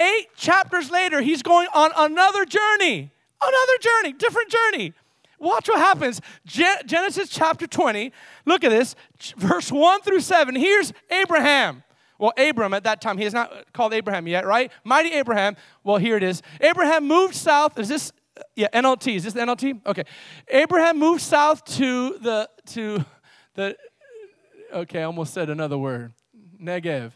Eight 0.00 0.34
chapters 0.34 0.90
later, 0.90 1.20
he's 1.20 1.42
going 1.42 1.68
on 1.74 1.90
another 1.94 2.46
journey. 2.46 3.10
Another 3.42 3.78
journey, 3.82 4.14
different 4.14 4.50
journey. 4.50 4.94
Watch 5.42 5.68
what 5.68 5.78
happens. 5.78 6.20
Genesis 6.46 7.28
chapter 7.28 7.66
20, 7.66 8.12
look 8.46 8.62
at 8.62 8.70
this, 8.70 8.94
verse 9.36 9.72
1 9.72 10.02
through 10.02 10.20
7. 10.20 10.54
Here's 10.54 10.92
Abraham. 11.10 11.82
Well, 12.16 12.32
Abram 12.38 12.72
at 12.74 12.84
that 12.84 13.00
time, 13.00 13.18
he 13.18 13.24
is 13.24 13.34
not 13.34 13.52
called 13.72 13.92
Abraham 13.92 14.28
yet, 14.28 14.46
right? 14.46 14.70
Mighty 14.84 15.10
Abraham. 15.10 15.56
Well, 15.82 15.96
here 15.96 16.16
it 16.16 16.22
is. 16.22 16.42
Abraham 16.60 17.08
moved 17.08 17.34
south. 17.34 17.76
Is 17.76 17.88
this, 17.88 18.12
yeah, 18.54 18.68
NLT. 18.72 19.16
Is 19.16 19.24
this 19.24 19.32
the 19.34 19.40
NLT? 19.40 19.84
Okay. 19.84 20.04
Abraham 20.46 21.00
moved 21.00 21.22
south 21.22 21.64
to 21.64 22.18
the, 22.18 22.48
to 22.66 23.04
the, 23.54 23.76
okay, 24.72 25.00
I 25.00 25.04
almost 25.04 25.34
said 25.34 25.50
another 25.50 25.76
word. 25.76 26.12
Negev. 26.62 27.10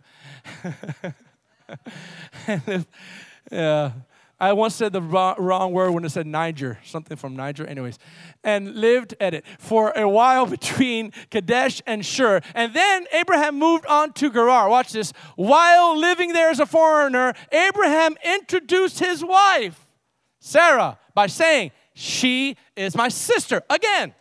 yeah. 3.52 3.92
I 4.38 4.52
once 4.52 4.74
said 4.74 4.92
the 4.92 5.00
wrong 5.00 5.72
word 5.72 5.92
when 5.92 6.04
it 6.04 6.10
said 6.10 6.26
Niger, 6.26 6.78
something 6.84 7.16
from 7.16 7.36
Niger, 7.36 7.66
anyways, 7.66 7.98
and 8.44 8.74
lived 8.74 9.14
at 9.18 9.32
it 9.32 9.46
for 9.58 9.92
a 9.96 10.06
while 10.06 10.44
between 10.56 11.12
Kadesh 11.30 11.80
and 11.86 12.04
Shur. 12.04 12.42
And 12.54 12.74
then 12.74 13.06
Abraham 13.12 13.58
moved 13.58 13.86
on 13.86 14.12
to 14.14 14.30
Gerar. 14.30 14.68
Watch 14.68 14.92
this. 14.92 15.12
While 15.36 15.96
living 15.96 16.34
there 16.34 16.50
as 16.50 16.60
a 16.60 16.66
foreigner, 16.66 17.32
Abraham 17.50 18.16
introduced 18.22 18.98
his 18.98 19.24
wife, 19.24 19.80
Sarah, 20.38 20.98
by 21.14 21.28
saying, 21.28 21.70
She 21.94 22.56
is 22.76 22.94
my 22.94 23.08
sister. 23.08 23.62
Again, 23.70 24.14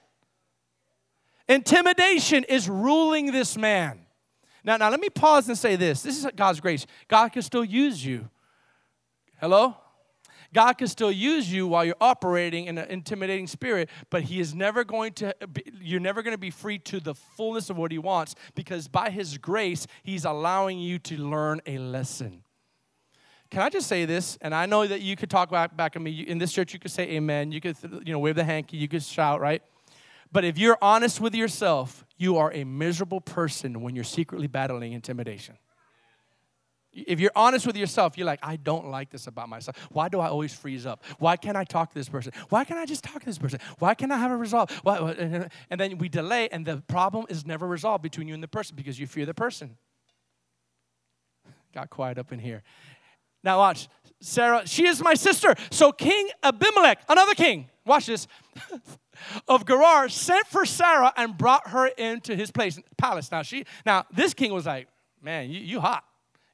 intimidation 1.49 2.45
is 2.45 2.69
ruling 2.69 3.33
this 3.33 3.57
man. 3.57 3.99
Now, 4.63 4.77
now 4.77 4.89
let 4.89 5.01
me 5.01 5.09
pause 5.09 5.49
and 5.49 5.57
say 5.57 5.75
this. 5.75 6.03
This 6.03 6.23
is 6.23 6.31
God's 6.37 6.61
grace. 6.61 6.87
God 7.09 7.33
can 7.33 7.41
still 7.41 7.65
use 7.65 8.03
you. 8.03 8.29
Hello? 9.41 9.75
God 10.55 10.77
can 10.77 10.87
still 10.87 11.11
use 11.11 11.51
you 11.51 11.67
while 11.67 11.83
you're 11.83 11.97
operating 11.99 12.67
in 12.67 12.77
an 12.77 12.89
intimidating 12.89 13.45
spirit, 13.45 13.89
but 14.09 14.23
He 14.23 14.39
is 14.39 14.55
never 14.55 14.85
going 14.85 15.11
to, 15.15 15.35
be, 15.51 15.65
you're 15.81 15.99
never 15.99 16.23
going 16.23 16.33
to 16.33 16.37
be 16.39 16.49
free 16.49 16.79
to 16.79 17.01
the 17.01 17.13
fullness 17.13 17.69
of 17.69 17.75
what 17.75 17.91
He 17.91 17.97
wants 17.97 18.35
because 18.55 18.87
by 18.87 19.09
His 19.09 19.37
grace, 19.37 19.85
He's 20.01 20.23
allowing 20.23 20.79
you 20.79 20.97
to 20.99 21.17
learn 21.17 21.59
a 21.65 21.77
lesson. 21.77 22.41
Can 23.51 23.63
I 23.63 23.69
just 23.69 23.87
say 23.87 24.05
this? 24.05 24.37
And 24.39 24.55
I 24.55 24.65
know 24.65 24.87
that 24.87 25.01
you 25.01 25.17
could 25.17 25.29
talk 25.29 25.51
back, 25.51 25.75
back 25.75 25.97
at 25.97 26.01
me. 26.01 26.21
In 26.21 26.37
this 26.37 26.53
church, 26.53 26.71
you 26.73 26.79
could 26.79 26.91
say 26.91 27.03
amen. 27.03 27.51
You 27.51 27.59
could, 27.59 27.75
you 28.05 28.13
know, 28.13 28.19
wave 28.19 28.35
the 28.35 28.45
hanky. 28.45 28.77
You 28.77 28.87
could 28.87 29.03
shout, 29.03 29.41
right? 29.41 29.61
But 30.31 30.45
if 30.45 30.57
you're 30.57 30.77
honest 30.81 31.19
with 31.19 31.35
yourself, 31.35 32.05
you 32.17 32.37
are 32.37 32.53
a 32.53 32.63
miserable 32.63 33.19
person 33.19 33.81
when 33.81 33.93
you're 33.93 34.05
secretly 34.05 34.47
battling 34.47 34.93
intimidation. 34.93 35.57
If 36.95 37.19
you're 37.19 37.31
honest 37.35 37.67
with 37.67 37.75
yourself, 37.75 38.17
you're 38.17 38.25
like, 38.25 38.39
I 38.41 38.55
don't 38.55 38.87
like 38.87 39.09
this 39.09 39.27
about 39.27 39.49
myself. 39.49 39.75
Why 39.91 40.07
do 40.07 40.21
I 40.21 40.27
always 40.27 40.53
freeze 40.53 40.85
up? 40.85 41.03
Why 41.19 41.35
can't 41.35 41.57
I 41.57 41.65
talk 41.65 41.89
to 41.89 41.95
this 41.95 42.07
person? 42.07 42.31
Why 42.47 42.63
can't 42.63 42.79
I 42.79 42.85
just 42.85 43.03
talk 43.03 43.19
to 43.19 43.25
this 43.25 43.37
person? 43.37 43.59
Why 43.79 43.93
can't 43.95 44.13
I 44.13 44.17
have 44.17 44.31
a 44.31 44.37
resolve? 44.37 44.71
Why? 44.83 44.97
And 45.69 45.79
then 45.81 45.97
we 45.97 46.07
delay, 46.07 46.47
and 46.49 46.65
the 46.65 46.77
problem 46.87 47.25
is 47.27 47.45
never 47.45 47.67
resolved 47.67 48.01
between 48.01 48.29
you 48.29 48.33
and 48.33 48.41
the 48.41 48.47
person 48.47 48.77
because 48.77 48.97
you 48.97 49.07
fear 49.07 49.25
the 49.25 49.33
person. 49.33 49.77
Got 51.73 51.89
quiet 51.89 52.17
up 52.17 52.31
in 52.31 52.39
here. 52.39 52.63
Now, 53.43 53.59
watch. 53.59 53.89
Sarah, 54.21 54.65
she 54.65 54.87
is 54.87 55.03
my 55.03 55.13
sister. 55.13 55.53
So 55.71 55.91
King 55.91 56.29
Abimelech, 56.41 56.99
another 57.09 57.35
king, 57.35 57.69
watch 57.85 58.05
this, 58.05 58.27
of 59.47 59.65
Gerar, 59.67 60.07
sent 60.07 60.47
for 60.47 60.65
Sarah 60.65 61.13
and 61.17 61.37
brought 61.37 61.67
her 61.69 61.87
into 61.87 62.35
his 62.35 62.51
place, 62.51 62.79
palace. 62.97 63.31
Now, 63.31 63.41
she, 63.41 63.65
now 63.85 64.05
this 64.11 64.33
king 64.33 64.53
was 64.53 64.65
like, 64.65 64.87
man, 65.21 65.49
you, 65.49 65.59
you 65.59 65.79
hot. 65.81 66.05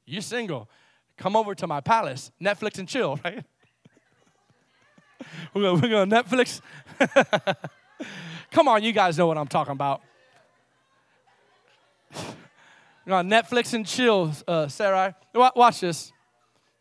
You're 0.06 0.22
single. 0.22 0.68
Come 1.16 1.36
over 1.36 1.54
to 1.54 1.66
my 1.66 1.80
palace. 1.80 2.30
Netflix 2.40 2.78
and 2.78 2.88
chill, 2.88 3.18
right? 3.24 3.44
we're 5.54 5.62
going 5.62 5.80
we're 5.80 6.06
Netflix. 6.06 6.60
Come 8.50 8.68
on, 8.68 8.82
you 8.82 8.92
guys 8.92 9.16
know 9.16 9.26
what 9.26 9.38
I'm 9.38 9.48
talking 9.48 9.72
about. 9.72 10.02
We're 13.06 13.14
on 13.14 13.28
Netflix 13.28 13.74
and 13.74 13.86
chill, 13.86 14.32
uh, 14.46 14.68
Sarah. 14.68 15.16
Watch 15.34 15.80
this. 15.80 16.12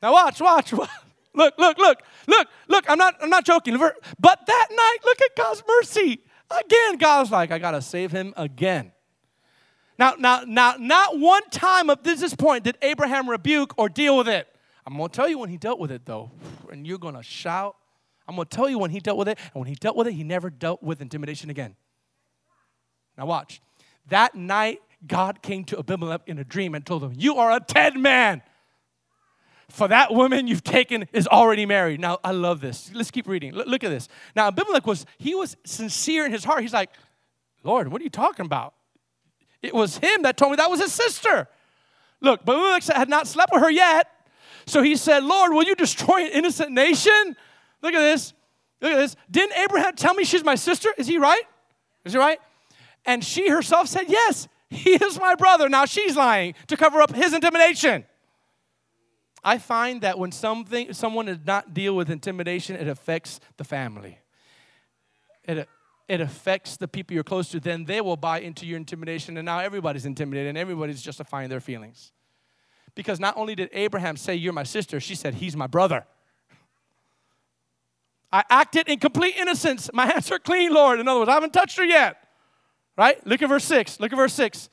Now 0.01 0.13
watch, 0.13 0.41
watch, 0.41 0.73
watch. 0.73 0.89
Look, 1.33 1.53
look, 1.57 1.77
look, 1.77 2.01
look, 2.27 2.47
look. 2.67 2.85
I'm 2.89 2.97
not, 2.97 3.15
I'm 3.21 3.29
not 3.29 3.45
joking. 3.45 3.77
But 3.77 4.39
that 4.45 4.67
night, 4.69 4.97
look 5.05 5.21
at 5.21 5.35
God's 5.35 5.63
mercy. 5.67 6.23
Again, 6.49 6.97
God's 6.97 7.31
like, 7.31 7.51
I 7.51 7.59
gotta 7.59 7.81
save 7.81 8.11
him 8.11 8.33
again. 8.35 8.91
Now, 10.01 10.15
now, 10.17 10.41
now, 10.47 10.75
not 10.79 11.19
one 11.19 11.47
time 11.51 11.91
up 11.91 12.03
to 12.03 12.15
this 12.15 12.33
point 12.33 12.63
did 12.63 12.75
Abraham 12.81 13.29
rebuke 13.29 13.75
or 13.77 13.87
deal 13.87 14.17
with 14.17 14.27
it. 14.27 14.47
I'm 14.83 14.97
going 14.97 15.07
to 15.07 15.15
tell 15.15 15.29
you 15.29 15.37
when 15.37 15.49
he 15.49 15.57
dealt 15.57 15.77
with 15.77 15.91
it, 15.91 16.05
though, 16.05 16.31
and 16.71 16.87
you're 16.87 16.97
going 16.97 17.13
to 17.13 17.21
shout. 17.21 17.75
I'm 18.27 18.35
going 18.35 18.47
to 18.47 18.55
tell 18.55 18.67
you 18.67 18.79
when 18.79 18.89
he 18.89 18.99
dealt 18.99 19.19
with 19.19 19.27
it, 19.27 19.37
and 19.53 19.61
when 19.61 19.67
he 19.67 19.75
dealt 19.75 19.95
with 19.95 20.07
it, 20.07 20.13
he 20.13 20.23
never 20.23 20.49
dealt 20.49 20.81
with 20.81 21.01
intimidation 21.03 21.51
again. 21.51 21.75
Now, 23.15 23.27
watch. 23.27 23.61
That 24.07 24.33
night, 24.33 24.81
God 25.05 25.43
came 25.43 25.65
to 25.65 25.77
Abimelech 25.77 26.21
in 26.25 26.39
a 26.39 26.43
dream 26.43 26.73
and 26.73 26.83
told 26.83 27.03
him, 27.03 27.13
You 27.15 27.35
are 27.35 27.51
a 27.51 27.59
dead 27.59 27.95
man. 27.95 28.41
For 29.69 29.87
that 29.87 30.11
woman 30.11 30.47
you've 30.47 30.63
taken 30.63 31.05
is 31.13 31.27
already 31.27 31.67
married. 31.67 31.99
Now, 31.99 32.17
I 32.23 32.31
love 32.31 32.59
this. 32.59 32.89
Let's 32.91 33.11
keep 33.11 33.27
reading. 33.27 33.55
L- 33.55 33.65
look 33.67 33.83
at 33.83 33.91
this. 33.91 34.07
Now, 34.35 34.47
Abimelech 34.47 34.87
was, 34.87 35.05
he 35.19 35.35
was 35.35 35.57
sincere 35.63 36.25
in 36.25 36.31
his 36.31 36.43
heart. 36.43 36.63
He's 36.63 36.73
like, 36.73 36.89
Lord, 37.63 37.89
what 37.89 38.01
are 38.01 38.03
you 38.03 38.09
talking 38.09 38.47
about? 38.47 38.73
It 39.61 39.73
was 39.73 39.97
him 39.97 40.23
that 40.23 40.37
told 40.37 40.51
me 40.51 40.55
that 40.57 40.69
was 40.69 40.81
his 40.81 40.93
sister. 40.93 41.47
Look, 42.19 42.41
Abimelech 42.41 42.83
had 42.83 43.09
not 43.09 43.27
slept 43.27 43.51
with 43.53 43.61
her 43.61 43.71
yet. 43.71 44.07
So 44.65 44.81
he 44.81 44.95
said, 44.95 45.23
Lord, 45.23 45.53
will 45.53 45.63
you 45.63 45.75
destroy 45.75 46.25
an 46.25 46.31
innocent 46.31 46.71
nation? 46.71 47.35
Look 47.81 47.93
at 47.93 47.99
this. 47.99 48.33
Look 48.79 48.91
at 48.93 48.97
this. 48.97 49.15
Didn't 49.29 49.57
Abraham 49.57 49.95
tell 49.95 50.13
me 50.13 50.23
she's 50.23 50.43
my 50.43 50.55
sister? 50.55 50.89
Is 50.97 51.07
he 51.07 51.17
right? 51.17 51.43
Is 52.05 52.13
he 52.13 52.19
right? 52.19 52.39
And 53.05 53.23
she 53.23 53.49
herself 53.49 53.87
said, 53.87 54.05
Yes, 54.07 54.47
he 54.69 54.91
is 54.91 55.19
my 55.19 55.35
brother. 55.35 55.67
Now 55.69 55.85
she's 55.85 56.15
lying 56.15 56.53
to 56.67 56.77
cover 56.77 57.01
up 57.01 57.13
his 57.13 57.33
intimidation. 57.33 58.05
I 59.43 59.57
find 59.57 60.01
that 60.01 60.19
when 60.19 60.31
something 60.31 60.93
someone 60.93 61.25
does 61.25 61.39
not 61.45 61.73
deal 61.73 61.95
with 61.95 62.11
intimidation, 62.11 62.75
it 62.75 62.87
affects 62.87 63.39
the 63.57 63.63
family. 63.63 64.19
It, 65.43 65.67
it 66.11 66.19
affects 66.19 66.75
the 66.75 66.89
people 66.89 67.13
you're 67.13 67.23
close 67.23 67.47
to, 67.47 67.59
then 67.61 67.85
they 67.85 68.01
will 68.01 68.17
buy 68.17 68.41
into 68.41 68.65
your 68.65 68.75
intimidation, 68.75 69.37
and 69.37 69.45
now 69.45 69.59
everybody's 69.59 70.05
intimidated 70.05 70.49
and 70.49 70.57
everybody's 70.57 71.01
justifying 71.01 71.47
their 71.47 71.61
feelings. 71.61 72.11
Because 72.95 73.17
not 73.17 73.37
only 73.37 73.55
did 73.55 73.69
Abraham 73.71 74.17
say, 74.17 74.35
You're 74.35 74.51
my 74.51 74.63
sister, 74.63 74.99
she 74.99 75.15
said, 75.15 75.35
He's 75.35 75.55
my 75.55 75.67
brother. 75.67 76.05
I 78.29 78.43
acted 78.49 78.89
in 78.89 78.99
complete 78.99 79.37
innocence. 79.37 79.89
My 79.93 80.05
hands 80.05 80.29
are 80.33 80.39
clean, 80.39 80.73
Lord. 80.73 80.99
In 80.99 81.07
other 81.07 81.21
words, 81.21 81.29
I 81.29 81.33
haven't 81.33 81.53
touched 81.53 81.77
her 81.77 81.85
yet. 81.85 82.17
Right? 82.97 83.25
Look 83.25 83.41
at 83.41 83.47
verse 83.47 83.63
6. 83.63 84.01
Look 84.01 84.11
at 84.11 84.17
verse 84.17 84.33
6. 84.33 84.69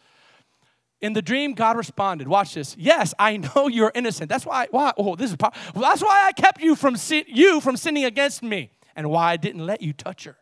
In 1.00 1.12
the 1.12 1.22
dream, 1.22 1.54
God 1.54 1.76
responded. 1.76 2.26
Watch 2.26 2.54
this. 2.54 2.74
Yes, 2.76 3.14
I 3.16 3.36
know 3.36 3.68
you're 3.68 3.92
innocent. 3.94 4.28
That's 4.28 4.44
why. 4.44 4.66
Why? 4.72 4.92
Oh, 4.96 5.14
this 5.14 5.30
is. 5.30 5.36
Well, 5.40 5.52
that's 5.76 6.02
why 6.02 6.24
I 6.26 6.32
kept 6.32 6.60
you 6.60 6.74
from 6.74 6.96
you 7.28 7.60
from 7.60 7.76
sinning 7.76 8.06
against 8.06 8.42
me, 8.42 8.72
and 8.96 9.08
why 9.08 9.30
I 9.30 9.36
didn't 9.36 9.64
let 9.64 9.82
you 9.82 9.92
touch 9.92 10.24
her. 10.24 10.36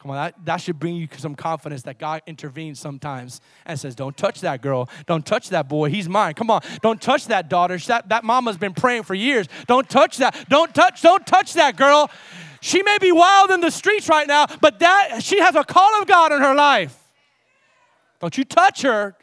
Come 0.00 0.12
on, 0.12 0.16
that, 0.16 0.34
that 0.44 0.56
should 0.58 0.78
bring 0.78 0.94
you 0.94 1.08
some 1.16 1.34
confidence 1.34 1.82
that 1.82 1.98
God 1.98 2.22
intervenes 2.26 2.78
sometimes 2.78 3.40
and 3.66 3.78
says, 3.78 3.96
Don't 3.96 4.16
touch 4.16 4.42
that 4.42 4.62
girl. 4.62 4.88
Don't 5.06 5.26
touch 5.26 5.48
that 5.48 5.68
boy. 5.68 5.90
He's 5.90 6.08
mine. 6.08 6.34
Come 6.34 6.50
on. 6.50 6.60
Don't 6.82 7.02
touch 7.02 7.26
that 7.26 7.48
daughter. 7.48 7.76
That, 7.78 8.08
that 8.10 8.22
mama's 8.22 8.56
been 8.56 8.74
praying 8.74 9.02
for 9.02 9.14
years. 9.14 9.48
Don't 9.66 9.88
touch 9.90 10.18
that. 10.18 10.48
Don't 10.48 10.72
touch, 10.72 11.02
don't 11.02 11.26
touch 11.26 11.54
that 11.54 11.76
girl. 11.76 12.10
She 12.60 12.82
may 12.82 12.98
be 12.98 13.10
wild 13.10 13.50
in 13.50 13.60
the 13.60 13.70
streets 13.70 14.08
right 14.08 14.26
now, 14.26 14.46
but 14.60 14.78
that 14.78 15.20
she 15.22 15.40
has 15.40 15.56
a 15.56 15.64
call 15.64 16.00
of 16.00 16.06
God 16.06 16.32
in 16.32 16.42
her 16.42 16.54
life. 16.54 16.96
Don't 18.20 18.36
you 18.36 18.44
touch 18.44 18.82
her. 18.82 19.16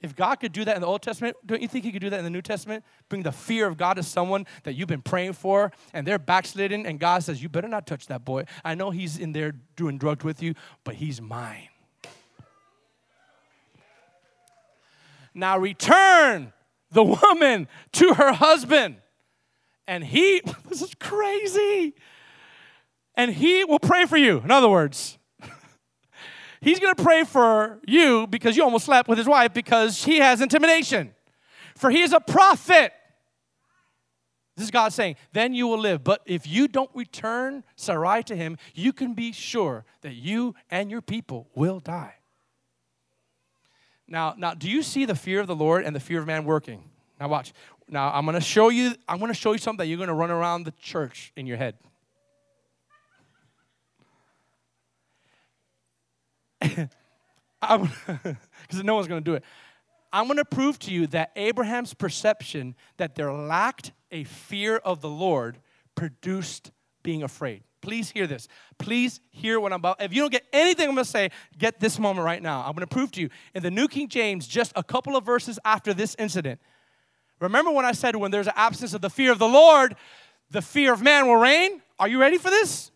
If 0.00 0.16
God 0.16 0.36
could 0.36 0.52
do 0.52 0.64
that 0.64 0.76
in 0.76 0.80
the 0.80 0.86
Old 0.86 1.02
Testament, 1.02 1.36
don't 1.44 1.60
you 1.60 1.68
think 1.68 1.84
He 1.84 1.92
could 1.92 2.00
do 2.00 2.10
that 2.10 2.18
in 2.18 2.24
the 2.24 2.30
New 2.30 2.42
Testament? 2.42 2.84
Bring 3.08 3.22
the 3.22 3.32
fear 3.32 3.66
of 3.66 3.76
God 3.76 3.94
to 3.94 4.02
someone 4.02 4.46
that 4.62 4.74
you've 4.74 4.88
been 4.88 5.02
praying 5.02 5.34
for 5.34 5.72
and 5.92 6.06
they're 6.06 6.18
backslidden, 6.18 6.86
and 6.86 6.98
God 6.98 7.22
says, 7.22 7.42
You 7.42 7.48
better 7.48 7.68
not 7.68 7.86
touch 7.86 8.06
that 8.06 8.24
boy. 8.24 8.44
I 8.64 8.74
know 8.74 8.90
he's 8.90 9.18
in 9.18 9.32
there 9.32 9.52
doing 9.76 9.98
drugs 9.98 10.24
with 10.24 10.42
you, 10.42 10.54
but 10.84 10.94
he's 10.94 11.20
mine. 11.20 11.68
Now 15.34 15.58
return 15.58 16.52
the 16.90 17.04
woman 17.04 17.68
to 17.92 18.14
her 18.14 18.32
husband. 18.32 18.96
And 19.86 20.04
he, 20.04 20.42
this 20.68 20.82
is 20.82 20.94
crazy. 20.94 21.94
And 23.14 23.32
he 23.32 23.64
will 23.64 23.78
pray 23.78 24.06
for 24.06 24.16
you. 24.16 24.38
In 24.38 24.50
other 24.50 24.68
words, 24.68 25.18
He's 26.60 26.78
going 26.78 26.94
to 26.94 27.02
pray 27.02 27.24
for 27.24 27.80
you 27.86 28.26
because 28.26 28.56
you 28.56 28.62
almost 28.62 28.84
slept 28.84 29.08
with 29.08 29.18
his 29.18 29.26
wife 29.26 29.54
because 29.54 30.04
he 30.04 30.18
has 30.18 30.40
intimidation. 30.40 31.14
For 31.74 31.90
he 31.90 32.02
is 32.02 32.12
a 32.12 32.20
prophet. 32.20 32.92
This 34.56 34.64
is 34.64 34.70
God 34.70 34.92
saying, 34.92 35.16
then 35.32 35.54
you 35.54 35.66
will 35.66 35.78
live. 35.78 36.04
But 36.04 36.20
if 36.26 36.46
you 36.46 36.68
don't 36.68 36.90
return 36.94 37.64
Sarai 37.76 38.22
to 38.24 38.36
him, 38.36 38.58
you 38.74 38.92
can 38.92 39.14
be 39.14 39.32
sure 39.32 39.86
that 40.02 40.14
you 40.14 40.54
and 40.70 40.90
your 40.90 41.00
people 41.00 41.48
will 41.54 41.80
die. 41.80 42.14
Now, 44.06 44.34
now, 44.36 44.54
do 44.54 44.68
you 44.68 44.82
see 44.82 45.06
the 45.06 45.14
fear 45.14 45.40
of 45.40 45.46
the 45.46 45.56
Lord 45.56 45.84
and 45.84 45.96
the 45.96 46.00
fear 46.00 46.18
of 46.18 46.26
man 46.26 46.44
working? 46.44 46.90
Now 47.18 47.28
watch. 47.28 47.52
Now 47.88 48.10
I'm 48.12 48.24
gonna 48.24 48.40
show 48.40 48.68
you, 48.68 48.94
I'm 49.08 49.18
gonna 49.18 49.34
show 49.34 49.52
you 49.52 49.58
something 49.58 49.78
that 49.78 49.86
you're 49.86 49.98
gonna 49.98 50.14
run 50.14 50.30
around 50.30 50.64
the 50.64 50.72
church 50.72 51.32
in 51.36 51.46
your 51.46 51.56
head. 51.56 51.76
because 56.60 56.88
no 58.82 58.94
one's 58.94 59.08
going 59.08 59.22
to 59.22 59.30
do 59.30 59.34
it. 59.34 59.44
I'm 60.12 60.26
going 60.26 60.38
to 60.38 60.44
prove 60.44 60.78
to 60.80 60.90
you 60.90 61.06
that 61.08 61.30
Abraham's 61.36 61.94
perception 61.94 62.74
that 62.96 63.14
there 63.14 63.32
lacked 63.32 63.92
a 64.10 64.24
fear 64.24 64.76
of 64.76 65.00
the 65.00 65.08
Lord 65.08 65.58
produced 65.94 66.72
being 67.02 67.22
afraid. 67.22 67.62
Please 67.80 68.10
hear 68.10 68.26
this. 68.26 68.48
Please 68.78 69.20
hear 69.30 69.58
what 69.58 69.72
I'm 69.72 69.78
about. 69.78 70.02
If 70.02 70.12
you 70.12 70.20
don't 70.20 70.32
get 70.32 70.44
anything 70.52 70.88
I'm 70.88 70.94
going 70.94 71.04
to 71.04 71.10
say, 71.10 71.30
get 71.56 71.80
this 71.80 71.98
moment 71.98 72.24
right 72.24 72.42
now. 72.42 72.60
I'm 72.60 72.72
going 72.72 72.86
to 72.86 72.94
prove 72.94 73.10
to 73.12 73.20
you 73.20 73.30
in 73.54 73.62
the 73.62 73.70
New 73.70 73.88
King 73.88 74.08
James, 74.08 74.46
just 74.46 74.72
a 74.76 74.82
couple 74.82 75.16
of 75.16 75.24
verses 75.24 75.58
after 75.64 75.94
this 75.94 76.14
incident. 76.18 76.60
Remember 77.40 77.70
when 77.70 77.86
I 77.86 77.92
said 77.92 78.16
when 78.16 78.30
there's 78.30 78.48
an 78.48 78.52
absence 78.56 78.92
of 78.92 79.00
the 79.00 79.08
fear 79.08 79.32
of 79.32 79.38
the 79.38 79.48
Lord, 79.48 79.96
the 80.50 80.60
fear 80.60 80.92
of 80.92 81.00
man 81.00 81.26
will 81.26 81.36
reign? 81.36 81.80
Are 81.98 82.08
you 82.08 82.20
ready 82.20 82.36
for 82.36 82.50
this? 82.50 82.90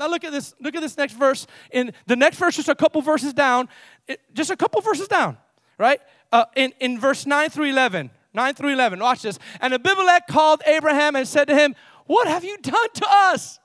Now 0.00 0.08
look 0.08 0.24
at 0.24 0.32
this. 0.32 0.54
Look 0.60 0.74
at 0.74 0.80
this 0.80 0.96
next 0.96 1.12
verse. 1.12 1.46
In 1.70 1.92
the 2.06 2.16
next 2.16 2.38
verse, 2.38 2.56
just 2.56 2.68
a 2.68 2.74
couple 2.74 3.02
verses 3.02 3.34
down, 3.34 3.68
it, 4.08 4.20
just 4.34 4.50
a 4.50 4.56
couple 4.56 4.80
verses 4.80 5.06
down, 5.06 5.36
right? 5.78 6.00
Uh, 6.32 6.46
in 6.56 6.72
in 6.80 6.98
verse 6.98 7.26
nine 7.26 7.50
through 7.50 7.66
eleven. 7.66 8.10
9 8.32 8.54
through 8.54 8.72
11. 8.72 9.00
Watch 9.00 9.22
this. 9.22 9.40
And 9.60 9.74
Abimelech 9.74 10.28
called 10.28 10.62
Abraham 10.64 11.16
and 11.16 11.26
said 11.26 11.46
to 11.46 11.54
him, 11.56 11.74
What 12.06 12.28
have 12.28 12.44
you 12.44 12.56
done 12.58 12.88
to 12.94 13.06
us? 13.08 13.58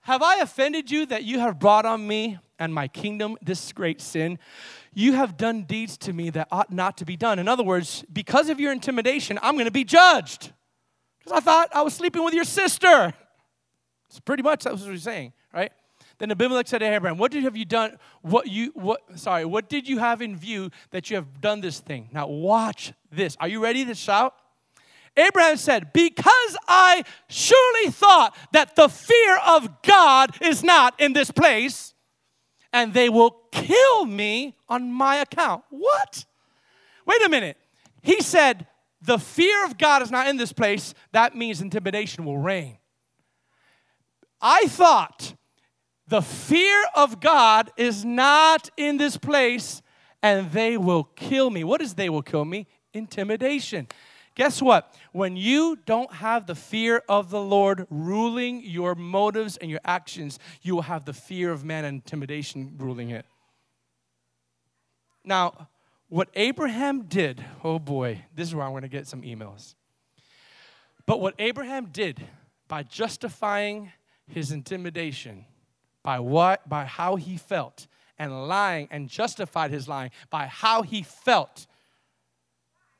Have 0.00 0.22
I 0.22 0.36
offended 0.36 0.90
you 0.90 1.06
that 1.06 1.22
you 1.24 1.38
have 1.38 1.58
brought 1.58 1.84
on 1.84 2.06
me 2.06 2.38
and 2.58 2.74
my 2.74 2.88
kingdom 2.88 3.36
this 3.42 3.72
great 3.72 4.00
sin? 4.00 4.38
You 4.94 5.12
have 5.12 5.36
done 5.36 5.64
deeds 5.64 5.96
to 5.98 6.12
me 6.12 6.30
that 6.30 6.48
ought 6.50 6.72
not 6.72 6.96
to 6.98 7.04
be 7.04 7.16
done. 7.16 7.38
In 7.38 7.48
other 7.48 7.62
words, 7.62 8.04
because 8.12 8.48
of 8.48 8.58
your 8.58 8.72
intimidation, 8.72 9.38
I'm 9.42 9.54
going 9.54 9.66
to 9.66 9.70
be 9.70 9.84
judged. 9.84 10.52
Because 11.18 11.38
I 11.38 11.40
thought 11.40 11.68
I 11.74 11.82
was 11.82 11.94
sleeping 11.94 12.24
with 12.24 12.34
your 12.34 12.44
sister. 12.44 13.12
Pretty 14.20 14.42
much 14.42 14.64
that's 14.64 14.82
what 14.82 14.90
he's 14.90 15.02
saying, 15.02 15.32
right? 15.52 15.72
Then 16.18 16.30
Abimelech 16.30 16.68
said 16.68 16.78
to 16.78 16.84
Abraham, 16.84 17.18
What 17.18 17.32
did 17.32 17.42
have 17.44 17.56
you 17.56 17.64
done? 17.64 17.98
What 18.20 18.46
you 18.46 18.70
what 18.74 19.00
sorry, 19.18 19.44
what 19.44 19.68
did 19.68 19.88
you 19.88 19.98
have 19.98 20.22
in 20.22 20.36
view 20.36 20.70
that 20.90 21.10
you 21.10 21.16
have 21.16 21.40
done 21.40 21.60
this 21.60 21.80
thing? 21.80 22.08
Now 22.12 22.28
watch 22.28 22.92
this. 23.10 23.36
Are 23.40 23.48
you 23.48 23.62
ready 23.62 23.84
to 23.84 23.94
shout? 23.94 24.34
Abraham 25.16 25.56
said, 25.56 25.92
Because 25.92 26.56
I 26.68 27.04
surely 27.28 27.90
thought 27.90 28.36
that 28.52 28.76
the 28.76 28.88
fear 28.88 29.38
of 29.46 29.82
God 29.82 30.36
is 30.40 30.62
not 30.62 30.98
in 31.00 31.12
this 31.12 31.30
place, 31.30 31.94
and 32.72 32.94
they 32.94 33.08
will 33.08 33.42
kill 33.50 34.06
me 34.06 34.56
on 34.68 34.92
my 34.92 35.16
account. 35.16 35.64
What? 35.70 36.24
Wait 37.06 37.22
a 37.22 37.28
minute. 37.28 37.56
He 38.02 38.22
said, 38.22 38.66
The 39.02 39.18
fear 39.18 39.64
of 39.64 39.76
God 39.76 40.02
is 40.02 40.10
not 40.10 40.28
in 40.28 40.36
this 40.36 40.52
place. 40.52 40.94
That 41.12 41.36
means 41.36 41.60
intimidation 41.60 42.24
will 42.24 42.38
reign. 42.38 42.78
I 44.42 44.66
thought 44.66 45.34
the 46.08 46.20
fear 46.20 46.84
of 46.94 47.20
God 47.20 47.70
is 47.76 48.04
not 48.04 48.68
in 48.76 48.96
this 48.96 49.16
place 49.16 49.80
and 50.22 50.50
they 50.50 50.76
will 50.76 51.04
kill 51.04 51.48
me. 51.48 51.64
What 51.64 51.80
is 51.80 51.94
they 51.94 52.08
will 52.08 52.22
kill 52.22 52.44
me? 52.44 52.66
Intimidation. 52.92 53.86
Guess 54.34 54.62
what? 54.62 54.94
When 55.12 55.36
you 55.36 55.78
don't 55.84 56.12
have 56.14 56.46
the 56.46 56.54
fear 56.54 57.02
of 57.08 57.30
the 57.30 57.40
Lord 57.40 57.86
ruling 57.90 58.62
your 58.64 58.94
motives 58.94 59.56
and 59.58 59.70
your 59.70 59.80
actions, 59.84 60.38
you 60.62 60.74
will 60.74 60.82
have 60.82 61.04
the 61.04 61.12
fear 61.12 61.52
of 61.52 61.64
man 61.64 61.84
and 61.84 61.96
intimidation 61.96 62.74
ruling 62.78 63.10
it. 63.10 63.26
Now, 65.24 65.68
what 66.08 66.28
Abraham 66.34 67.02
did, 67.02 67.44
oh 67.62 67.78
boy, 67.78 68.24
this 68.34 68.48
is 68.48 68.54
where 68.54 68.64
I'm 68.64 68.72
going 68.72 68.82
to 68.82 68.88
get 68.88 69.06
some 69.06 69.22
emails. 69.22 69.74
But 71.06 71.20
what 71.20 71.34
Abraham 71.38 71.86
did 71.86 72.22
by 72.68 72.82
justifying 72.82 73.92
his 74.28 74.52
intimidation 74.52 75.44
by 76.02 76.20
what 76.20 76.68
by 76.68 76.84
how 76.84 77.16
he 77.16 77.36
felt 77.36 77.86
and 78.18 78.46
lying 78.46 78.88
and 78.90 79.08
justified 79.08 79.70
his 79.70 79.88
lying 79.88 80.10
by 80.30 80.46
how 80.46 80.82
he 80.82 81.02
felt. 81.02 81.66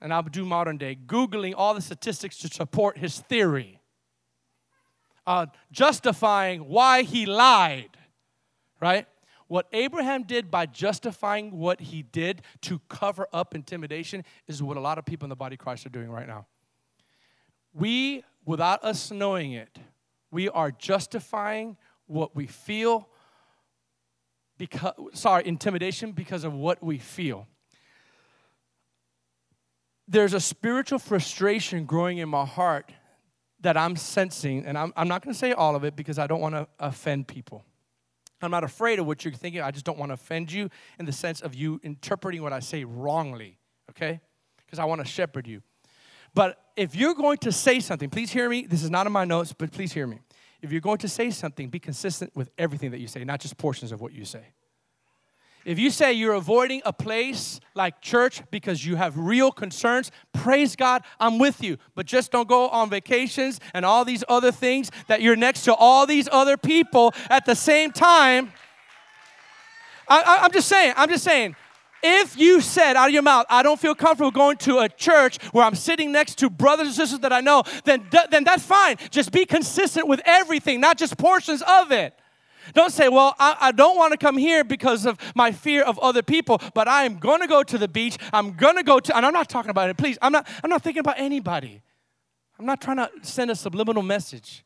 And 0.00 0.12
i'll 0.12 0.22
do 0.22 0.44
modern 0.44 0.78
day 0.78 0.96
googling 1.06 1.54
all 1.56 1.74
the 1.74 1.80
statistics 1.80 2.38
to 2.38 2.48
support 2.48 2.98
his 2.98 3.20
theory 3.20 3.78
uh, 5.24 5.46
justifying 5.70 6.68
why 6.68 7.02
he 7.02 7.26
lied 7.26 7.96
right? 8.82 9.06
What 9.46 9.68
abraham 9.72 10.24
did 10.24 10.50
by 10.50 10.66
justifying 10.66 11.52
what 11.52 11.80
he 11.80 12.02
did 12.02 12.42
to 12.62 12.80
cover 12.88 13.28
up 13.32 13.54
intimidation 13.54 14.24
is 14.48 14.62
what 14.62 14.76
a 14.76 14.80
lot 14.80 14.98
of 14.98 15.04
people 15.04 15.26
in 15.26 15.30
the 15.30 15.36
body 15.36 15.54
of 15.54 15.60
christ 15.60 15.86
are 15.86 15.90
doing 15.90 16.10
right 16.10 16.26
now. 16.26 16.46
We 17.72 18.24
without 18.44 18.82
us 18.84 19.10
knowing 19.10 19.52
it 19.52 19.78
we 20.32 20.48
are 20.48 20.72
justifying 20.72 21.76
what 22.06 22.34
we 22.34 22.46
feel 22.46 23.08
because 24.58 24.94
sorry 25.12 25.46
intimidation 25.46 26.10
because 26.12 26.42
of 26.42 26.52
what 26.54 26.82
we 26.82 26.98
feel. 26.98 27.46
There's 30.08 30.34
a 30.34 30.40
spiritual 30.40 30.98
frustration 30.98 31.84
growing 31.84 32.18
in 32.18 32.28
my 32.28 32.44
heart 32.44 32.90
that 33.60 33.76
i'm 33.76 33.94
sensing 33.94 34.66
and 34.66 34.76
i'm, 34.76 34.92
I'm 34.96 35.06
not 35.06 35.22
going 35.22 35.32
to 35.32 35.38
say 35.38 35.52
all 35.52 35.76
of 35.76 35.84
it 35.84 35.94
because 35.94 36.18
i 36.18 36.26
don't 36.26 36.40
want 36.40 36.56
to 36.56 36.66
offend 36.80 37.28
people. 37.28 37.64
I'm 38.40 38.50
not 38.50 38.64
afraid 38.64 38.98
of 38.98 39.06
what 39.06 39.24
you're 39.24 39.32
thinking 39.32 39.60
i 39.60 39.70
just 39.70 39.84
don't 39.84 39.98
want 39.98 40.10
to 40.10 40.14
offend 40.14 40.50
you 40.50 40.68
in 40.98 41.06
the 41.06 41.12
sense 41.12 41.40
of 41.40 41.54
you 41.54 41.80
interpreting 41.84 42.42
what 42.42 42.52
i 42.52 42.58
say 42.58 42.82
wrongly 42.84 43.58
okay? 43.90 44.20
Because 44.66 44.80
i 44.80 44.84
want 44.84 45.00
to 45.00 45.06
shepherd 45.06 45.46
you 45.46 45.62
but 46.34 46.58
if 46.76 46.94
you're 46.94 47.14
going 47.14 47.38
to 47.38 47.52
say 47.52 47.80
something, 47.80 48.08
please 48.08 48.30
hear 48.32 48.48
me. 48.48 48.66
This 48.66 48.82
is 48.82 48.90
not 48.90 49.06
in 49.06 49.12
my 49.12 49.24
notes, 49.24 49.52
but 49.52 49.70
please 49.72 49.92
hear 49.92 50.06
me. 50.06 50.20
If 50.62 50.72
you're 50.72 50.80
going 50.80 50.98
to 50.98 51.08
say 51.08 51.30
something, 51.30 51.68
be 51.68 51.78
consistent 51.78 52.34
with 52.36 52.50
everything 52.56 52.92
that 52.92 53.00
you 53.00 53.08
say, 53.08 53.24
not 53.24 53.40
just 53.40 53.58
portions 53.58 53.92
of 53.92 54.00
what 54.00 54.12
you 54.12 54.24
say. 54.24 54.44
If 55.64 55.78
you 55.78 55.90
say 55.90 56.12
you're 56.12 56.34
avoiding 56.34 56.82
a 56.84 56.92
place 56.92 57.60
like 57.74 58.00
church 58.00 58.42
because 58.50 58.84
you 58.84 58.96
have 58.96 59.16
real 59.16 59.52
concerns, 59.52 60.10
praise 60.32 60.74
God, 60.74 61.02
I'm 61.20 61.38
with 61.38 61.62
you. 61.62 61.78
But 61.94 62.06
just 62.06 62.32
don't 62.32 62.48
go 62.48 62.68
on 62.68 62.90
vacations 62.90 63.60
and 63.72 63.84
all 63.84 64.04
these 64.04 64.24
other 64.28 64.50
things 64.50 64.90
that 65.06 65.22
you're 65.22 65.36
next 65.36 65.62
to 65.64 65.74
all 65.74 66.06
these 66.06 66.28
other 66.32 66.56
people 66.56 67.14
at 67.30 67.44
the 67.46 67.54
same 67.54 67.92
time. 67.92 68.52
I, 70.08 70.44
am 70.44 70.52
just 70.52 70.68
saying, 70.68 70.94
I'm 70.96 71.08
just 71.08 71.24
saying, 71.24 71.54
If 72.02 72.36
you 72.36 72.60
said 72.60 72.96
out 72.96 73.08
of 73.08 73.14
your 73.14 73.22
mouth, 73.22 73.46
I 73.48 73.62
don't 73.62 73.78
feel 73.78 73.94
comfortable 73.94 74.30
going 74.30 74.56
to 74.58 74.78
a 74.78 74.88
church 74.88 75.42
where 75.52 75.64
I'm 75.64 75.76
sitting 75.76 76.10
next 76.10 76.38
to 76.38 76.50
brothers 76.50 76.88
and 76.88 76.96
sisters 76.96 77.20
that 77.20 77.32
I 77.32 77.40
know, 77.40 77.62
then, 77.84 78.08
then 78.30 78.44
that's 78.44 78.64
fine. 78.64 78.96
Just 79.10 79.30
be 79.30 79.46
consistent 79.46 80.08
with 80.08 80.20
everything, 80.24 80.80
not 80.80 80.98
just 80.98 81.16
portions 81.16 81.62
of 81.62 81.92
it. 81.92 82.14
Don't 82.74 82.92
say, 82.92 83.08
well, 83.08 83.34
I, 83.38 83.56
I 83.60 83.72
don't 83.72 83.96
want 83.96 84.12
to 84.12 84.16
come 84.16 84.36
here 84.36 84.64
because 84.64 85.04
of 85.06 85.18
my 85.34 85.52
fear 85.52 85.82
of 85.82 85.98
other 85.98 86.22
people, 86.22 86.60
but 86.74 86.88
I 86.88 87.04
am 87.04 87.18
going 87.18 87.40
to 87.40 87.46
go 87.46 87.62
to 87.62 87.78
the 87.78 87.88
beach. 87.88 88.18
I'm 88.32 88.52
going 88.52 88.76
to 88.76 88.82
go 88.82 89.00
to, 89.00 89.16
and 89.16 89.26
I'm 89.26 89.32
not 89.32 89.48
talking 89.48 89.70
about 89.70 89.90
it, 89.90 89.96
please. 89.96 90.18
I'm 90.22 90.32
not, 90.32 90.48
I'm 90.62 90.70
not 90.70 90.82
thinking 90.82 91.00
about 91.00 91.18
anybody. 91.18 91.82
I'm 92.58 92.66
not 92.66 92.80
trying 92.80 92.98
to 92.98 93.10
send 93.22 93.50
a 93.50 93.56
subliminal 93.56 94.02
message. 94.02 94.64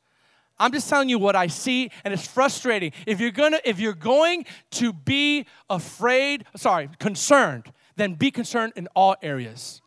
I'm 0.58 0.72
just 0.72 0.88
telling 0.88 1.08
you 1.08 1.18
what 1.18 1.36
I 1.36 1.48
see, 1.48 1.90
and 2.04 2.14
it's 2.14 2.26
frustrating. 2.26 2.92
If 3.06 3.20
you're 3.20 3.30
gonna, 3.30 3.60
if 3.64 3.78
you're 3.78 3.92
going 3.92 4.46
to 4.72 4.92
be 4.92 5.46
afraid, 5.68 6.44
sorry, 6.56 6.88
concerned, 6.98 7.72
then 7.96 8.14
be 8.14 8.30
concerned 8.30 8.72
in 8.76 8.88
all 8.94 9.16
areas. 9.22 9.82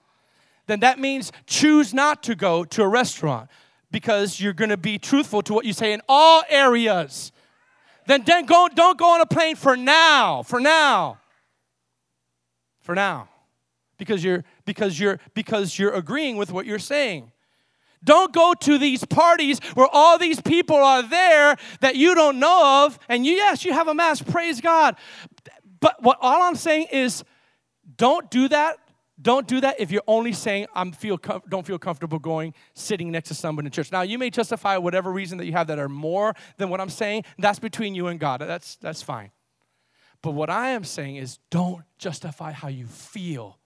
Then 0.67 0.81
that 0.81 0.99
means 0.99 1.31
choose 1.47 1.93
not 1.93 2.21
to 2.23 2.35
go 2.35 2.63
to 2.65 2.83
a 2.83 2.87
restaurant 2.87 3.49
because 3.91 4.39
you're 4.39 4.53
gonna 4.53 4.77
be 4.77 4.99
truthful 4.99 5.41
to 5.43 5.53
what 5.53 5.65
you 5.65 5.73
say 5.73 5.93
in 5.93 6.01
all 6.07 6.43
areas. 6.49 7.31
Then, 8.05 8.23
then 8.23 8.45
go, 8.45 8.67
don't 8.73 8.97
go 8.97 9.13
on 9.13 9.21
a 9.21 9.25
plane 9.25 9.55
for 9.55 9.75
now. 9.75 10.43
For 10.43 10.59
now. 10.59 11.19
For 12.81 12.95
now. 12.95 13.29
Because 13.97 14.23
you're 14.23 14.45
because 14.65 14.99
you're 14.99 15.19
because 15.33 15.77
you're 15.77 15.93
agreeing 15.93 16.37
with 16.37 16.51
what 16.51 16.65
you're 16.65 16.79
saying. 16.79 17.31
Don't 18.03 18.33
go 18.33 18.53
to 18.53 18.77
these 18.77 19.03
parties 19.05 19.59
where 19.73 19.87
all 19.91 20.17
these 20.17 20.41
people 20.41 20.77
are 20.77 21.03
there 21.03 21.57
that 21.81 21.95
you 21.95 22.15
don't 22.15 22.39
know 22.39 22.85
of, 22.85 22.97
and 23.09 23.25
you, 23.25 23.33
yes, 23.33 23.65
you 23.65 23.73
have 23.73 23.87
a 23.87 23.93
mass, 23.93 24.21
praise 24.21 24.61
God. 24.61 24.95
But 25.79 26.01
what 26.01 26.17
all 26.21 26.41
I'm 26.43 26.55
saying 26.55 26.87
is 26.91 27.23
don't 27.97 28.29
do 28.31 28.47
that. 28.49 28.77
Don't 29.21 29.47
do 29.47 29.59
that 29.61 29.81
if 29.81 29.91
you're 29.91 30.03
only 30.07 30.31
saying 30.31 30.67
I'm 30.73 30.93
feel 30.93 31.17
don't 31.49 31.67
feel 31.67 31.77
comfortable 31.77 32.19
going 32.19 32.53
sitting 32.73 33.11
next 33.11 33.27
to 33.29 33.35
someone 33.35 33.65
in 33.65 33.71
church. 33.71 33.91
Now 33.91 34.01
you 34.01 34.17
may 34.17 34.29
justify 34.29 34.77
whatever 34.77 35.11
reason 35.11 35.37
that 35.39 35.45
you 35.45 35.51
have 35.51 35.67
that 35.67 35.77
are 35.77 35.89
more 35.89 36.33
than 36.57 36.69
what 36.69 36.79
I'm 36.79 36.89
saying. 36.89 37.25
That's 37.37 37.59
between 37.59 37.95
you 37.95 38.07
and 38.07 38.17
God. 38.17 38.39
That's 38.39 38.77
that's 38.77 39.01
fine. 39.01 39.31
But 40.21 40.31
what 40.31 40.49
I 40.49 40.69
am 40.69 40.85
saying 40.85 41.17
is 41.17 41.39
don't 41.49 41.83
justify 41.97 42.51
how 42.53 42.69
you 42.69 42.87
feel 42.87 43.58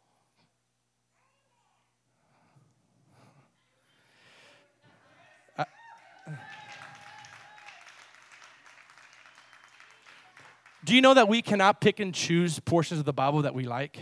Do 10.85 10.93
you 10.93 11.01
know 11.01 11.13
that 11.13 11.27
we 11.27 11.41
cannot 11.41 11.79
pick 11.79 11.99
and 11.99 12.13
choose 12.13 12.59
portions 12.59 12.99
of 12.99 13.05
the 13.05 13.13
Bible 13.13 13.43
that 13.43 13.55
we 13.55 13.65
like? 13.65 13.99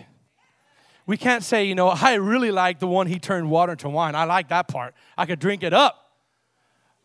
We 1.05 1.17
can't 1.17 1.43
say, 1.43 1.65
you 1.65 1.75
know, 1.75 1.89
I 1.89 2.15
really 2.15 2.51
like 2.51 2.79
the 2.79 2.87
one 2.87 3.07
he 3.07 3.19
turned 3.19 3.49
water 3.49 3.73
into 3.73 3.89
wine. 3.89 4.15
I 4.15 4.23
like 4.23 4.49
that 4.49 4.67
part. 4.67 4.95
I 5.17 5.25
could 5.25 5.39
drink 5.39 5.61
it 5.63 5.73
up. 5.73 5.97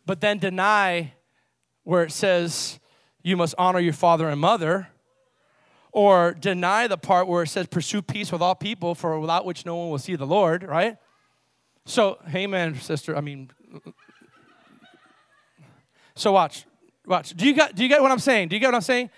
But 0.07 0.21
then 0.21 0.39
deny 0.39 1.15
where 1.83 2.05
it 2.05 2.13
says 2.13 2.79
you 3.23 3.37
must 3.37 3.55
honor 3.59 3.81
your 3.81 3.93
father 3.93 4.29
and 4.29 4.41
mother, 4.41 4.89
or 5.93 6.35
deny 6.35 6.87
the 6.87 6.99
part 6.99 7.27
where 7.27 7.43
it 7.43 7.49
says 7.49 7.67
pursue 7.67 8.03
peace 8.03 8.31
with 8.31 8.43
all 8.43 8.55
people, 8.55 8.95
for 8.95 9.19
without 9.19 9.45
which 9.45 9.67
no 9.67 9.77
one 9.77 9.91
will 9.91 9.99
see 9.99 10.15
the 10.15 10.27
Lord, 10.27 10.63
right? 10.63 10.97
So, 11.85 12.19
hey 12.27 12.47
man, 12.47 12.75
sister, 12.77 13.17
I 13.17 13.21
mean, 13.21 13.51
so 16.15 16.33
watch, 16.33 16.67
watch. 17.07 17.31
Do 17.31 17.47
you 17.47 17.55
get, 17.55 17.75
do 17.75 17.83
you 17.83 17.89
get 17.89 18.03
what 18.03 18.11
I'm 18.11 18.19
saying? 18.19 18.49
Do 18.49 18.57
you 18.57 18.61
get 18.61 18.69
what 18.69 18.75
I'm 18.75 18.81
saying? 18.81 19.11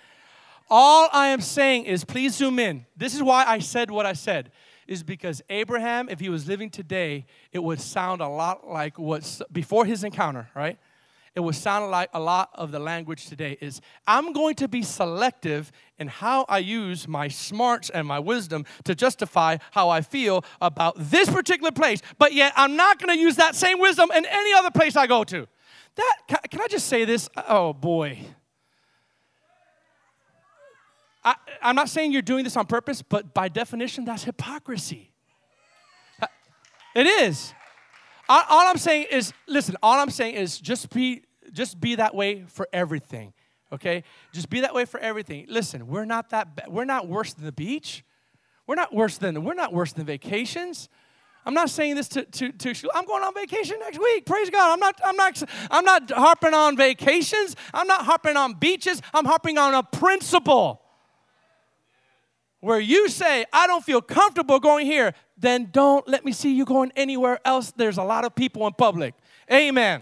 All 0.69 1.09
I 1.11 1.27
am 1.27 1.41
saying 1.41 1.85
is, 1.85 2.03
please 2.03 2.35
zoom 2.35 2.59
in. 2.59 2.85
This 2.95 3.15
is 3.15 3.23
why 3.23 3.43
I 3.45 3.59
said 3.59 3.89
what 3.89 4.05
I 4.05 4.13
said, 4.13 4.51
is 4.87 5.03
because 5.03 5.41
Abraham, 5.49 6.09
if 6.09 6.19
he 6.19 6.29
was 6.29 6.47
living 6.47 6.69
today, 6.69 7.25
it 7.51 7.59
would 7.59 7.81
sound 7.81 8.21
a 8.21 8.27
lot 8.27 8.67
like 8.67 8.99
what's 8.99 9.41
before 9.51 9.85
his 9.85 10.03
encounter, 10.03 10.49
right? 10.55 10.77
It 11.35 11.41
would 11.41 11.55
sound 11.55 11.91
like 11.91 12.09
a 12.13 12.19
lot 12.19 12.49
of 12.55 12.71
the 12.71 12.79
language 12.79 13.27
today 13.27 13.57
is 13.61 13.81
I'm 14.07 14.33
going 14.33 14.55
to 14.55 14.67
be 14.67 14.81
selective 14.81 15.71
in 15.97 16.07
how 16.07 16.45
I 16.49 16.57
use 16.57 17.07
my 17.07 17.27
smarts 17.27 17.89
and 17.89 18.07
my 18.07 18.19
wisdom 18.19 18.65
to 18.83 18.95
justify 18.95 19.57
how 19.71 19.89
I 19.89 20.01
feel 20.01 20.43
about 20.59 20.95
this 20.97 21.29
particular 21.29 21.71
place, 21.71 22.01
but 22.17 22.33
yet 22.33 22.53
I'm 22.55 22.75
not 22.75 22.99
going 22.99 23.15
to 23.15 23.21
use 23.21 23.35
that 23.37 23.55
same 23.55 23.79
wisdom 23.79 24.09
in 24.11 24.25
any 24.25 24.53
other 24.53 24.71
place 24.71 24.95
I 24.95 25.07
go 25.07 25.23
to. 25.23 25.47
That 25.95 26.41
can 26.49 26.61
I 26.61 26.67
just 26.67 26.87
say 26.87 27.05
this? 27.05 27.29
Oh 27.47 27.73
boy. 27.73 28.19
I, 31.23 31.35
am 31.61 31.75
not 31.75 31.89
saying 31.89 32.11
you're 32.11 32.21
doing 32.21 32.43
this 32.43 32.55
on 32.55 32.65
purpose, 32.65 33.01
but 33.01 33.33
by 33.33 33.49
definition, 33.49 34.05
that's 34.05 34.23
hypocrisy. 34.23 35.11
It 36.95 37.05
is. 37.05 37.53
All, 38.27 38.67
I'm 38.67 38.77
saying 38.77 39.07
is, 39.11 39.33
listen, 39.47 39.75
all 39.81 39.99
I'm 39.99 40.09
saying 40.09 40.35
is 40.35 40.59
just 40.59 40.89
be, 40.91 41.23
just 41.51 41.79
be 41.79 41.95
that 41.95 42.13
way 42.13 42.43
for 42.47 42.67
everything. 42.71 43.33
Okay? 43.71 44.03
Just 44.33 44.49
be 44.49 44.61
that 44.61 44.73
way 44.73 44.85
for 44.85 44.99
everything. 44.99 45.45
Listen, 45.47 45.87
we're 45.87 46.05
not 46.05 46.29
that 46.31 46.55
ba- 46.55 46.65
we're 46.67 46.85
not 46.85 47.07
worse 47.07 47.33
than 47.33 47.45
the 47.45 47.51
beach. 47.51 48.03
We're 48.67 48.75
not 48.75 48.93
worse 48.93 49.17
than 49.17 49.43
we're 49.43 49.55
not 49.55 49.73
worse 49.73 49.93
than 49.93 50.05
vacations. 50.05 50.89
I'm 51.45 51.53
not 51.53 51.69
saying 51.69 51.95
this 51.95 52.07
to, 52.09 52.23
to, 52.23 52.51
to 52.51 52.89
I'm 52.93 53.05
going 53.05 53.23
on 53.23 53.33
vacation 53.33 53.79
next 53.79 53.97
week. 53.97 54.25
Praise 54.25 54.49
God. 54.49 54.73
I'm 54.73 54.79
not, 54.79 54.99
I'm 55.03 55.15
not, 55.15 55.43
I'm 55.71 55.85
not 55.85 56.11
harping 56.11 56.53
on 56.53 56.77
vacations. 56.77 57.55
I'm 57.73 57.87
not 57.87 58.05
harping 58.05 58.37
on 58.37 58.53
beaches. 58.53 59.01
I'm 59.13 59.25
harping 59.25 59.57
on 59.57 59.73
a 59.73 59.81
principle 59.81 60.81
where 62.61 62.79
you 62.79 63.07
say, 63.09 63.45
I 63.53 63.67
don't 63.67 63.83
feel 63.83 64.01
comfortable 64.01 64.59
going 64.59 64.85
here, 64.85 65.13
then 65.37 65.69
don't 65.71 66.07
let 66.07 66.25
me 66.25 66.31
see 66.31 66.53
you 66.53 66.65
going 66.65 66.91
anywhere 66.95 67.39
else. 67.45 67.71
There's 67.71 67.97
a 67.97 68.03
lot 68.03 68.25
of 68.25 68.35
people 68.35 68.67
in 68.67 68.73
public. 68.73 69.13
Amen. 69.51 70.01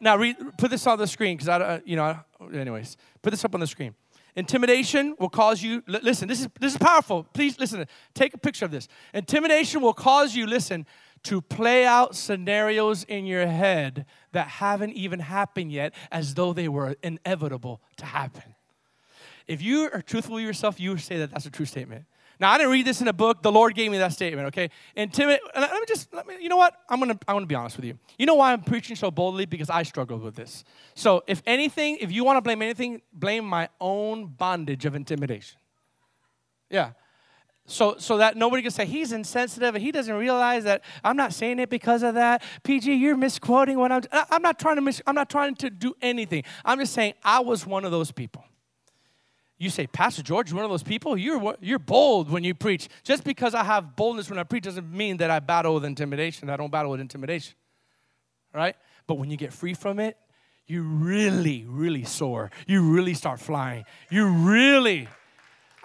Now, 0.00 0.16
read, 0.16 0.36
put 0.58 0.70
this 0.70 0.86
on 0.86 0.98
the 0.98 1.06
screen 1.06 1.36
because 1.36 1.48
I, 1.48 1.58
uh, 1.58 1.80
you 1.84 1.96
know, 1.96 2.18
anyways, 2.52 2.96
put 3.22 3.30
this 3.30 3.44
up 3.44 3.54
on 3.54 3.60
the 3.60 3.66
screen. 3.66 3.94
Intimidation 4.34 5.16
will 5.18 5.30
cause 5.30 5.62
you, 5.62 5.82
listen, 5.86 6.28
this 6.28 6.42
is, 6.42 6.48
this 6.60 6.72
is 6.72 6.78
powerful. 6.78 7.24
Please 7.32 7.58
listen, 7.58 7.86
take 8.12 8.34
a 8.34 8.38
picture 8.38 8.66
of 8.66 8.70
this. 8.70 8.86
Intimidation 9.14 9.80
will 9.80 9.94
cause 9.94 10.34
you, 10.34 10.46
listen, 10.46 10.84
to 11.24 11.40
play 11.40 11.84
out 11.84 12.14
scenarios 12.14 13.04
in 13.04 13.26
your 13.26 13.46
head 13.46 14.06
that 14.32 14.48
haven't 14.48 14.92
even 14.92 15.20
happened 15.20 15.72
yet 15.72 15.94
as 16.10 16.34
though 16.34 16.52
they 16.52 16.68
were 16.68 16.96
inevitable 17.02 17.80
to 17.96 18.04
happen. 18.04 18.54
If 19.46 19.62
you 19.62 19.90
are 19.92 20.02
truthful 20.02 20.36
to 20.36 20.42
yourself, 20.42 20.80
you 20.80 20.96
say 20.98 21.18
that 21.18 21.30
that's 21.30 21.46
a 21.46 21.50
true 21.50 21.66
statement. 21.66 22.04
Now, 22.38 22.50
I 22.50 22.58
didn't 22.58 22.72
read 22.72 22.86
this 22.86 23.00
in 23.00 23.08
a 23.08 23.14
book. 23.14 23.42
The 23.42 23.50
Lord 23.50 23.74
gave 23.74 23.90
me 23.90 23.98
that 23.98 24.12
statement, 24.12 24.48
okay? 24.48 24.68
Intimidate. 24.94 25.40
Let 25.54 25.72
me 25.72 25.86
just, 25.88 26.12
let 26.12 26.26
me, 26.26 26.34
you 26.38 26.50
know 26.50 26.58
what? 26.58 26.74
I'm 26.88 26.98
gonna, 26.98 27.18
I'm 27.26 27.36
gonna 27.36 27.46
be 27.46 27.54
honest 27.54 27.76
with 27.76 27.86
you. 27.86 27.98
You 28.18 28.26
know 28.26 28.34
why 28.34 28.52
I'm 28.52 28.62
preaching 28.62 28.94
so 28.94 29.10
boldly? 29.10 29.46
Because 29.46 29.70
I 29.70 29.84
struggled 29.84 30.22
with 30.22 30.34
this. 30.34 30.64
So, 30.94 31.24
if 31.26 31.42
anything, 31.46 31.96
if 32.00 32.12
you 32.12 32.24
wanna 32.24 32.42
blame 32.42 32.60
anything, 32.60 33.00
blame 33.12 33.46
my 33.46 33.70
own 33.80 34.26
bondage 34.26 34.84
of 34.84 34.94
intimidation. 34.94 35.58
Yeah 36.68 36.90
so 37.66 37.96
so 37.98 38.18
that 38.18 38.36
nobody 38.36 38.62
can 38.62 38.70
say 38.70 38.86
he's 38.86 39.12
insensitive 39.12 39.74
and 39.74 39.82
he 39.82 39.90
doesn't 39.90 40.14
realize 40.14 40.64
that 40.64 40.82
I'm 41.04 41.16
not 41.16 41.32
saying 41.32 41.58
it 41.58 41.68
because 41.68 42.02
of 42.02 42.14
that. 42.14 42.42
PG, 42.62 42.94
you're 42.94 43.16
misquoting 43.16 43.78
what 43.78 43.92
I'm. 43.92 44.02
I'm 44.12 44.42
not 44.42 44.58
trying 44.58 44.76
to 44.76 44.82
mis, 44.82 45.02
I'm 45.06 45.14
not 45.14 45.28
trying 45.28 45.56
to 45.56 45.70
do 45.70 45.94
anything. 46.00 46.44
I'm 46.64 46.78
just 46.78 46.92
saying 46.92 47.14
I 47.24 47.40
was 47.40 47.66
one 47.66 47.84
of 47.84 47.90
those 47.90 48.12
people. 48.12 48.44
You 49.58 49.70
say, 49.70 49.86
Pastor 49.86 50.22
George, 50.22 50.50
you're 50.50 50.56
one 50.56 50.64
of 50.64 50.70
those 50.70 50.82
people. 50.82 51.16
You're 51.16 51.56
you're 51.60 51.78
bold 51.78 52.30
when 52.30 52.44
you 52.44 52.54
preach. 52.54 52.88
Just 53.02 53.24
because 53.24 53.54
I 53.54 53.64
have 53.64 53.96
boldness 53.96 54.30
when 54.30 54.38
I 54.38 54.44
preach 54.44 54.64
doesn't 54.64 54.90
mean 54.90 55.16
that 55.18 55.30
I 55.30 55.40
battle 55.40 55.74
with 55.74 55.84
intimidation. 55.84 56.50
I 56.50 56.56
don't 56.56 56.70
battle 56.70 56.90
with 56.90 57.00
intimidation, 57.00 57.54
right? 58.54 58.76
But 59.06 59.14
when 59.14 59.30
you 59.30 59.36
get 59.36 59.52
free 59.52 59.74
from 59.74 59.98
it, 59.98 60.16
you 60.66 60.82
really, 60.82 61.64
really 61.66 62.04
soar. 62.04 62.50
You 62.66 62.82
really 62.82 63.14
start 63.14 63.40
flying. 63.40 63.84
You 64.10 64.26
really 64.26 65.08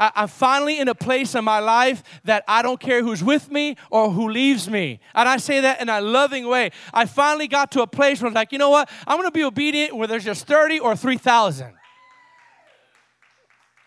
I, 0.01 0.23
am 0.23 0.27
finally 0.27 0.79
in 0.79 0.87
a 0.87 0.95
place 0.95 1.35
in 1.35 1.45
my 1.45 1.59
life 1.59 2.01
that 2.23 2.43
I 2.47 2.63
don't 2.63 2.79
care 2.79 3.03
who's 3.03 3.23
with 3.23 3.51
me 3.51 3.75
or 3.91 4.09
who 4.09 4.29
leaves 4.29 4.67
me. 4.67 4.99
And 5.13 5.29
I 5.29 5.37
say 5.37 5.61
that 5.61 5.79
in 5.79 5.89
a 5.89 6.01
loving 6.01 6.47
way. 6.47 6.71
I 6.91 7.05
finally 7.05 7.47
got 7.47 7.71
to 7.73 7.83
a 7.83 7.87
place 7.87 8.19
where 8.19 8.27
I'm 8.27 8.33
like, 8.33 8.51
you 8.51 8.57
know 8.57 8.71
what? 8.71 8.89
I'm 9.05 9.17
going 9.17 9.27
to 9.27 9.31
be 9.31 9.43
obedient 9.43 9.95
where 9.95 10.07
there's 10.07 10.25
just 10.25 10.47
30 10.47 10.79
or 10.79 10.95
3,000. 10.95 11.75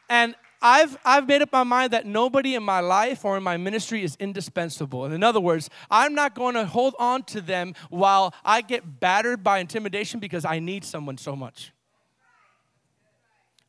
And 0.08 0.36
I've, 0.62 0.96
I've 1.04 1.26
made 1.26 1.42
up 1.42 1.52
my 1.52 1.64
mind 1.64 1.92
that 1.92 2.06
nobody 2.06 2.54
in 2.54 2.62
my 2.62 2.78
life 2.78 3.24
or 3.24 3.36
in 3.36 3.42
my 3.42 3.56
ministry 3.56 4.04
is 4.04 4.16
indispensable. 4.20 5.04
And 5.04 5.12
in 5.12 5.24
other 5.24 5.40
words, 5.40 5.68
I'm 5.90 6.14
not 6.14 6.36
going 6.36 6.54
to 6.54 6.64
hold 6.64 6.94
on 7.00 7.24
to 7.24 7.40
them 7.40 7.74
while 7.90 8.32
I 8.44 8.60
get 8.60 9.00
battered 9.00 9.42
by 9.42 9.58
intimidation 9.58 10.20
because 10.20 10.44
I 10.44 10.60
need 10.60 10.84
someone 10.84 11.18
so 11.18 11.34
much. 11.34 11.73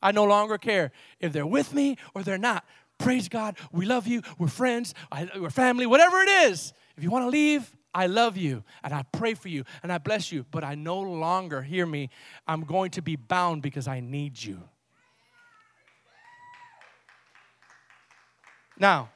I 0.05 0.11
no 0.11 0.23
longer 0.23 0.59
care 0.59 0.91
if 1.19 1.33
they're 1.33 1.47
with 1.47 1.73
me 1.73 1.97
or 2.13 2.21
they're 2.21 2.37
not. 2.37 2.63
Praise 2.99 3.27
God. 3.27 3.57
We 3.71 3.87
love 3.87 4.05
you. 4.05 4.21
We're 4.37 4.47
friends. 4.47 4.93
we're 5.35 5.49
family. 5.49 5.87
Whatever 5.87 6.21
it 6.21 6.29
is. 6.29 6.73
If 6.95 7.03
you 7.03 7.09
want 7.09 7.25
to 7.25 7.29
leave, 7.29 7.75
I 7.91 8.05
love 8.05 8.37
you 8.37 8.63
and 8.83 8.93
I 8.93 9.03
pray 9.11 9.33
for 9.33 9.49
you 9.49 9.63
and 9.81 9.91
I 9.91 9.97
bless 9.97 10.31
you, 10.31 10.45
but 10.51 10.63
I 10.63 10.75
no 10.75 10.99
longer, 10.99 11.63
hear 11.63 11.87
me, 11.87 12.11
I'm 12.47 12.61
going 12.61 12.91
to 12.91 13.01
be 13.01 13.15
bound 13.15 13.63
because 13.63 13.87
I 13.87 13.99
need 13.99 14.41
you. 14.41 14.61
Now, 18.77 19.09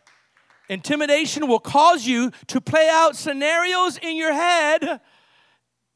intimidation 0.70 1.48
will 1.48 1.60
cause 1.60 2.08
you 2.08 2.32
to 2.48 2.60
play 2.60 2.90
out 2.92 3.16
scenarios 3.16 4.00
in 4.00 4.16
your 4.16 4.34
head 4.34 5.02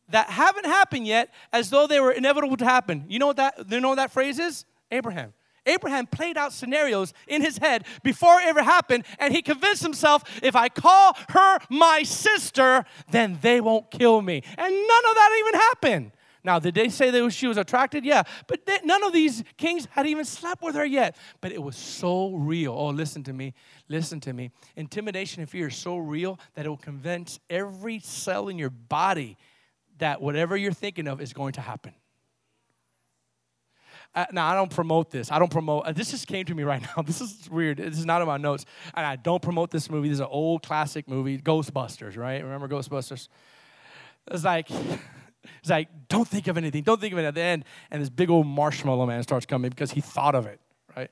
that 0.10 0.30
haven't 0.30 0.66
happened 0.66 1.08
yet 1.08 1.34
as 1.52 1.72
though 1.72 1.88
they 1.88 2.00
were 2.00 2.12
inevitable 2.12 2.58
to 2.58 2.66
happen. 2.66 3.06
You 3.08 3.18
know 3.18 3.28
what 3.28 3.38
that 3.38 3.72
you 3.72 3.80
know 3.80 3.90
what 3.90 3.96
that 3.96 4.12
phrase 4.12 4.38
is? 4.38 4.66
Abraham. 4.94 5.34
Abraham 5.66 6.08
played 6.08 6.38
out 6.38 6.52
scenarios 6.52 7.14
in 7.28 7.42
his 7.42 7.58
head 7.58 7.86
before 8.04 8.40
it 8.40 8.48
ever 8.48 8.64
happened, 8.64 9.06
and 9.20 9.34
he 9.34 9.42
convinced 9.42 9.82
himself 9.82 10.24
if 10.44 10.56
I 10.56 10.70
call 10.70 11.16
her 11.30 11.60
my 11.70 12.04
sister, 12.04 12.84
then 13.12 13.40
they 13.42 13.62
won't 13.62 13.90
kill 13.90 14.22
me. 14.22 14.44
And 14.58 14.74
none 14.74 15.06
of 15.10 15.16
that 15.16 15.38
even 15.40 15.60
happened. 15.60 16.12
Now, 16.46 16.60
did 16.60 16.76
they 16.76 16.90
say 16.90 17.10
that 17.10 17.32
she 17.32 17.48
was 17.48 17.58
attracted? 17.58 18.04
Yeah, 18.04 18.24
but 18.48 18.66
they, 18.66 18.80
none 18.84 19.02
of 19.04 19.14
these 19.14 19.44
kings 19.56 19.88
had 19.92 20.06
even 20.06 20.26
slept 20.26 20.62
with 20.62 20.76
her 20.76 20.84
yet. 20.84 21.16
But 21.40 21.54
it 21.54 21.64
was 21.64 21.78
so 21.78 22.34
real. 22.34 22.74
Oh, 22.74 22.90
listen 22.90 23.24
to 23.24 23.34
me. 23.34 23.54
Listen 23.88 24.20
to 24.22 24.34
me. 24.34 24.52
Intimidation 24.76 25.42
and 25.42 25.50
fear 25.50 25.68
is 25.68 25.76
so 25.78 25.98
real 25.98 26.38
that 26.56 26.66
it 26.66 26.70
will 26.70 26.76
convince 26.76 27.40
every 27.50 28.00
cell 28.00 28.50
in 28.50 28.60
your 28.60 28.70
body 28.70 29.38
that 30.00 30.22
whatever 30.22 30.58
you're 30.58 30.74
thinking 30.74 31.08
of 31.08 31.22
is 31.22 31.32
going 31.32 31.54
to 31.54 31.62
happen. 31.62 31.94
Uh, 34.16 34.26
now, 34.32 34.48
I 34.48 34.54
don't 34.54 34.70
promote 34.70 35.10
this. 35.10 35.32
I 35.32 35.40
don't 35.40 35.52
promote. 35.52 35.86
Uh, 35.86 35.92
this 35.92 36.12
just 36.12 36.28
came 36.28 36.46
to 36.46 36.54
me 36.54 36.64
right 36.64 36.82
now. 36.98 37.02
This 37.02 37.20
is 37.20 37.50
weird. 37.50 37.78
This 37.78 37.98
is 37.98 38.06
not 38.06 38.22
in 38.22 38.28
my 38.28 38.38
notes. 38.38 38.66
And 38.94 39.06
I 39.06 39.16
don't 39.16 39.42
promote 39.42 39.72
this 39.72 39.90
movie. 39.90 40.10
This 40.10 40.18
is 40.18 40.22
an 40.22 40.28
old 40.30 40.64
classic 40.64 41.08
movie, 41.08 41.40
Ghostbusters, 41.40 42.16
right? 42.18 42.44
Remember 42.44 42.68
Ghostbusters? 42.68 43.28
It's 44.30 44.44
like, 44.44 44.70
it's 45.60 45.70
like, 45.70 45.90
don't 46.10 46.28
think 46.28 46.48
of 46.48 46.58
anything. 46.58 46.84
Don't 46.84 47.02
think 47.02 47.14
of 47.14 47.20
it 47.20 47.26
at 47.26 47.34
the 47.34 47.42
end. 47.42 47.66
And 47.90 48.02
this 48.02 48.10
big 48.10 48.30
old 48.30 48.46
marshmallow 48.46 49.06
man 49.06 49.24
starts 49.24 49.46
coming 49.46 49.70
because 49.70 49.92
he 49.92 50.02
thought 50.02 50.36
of 50.36 50.46
it, 50.46 50.60
right? 50.96 51.10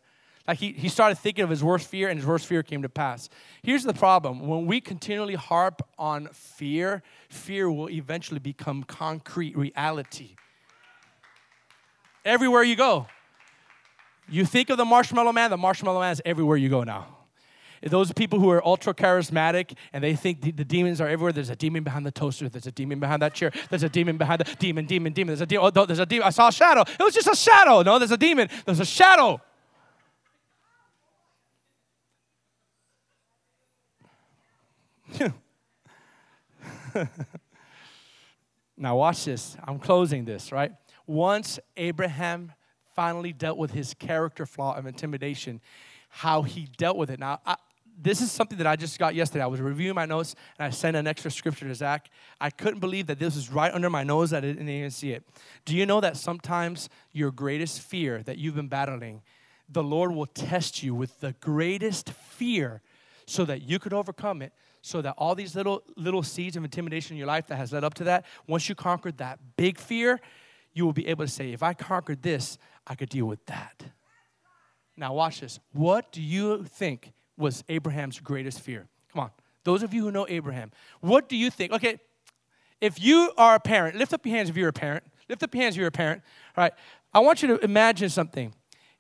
Like 0.48 0.60
he, 0.60 0.72
he 0.72 0.88
started 0.88 1.18
thinking 1.18 1.44
of 1.44 1.50
his 1.50 1.64
worst 1.64 1.88
fear, 1.88 2.10
and 2.10 2.20
his 2.20 2.28
worst 2.28 2.48
fear 2.48 2.64
came 2.64 2.82
to 2.82 2.90
pass. 2.90 3.30
Here's 3.62 3.84
the 3.84 3.94
problem 3.94 4.48
when 4.48 4.66
we 4.66 4.82
continually 4.82 5.36
harp 5.36 5.82
on 5.98 6.30
fear, 6.34 7.04
fear 7.30 7.72
will 7.72 7.90
eventually 7.90 8.40
become 8.40 8.84
concrete 8.84 9.56
reality 9.56 10.36
everywhere 12.26 12.64
you 12.64 12.76
go. 12.76 13.08
You 14.30 14.46
think 14.46 14.70
of 14.70 14.78
the 14.78 14.86
marshmallow 14.86 15.34
man, 15.34 15.50
the 15.50 15.58
marshmallow 15.58 16.00
man 16.00 16.14
is 16.14 16.22
everywhere 16.24 16.58
you 16.58 16.70
go 16.70 16.84
now. 16.84 17.18
Those 17.84 18.12
people 18.14 18.40
who 18.40 18.50
are 18.52 18.64
ultra 18.66 18.94
charismatic 18.94 19.76
and 19.92 20.04
they 20.04 20.16
think 20.16 20.42
the, 20.42 20.52
the, 20.52 20.64
demons 20.64 21.02
are 21.02 21.08
everywhere. 21.08 21.34
There's 21.34 21.50
a 21.50 21.56
demon 21.56 21.84
behind 21.84 22.06
the 22.06 22.12
toaster. 22.12 22.48
There's 22.48 22.68
a 22.68 22.72
demon 22.72 23.00
behind 23.00 23.24
that 23.24 23.34
chair. 23.34 23.52
There's 23.70 23.82
a 23.82 23.90
demon 23.90 24.18
behind 24.18 24.42
the 24.42 24.56
demon, 24.58 24.86
demon, 24.86 25.14
demon. 25.14 25.30
There's 25.30 25.42
a 25.42 25.48
demon. 25.48 25.72
Oh, 25.76 25.86
there's 25.86 25.98
a 25.98 26.06
demon. 26.06 26.28
I 26.28 26.30
saw 26.30 26.50
a 26.50 26.52
shadow. 26.52 26.82
It 26.82 27.00
was 27.00 27.16
just 27.16 27.28
a 27.28 27.36
shadow. 27.36 27.82
No, 27.82 27.98
there's 27.98 28.12
a 28.12 28.18
demon. 28.18 28.50
There's 28.66 28.80
a 28.80 28.86
shadow. 28.86 29.42
now 38.78 38.96
watch 38.96 39.26
this. 39.26 39.58
I'm 39.64 39.80
closing 39.80 40.24
this, 40.24 40.52
right? 40.52 40.72
Once 41.08 41.60
Abraham 41.78 42.54
finally 42.96 43.34
dealt 43.34 43.58
with 43.58 43.72
his 43.72 43.94
character 43.94 44.46
flaw 44.46 44.76
of 44.76 44.86
intimidation, 44.86 45.62
how 46.10 46.42
he 46.42 46.68
dealt 46.78 46.98
with 46.98 47.10
it. 47.10 47.20
Now, 47.20 47.40
I, 47.46 47.56
this 48.02 48.22
is 48.22 48.32
something 48.32 48.58
that 48.58 48.68
I 48.68 48.76
just 48.76 48.98
got 48.98 49.16
yesterday. 49.16 49.44
I 49.44 49.48
was 49.48 49.62
reviewing 49.62 49.96
my 49.96 50.06
notes 50.06 50.36
and 50.58 50.66
I 50.66 50.70
sent 50.72 50.98
an 50.98 51.08
extra 51.08 51.30
scripture 51.30 51.68
to 51.68 51.76
Zach. 51.76 52.10
I 52.40 52.50
couldn't 52.50 52.80
believe 52.80 53.08
that 53.08 53.20
this 53.20 53.36
was 53.36 53.52
right 53.52 53.74
under 53.74 53.90
my 53.90 54.04
nose 54.04 54.34
I 54.34 54.40
didn't 54.40 54.68
even 54.68 54.92
see 54.92 55.12
it. 55.12 55.24
Do 55.66 55.76
you 55.76 55.86
know 55.86 56.02
that 56.02 56.18
sometimes 56.18 56.90
your 57.12 57.32
greatest 57.32 57.82
fear 57.82 58.24
that 58.24 58.38
you've 58.38 58.56
been 58.56 58.68
battling, 58.68 59.22
the 59.70 59.84
Lord 59.84 60.14
will 60.14 60.26
test 60.26 60.82
you 60.82 60.96
with 60.96 61.20
the 61.20 61.34
greatest 61.42 62.10
fear 62.10 62.82
so 63.26 63.46
that 63.46 63.62
you 63.62 63.78
could 63.78 63.94
overcome 63.94 64.42
it? 64.42 64.54
So 64.82 65.02
that 65.04 65.14
all 65.16 65.36
these 65.36 65.56
little 65.56 65.84
little 65.96 66.24
seeds 66.24 66.58
of 66.58 66.64
intimidation 66.64 67.14
in 67.14 67.20
your 67.20 67.28
life 67.28 67.46
that 67.48 67.58
has 67.58 67.72
led 67.72 67.84
up 67.84 67.94
to 67.96 68.04
that, 68.06 68.26
once 68.48 68.68
you 68.68 68.74
conquered 68.74 69.18
that 69.20 69.38
big 69.56 69.78
fear, 69.78 70.20
you 70.74 70.86
will 70.86 70.94
be 70.94 71.08
able 71.08 71.26
to 71.26 71.32
say, 71.32 71.52
if 71.52 71.64
I 71.64 71.74
conquered 71.74 72.22
this, 72.22 72.58
I 72.88 72.96
could 72.96 73.10
deal 73.10 73.26
with 73.26 73.46
that. 73.48 73.84
Now, 74.98 75.14
watch 75.14 75.42
this. 75.42 75.60
What 75.74 76.12
do 76.12 76.22
you 76.22 76.64
think 76.64 77.14
was 77.38 77.64
Abraham's 77.70 78.20
greatest 78.20 78.60
fear? 78.60 78.88
Come 79.12 79.24
on. 79.24 79.32
Those 79.64 79.84
of 79.84 79.94
you 79.94 80.04
who 80.04 80.12
know 80.12 80.26
Abraham, 80.30 80.72
what 81.02 81.30
do 81.30 81.38
you 81.38 81.50
think? 81.50 81.72
Okay, 81.72 82.00
if 82.80 83.02
you 83.02 83.32
are 83.38 83.56
a 83.56 83.60
parent, 83.60 83.96
lift 83.96 84.14
up 84.14 84.26
your 84.26 84.36
hands 84.36 84.50
if 84.50 84.58
you're 84.58 84.70
a 84.70 84.74
parent. 84.74 85.04
Lift 85.30 85.44
up 85.44 85.54
your 85.54 85.64
hands 85.64 85.76
if 85.76 85.80
you're 85.80 85.88
a 85.88 85.92
parent. 85.92 86.24
All 86.58 86.64
right. 86.64 86.74
I 87.14 87.20
want 87.20 87.42
you 87.42 87.50
to 87.50 87.64
imagine 87.64 88.10
something. 88.10 88.54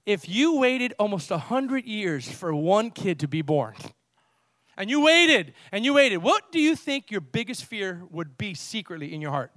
If 0.05 0.29
you 0.29 0.57
waited 0.57 0.93
almost 0.99 1.29
100 1.29 1.85
years 1.85 2.29
for 2.29 2.53
one 2.53 2.91
kid 2.91 3.19
to 3.19 3.27
be 3.27 3.41
born, 3.41 3.75
and 4.77 4.89
you 4.89 5.01
waited 5.01 5.53
and 5.71 5.83
you 5.85 5.93
waited, 5.93 6.17
what 6.17 6.51
do 6.51 6.59
you 6.59 6.75
think 6.75 7.11
your 7.11 7.21
biggest 7.21 7.65
fear 7.65 8.03
would 8.09 8.37
be 8.37 8.53
secretly 8.53 9.13
in 9.13 9.21
your 9.21 9.31
heart? 9.31 9.51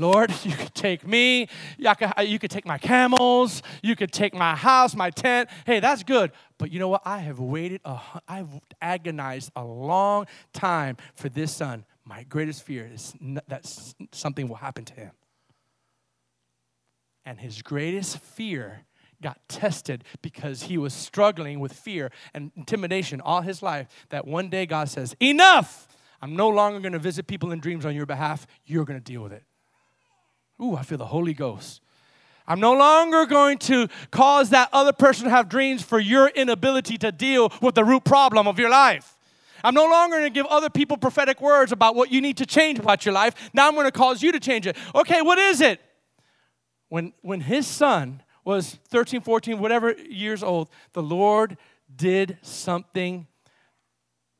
Lord, 0.00 0.32
you 0.44 0.56
could 0.56 0.74
take 0.74 1.06
me, 1.06 1.48
uh, 1.84 2.22
you 2.22 2.38
could 2.38 2.50
take 2.50 2.66
my 2.66 2.78
camels, 2.78 3.62
you 3.82 3.94
could 3.94 4.12
take 4.12 4.34
my 4.34 4.56
house, 4.56 4.96
my 4.96 5.10
tent. 5.10 5.50
Hey, 5.66 5.80
that's 5.80 6.02
good. 6.02 6.32
But 6.58 6.72
you 6.72 6.78
know 6.78 6.88
what? 6.88 7.02
I 7.04 7.18
have 7.18 7.38
waited, 7.38 7.80
a, 7.84 8.00
I've 8.26 8.48
agonized 8.80 9.50
a 9.54 9.64
long 9.64 10.26
time 10.52 10.96
for 11.14 11.28
this 11.28 11.54
son. 11.54 11.84
My 12.04 12.24
greatest 12.24 12.62
fear 12.62 12.90
is 12.92 13.14
that 13.48 13.70
something 14.12 14.48
will 14.48 14.56
happen 14.56 14.84
to 14.86 14.94
him. 14.94 15.12
And 17.24 17.38
his 17.38 17.62
greatest 17.62 18.18
fear 18.18 18.86
got 19.22 19.38
tested 19.48 20.04
because 20.22 20.62
he 20.62 20.78
was 20.78 20.94
struggling 20.94 21.60
with 21.60 21.72
fear 21.72 22.10
and 22.32 22.50
intimidation 22.56 23.20
all 23.20 23.42
his 23.42 23.62
life. 23.62 23.86
That 24.08 24.26
one 24.26 24.48
day 24.48 24.66
God 24.66 24.88
says, 24.88 25.14
Enough! 25.20 25.86
I'm 26.22 26.36
no 26.36 26.48
longer 26.48 26.80
going 26.80 26.92
to 26.92 26.98
visit 26.98 27.26
people 27.26 27.50
in 27.52 27.60
dreams 27.60 27.86
on 27.86 27.94
your 27.94 28.06
behalf. 28.06 28.46
You're 28.66 28.84
going 28.84 28.98
to 28.98 29.04
deal 29.04 29.22
with 29.22 29.32
it. 29.32 29.44
Ooh, 30.60 30.76
I 30.76 30.82
feel 30.82 30.98
the 30.98 31.06
Holy 31.06 31.34
Ghost. 31.34 31.80
I'm 32.46 32.60
no 32.60 32.72
longer 32.72 33.26
going 33.26 33.58
to 33.58 33.88
cause 34.10 34.50
that 34.50 34.68
other 34.72 34.92
person 34.92 35.24
to 35.24 35.30
have 35.30 35.48
dreams 35.48 35.82
for 35.82 36.00
your 36.00 36.28
inability 36.28 36.98
to 36.98 37.12
deal 37.12 37.52
with 37.62 37.76
the 37.76 37.84
root 37.84 38.04
problem 38.04 38.48
of 38.48 38.58
your 38.58 38.70
life. 38.70 39.16
I'm 39.62 39.74
no 39.74 39.84
longer 39.84 40.16
going 40.18 40.32
to 40.32 40.34
give 40.34 40.46
other 40.46 40.70
people 40.70 40.96
prophetic 40.96 41.40
words 41.40 41.70
about 41.70 41.94
what 41.94 42.10
you 42.10 42.20
need 42.20 42.38
to 42.38 42.46
change 42.46 42.78
about 42.78 43.04
your 43.04 43.14
life. 43.14 43.50
Now 43.52 43.68
I'm 43.68 43.74
going 43.74 43.86
to 43.86 43.92
cause 43.92 44.22
you 44.22 44.32
to 44.32 44.40
change 44.40 44.66
it. 44.66 44.76
Okay, 44.94 45.22
what 45.22 45.38
is 45.38 45.60
it? 45.60 45.80
When, 46.88 47.12
when 47.22 47.40
his 47.40 47.66
son 47.66 48.22
was 48.44 48.78
13, 48.88 49.20
14, 49.20 49.58
whatever 49.58 49.92
years 49.92 50.42
old, 50.42 50.70
the 50.92 51.02
Lord 51.02 51.56
did 51.94 52.38
something 52.42 53.26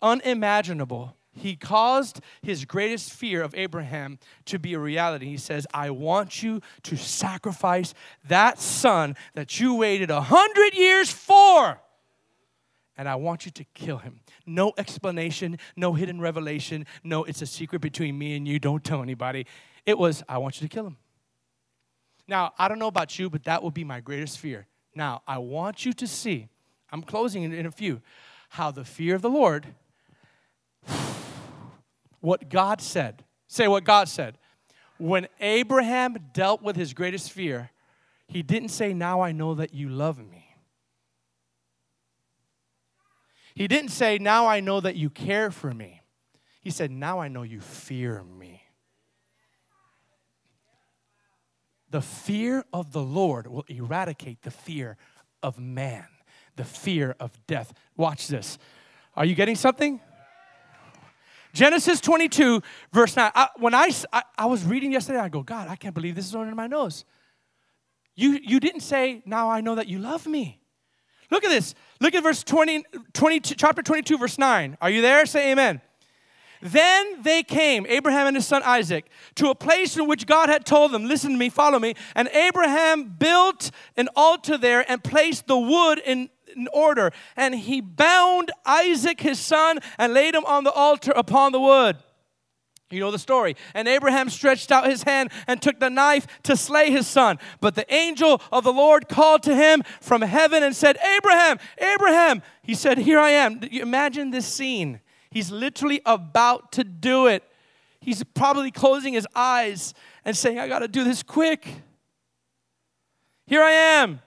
unimaginable 0.03 1.17
he 1.33 1.55
caused 1.55 2.21
his 2.43 2.65
greatest 2.65 3.13
fear 3.13 3.43
of 3.43 3.55
Abraham 3.55 4.19
to 4.47 4.59
be 4.59 4.75
a 4.75 4.79
reality. 4.79 5.27
He 5.27 5.37
says, 5.37 5.67
I 5.73 5.91
want 5.91 6.43
you 6.43 6.61
to 6.85 6.97
sacrifice 6.97 7.95
that 8.29 8.59
son 8.59 9.17
that 9.35 9.61
you 9.61 9.75
waited 9.75 10.11
a 10.11 10.21
hundred 10.21 10.75
years 10.75 11.11
for. 11.11 11.81
And 12.97 13.09
I 13.09 13.15
want 13.15 13.47
you 13.47 13.53
to 13.53 13.65
kill 13.75 13.99
him. 13.99 14.21
No 14.45 14.73
explanation, 14.77 15.59
no 15.77 15.95
hidden 15.95 16.21
revelation, 16.21 16.85
no, 17.03 17.25
it's 17.25 17.41
a 17.41 17.47
secret 17.47 17.81
between 17.81 18.19
me 18.19 18.37
and 18.37 18.47
you. 18.47 18.59
Don't 18.59 18.85
tell 18.85 19.03
anybody. 19.03 19.47
It 19.87 19.97
was, 19.97 20.23
I 20.29 20.39
want 20.39 20.61
you 20.61 20.69
to 20.69 20.75
kill 20.75 20.87
him. 20.87 20.97
Now, 22.29 22.53
I 22.59 22.69
don't 22.69 22.79
know 22.79 22.89
about 22.89 23.19
you, 23.19 23.31
but 23.31 23.45
that 23.45 23.63
would 23.63 23.73
be 23.75 23.85
my 23.85 24.01
greatest 24.01 24.39
fear. 24.39 24.67
Now, 24.95 25.23
I 25.27 25.39
want 25.39 25.87
you 25.87 25.93
to 25.95 26.07
see, 26.07 26.49
I'm 26.93 27.03
closing 27.03 27.45
in 27.45 27.67
a 27.67 27.71
few, 27.71 28.03
how 28.51 28.71
the 28.71 28.85
fear 28.85 29.15
of 29.15 29.23
the 29.23 29.31
Lord 29.31 29.67
what 32.21 32.49
God 32.49 32.81
said. 32.81 33.25
Say 33.47 33.69
what 33.69 33.85
God 33.85 34.09
said. 34.09 34.39
When 34.99 35.27
Abraham 35.41 36.17
dealt 36.33 36.63
with 36.63 36.77
his 36.77 36.93
greatest 36.93 37.33
fear, 37.33 37.71
he 38.27 38.43
didn't 38.43 38.69
say, 38.69 38.95
Now 38.95 39.23
I 39.23 39.33
know 39.33 39.55
that 39.55 39.75
you 39.75 39.89
love 39.89 40.19
me. 40.19 40.47
He 43.55 43.67
didn't 43.67 43.91
say, 43.91 44.19
Now 44.19 44.47
I 44.47 44.61
know 44.61 44.81
that 44.81 44.97
you 44.97 45.11
care 45.11 45.51
for 45.51 45.73
me. 45.73 46.03
He 46.61 46.71
said, 46.71 46.91
Now 46.91 47.19
I 47.19 47.29
know 47.29 47.43
you 47.43 47.61
fear 47.61 48.23
me. 48.23 48.63
The 51.91 52.03
fear 52.03 52.65
of 52.73 52.93
the 52.93 53.03
Lord 53.03 53.49
will 53.49 53.65
eradicate 53.69 54.43
the 54.43 54.51
fear 54.51 54.97
of 55.43 55.59
man, 55.59 56.07
the 56.55 56.65
fear 56.65 57.17
of 57.19 57.33
death. 57.47 57.73
Watch 57.97 58.29
this. 58.29 58.59
Are 59.17 59.25
you 59.25 59.35
getting 59.35 59.57
something? 59.57 60.01
Genesis 61.53 62.01
22, 62.01 62.63
verse 62.93 63.17
9. 63.17 63.31
I, 63.35 63.49
when 63.57 63.75
I, 63.75 63.91
I, 64.13 64.23
I, 64.39 64.47
was 64.47 64.65
reading 64.65 64.93
yesterday, 64.93 65.19
I 65.19 65.29
go, 65.29 65.43
God, 65.43 65.69
I 65.69 65.77
can't 65.77 65.95
believe 65.95 66.15
this 66.15 66.27
is 66.27 66.35
under 66.35 66.55
my 66.55 66.67
nose. 66.67 67.05
You, 68.15 68.39
you 68.43 68.61
didn't 68.61 68.81
say, 68.81 69.23
now 69.25 69.51
I 69.51 69.61
know 69.61 69.75
that 69.75 69.89
you 69.89 69.99
love 69.99 70.27
me. 70.27 70.61
Look 71.31 71.45
at 71.45 71.51
this. 71.51 71.75
Look 72.01 72.15
at 72.15 72.23
verse 72.23 72.43
20, 72.43 72.85
22, 73.13 73.55
chapter 73.55 73.83
22, 73.83 74.19
verse 74.19 74.39
9. 74.39 74.77
Are 74.81 74.91
you 74.91 75.01
there? 75.01 75.25
Say 75.27 75.53
amen. 75.53 75.81
Then 76.63 77.23
they 77.23 77.43
came, 77.43 77.87
Abraham 77.89 78.27
and 78.27 78.37
his 78.37 78.47
son 78.47 78.63
Isaac, 78.65 79.07
to 79.37 79.49
a 79.49 79.55
place 79.55 79.97
in 79.97 80.07
which 80.07 80.27
God 80.27 80.51
had 80.51 80.67
told 80.67 80.93
them, 80.93 81.07
Listen 81.07 81.33
to 81.33 81.39
me, 81.39 81.49
follow 81.49 81.79
me. 81.79 81.95
And 82.15 82.29
Abraham 82.29 83.05
built 83.05 83.71
an 83.97 84.09
altar 84.15 84.59
there 84.59 84.85
and 84.91 85.03
placed 85.03 85.47
the 85.47 85.57
wood 85.57 86.01
in, 86.05 86.29
in 86.57 86.69
order. 86.73 87.13
And 87.37 87.55
he 87.55 87.81
bound 87.81 88.51
Isaac, 88.65 89.21
his 89.21 89.39
son, 89.39 89.79
and 89.99 90.15
laid 90.15 90.35
him 90.35 90.45
on 90.45 90.65
the 90.65 90.73
altar 90.73 91.13
upon 91.15 91.53
the 91.53 91.61
wood. 91.61 91.97
You 92.91 92.99
know 92.99 93.13
the 93.13 93.19
story. 93.21 93.57
And 93.73 93.87
Abraham 93.87 94.29
stretched 94.29 94.73
out 94.73 94.87
his 94.87 95.05
hand 95.05 95.31
and 95.47 95.63
took 95.63 95.79
the 95.79 95.91
knife 95.91 96.27
to 96.43 96.57
slay 96.57 96.91
his 96.91 97.07
son. 97.07 97.39
But 97.61 97.77
the 97.77 97.93
angel 97.93 98.43
of 98.51 98.65
the 98.65 98.73
Lord 98.73 99.09
called 99.09 99.45
to 99.45 99.55
him 99.55 99.85
from 100.01 100.23
heaven 100.23 100.65
and 100.65 100.75
said, 100.75 100.99
Abraham, 101.17 101.59
Abraham. 101.79 102.43
He 102.63 102.75
said, 102.75 102.99
Here 102.99 103.21
I 103.21 103.31
am. 103.31 103.63
Imagine 103.63 104.31
this 104.31 104.47
scene. 104.47 105.01
He's 105.31 105.53
literally 105.53 106.01
about 106.05 106.73
to 106.73 106.85
do 106.85 107.29
it. 107.29 107.45
He's 108.01 108.25
probably 108.35 108.73
closing 108.73 109.15
his 109.15 109.27
eyes 109.35 109.95
and 110.25 110.37
saying, 110.37 110.59
I 110.59 110.67
got 110.67 110.81
to 110.81 110.89
do 110.89 111.05
this 111.05 111.23
quick. 111.23 111.69
Here 113.47 113.63
I 113.63 113.73
am. 113.73 114.21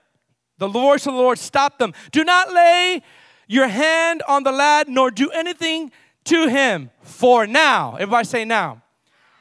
The 0.58 0.68
voice 0.68 1.06
of 1.06 1.14
the 1.14 1.18
Lord 1.18 1.38
stopped 1.38 1.78
them. 1.78 1.92
Do 2.12 2.24
not 2.24 2.52
lay 2.52 3.02
your 3.48 3.68
hand 3.68 4.22
on 4.28 4.42
the 4.42 4.52
lad, 4.52 4.88
nor 4.88 5.10
do 5.10 5.30
anything 5.30 5.90
to 6.24 6.48
him. 6.48 6.90
For 7.02 7.46
now, 7.46 7.94
everybody 7.94 8.26
say 8.26 8.44
now, 8.44 8.82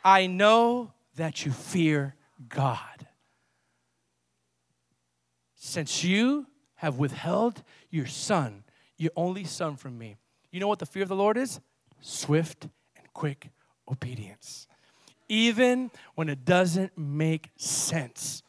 I 0.03 0.27
know 0.27 0.91
that 1.15 1.45
you 1.45 1.51
fear 1.51 2.15
God. 2.49 3.07
Since 5.55 6.03
you 6.03 6.47
have 6.75 6.97
withheld 6.97 7.63
your 7.89 8.07
son, 8.07 8.63
your 8.97 9.11
only 9.15 9.43
son 9.43 9.75
from 9.77 9.97
me. 9.97 10.17
You 10.51 10.59
know 10.59 10.67
what 10.67 10.79
the 10.79 10.85
fear 10.85 11.03
of 11.03 11.09
the 11.09 11.15
Lord 11.15 11.37
is? 11.37 11.59
Swift 12.01 12.67
and 12.97 13.13
quick 13.13 13.49
obedience. 13.89 14.67
Even 15.29 15.89
when 16.15 16.29
it 16.29 16.43
doesn't 16.45 16.97
make 16.97 17.49
sense. 17.55 18.43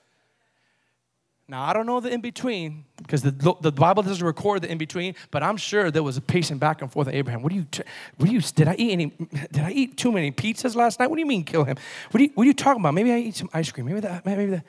Now, 1.47 1.63
I 1.63 1.75
don't 1.75 1.85
know 1.85 2.01
the 2.01 2.09
in 2.09 2.23
between 2.23 2.87
because 2.97 3.21
the, 3.21 3.55
the 3.61 3.71
Bible 3.71 4.03
doesn't 4.03 4.25
record 4.25 4.63
the 4.63 4.73
in 4.73 4.79
between, 4.79 5.15
but 5.31 5.43
I'm 5.43 5.59
sure 5.59 5.91
there 5.91 6.03
was 6.03 6.17
a 6.17 6.23
pacing 6.23 6.57
back 6.57 6.81
and 6.81 6.91
forth 6.91 7.07
of 7.07 7.15
Abraham. 7.15 7.43
What 7.43 7.51
do 7.51 7.57
you, 7.57 7.67
what 8.17 8.27
do 8.29 8.33
you, 8.33 8.41
did 8.41 8.67
I 8.67 8.75
eat 8.77 8.93
any, 8.93 9.07
did 9.53 9.63
I 9.63 9.71
eat 9.71 9.99
too 9.99 10.11
many 10.11 10.33
pizzas 10.33 10.75
last 10.75 10.99
night? 10.99 11.09
What 11.09 11.17
do 11.17 11.21
you 11.21 11.27
mean 11.27 11.45
kill 11.45 11.65
him? 11.65 11.77
What, 12.11 12.19
do 12.19 12.25
you, 12.25 12.31
what 12.35 12.45
are 12.45 12.47
you 12.47 12.55
talking 12.55 12.81
about? 12.81 12.95
Maybe 12.95 13.13
I 13.13 13.19
eat 13.19 13.37
some 13.37 13.51
ice 13.53 13.71
cream. 13.71 13.87
Maybe 13.87 14.01
that, 14.01 14.25
maybe 14.25 14.47
that. 14.47 14.65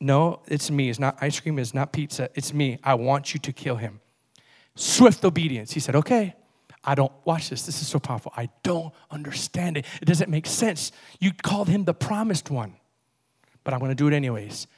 No, 0.00 0.40
it's 0.46 0.70
me. 0.70 0.88
It's 0.88 0.98
not 0.98 1.18
ice 1.20 1.40
cream. 1.40 1.58
It's 1.58 1.74
not 1.74 1.92
pizza. 1.92 2.30
It's 2.34 2.54
me. 2.54 2.78
I 2.82 2.94
want 2.94 3.34
you 3.34 3.40
to 3.40 3.52
kill 3.52 3.76
him. 3.76 4.00
Swift 4.74 5.24
obedience. 5.24 5.72
He 5.72 5.80
said, 5.80 5.94
okay. 5.96 6.34
I 6.84 6.94
don't, 6.94 7.12
watch 7.24 7.50
this. 7.50 7.66
This 7.66 7.82
is 7.82 7.88
so 7.88 7.98
powerful. 7.98 8.32
I 8.36 8.48
don't 8.62 8.94
understand 9.10 9.76
it. 9.76 9.84
It 10.00 10.04
doesn't 10.04 10.30
make 10.30 10.46
sense. 10.46 10.92
You 11.18 11.32
called 11.32 11.68
him 11.68 11.84
the 11.84 11.94
promised 11.94 12.48
one, 12.48 12.76
but 13.64 13.74
I'm 13.74 13.80
going 13.80 13.90
to 13.90 13.96
do 13.96 14.06
it 14.06 14.14
anyways. 14.14 14.68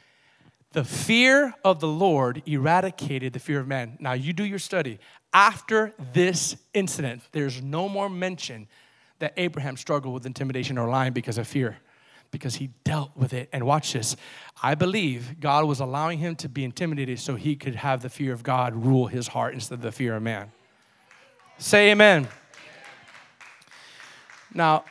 The 0.73 0.85
fear 0.85 1.55
of 1.65 1.81
the 1.81 1.89
Lord 1.89 2.43
eradicated 2.47 3.33
the 3.33 3.39
fear 3.39 3.61
of 3.61 3.67
man. 3.67 3.97
Now, 4.01 4.13
you 4.13 4.33
do 4.33 4.45
your 4.45 4.59
study. 4.59 4.99
After 5.33 5.95
this 6.13 6.57
incident, 6.75 7.23
there's 7.33 7.63
no 7.63 7.89
more 7.89 8.11
mention 8.11 8.69
that 9.19 9.33
Abraham 9.37 9.77
struggled 9.77 10.15
with 10.15 10.27
intimidation 10.27 10.79
or 10.79 10.89
lying 10.89 11.13
because 11.13 11.39
of 11.39 11.49
fear, 11.49 11.79
because 12.31 12.57
he 12.57 12.69
dealt 12.85 13.17
with 13.17 13.33
it. 13.33 13.49
And 13.53 13.65
watch 13.65 13.95
this. 13.95 14.15
I 14.63 14.75
believe 14.75 15.41
God 15.41 15.65
was 15.65 15.81
allowing 15.81 16.19
him 16.19 16.37
to 16.37 16.49
be 16.49 16.65
intimidated 16.65 17.19
so 17.19 17.35
he 17.35 17.57
could 17.57 17.75
have 17.75 18.03
the 18.03 18.11
fear 18.11 18.33
of 18.33 18.43
God 18.43 18.75
rule 18.75 19.07
his 19.07 19.29
heart 19.29 19.55
instead 19.55 19.77
of 19.77 19.83
the 19.83 19.93
fear 19.93 20.17
of 20.17 20.23
man. 20.23 20.53
Say 21.57 21.91
amen. 21.91 22.29
Now, 24.53 24.85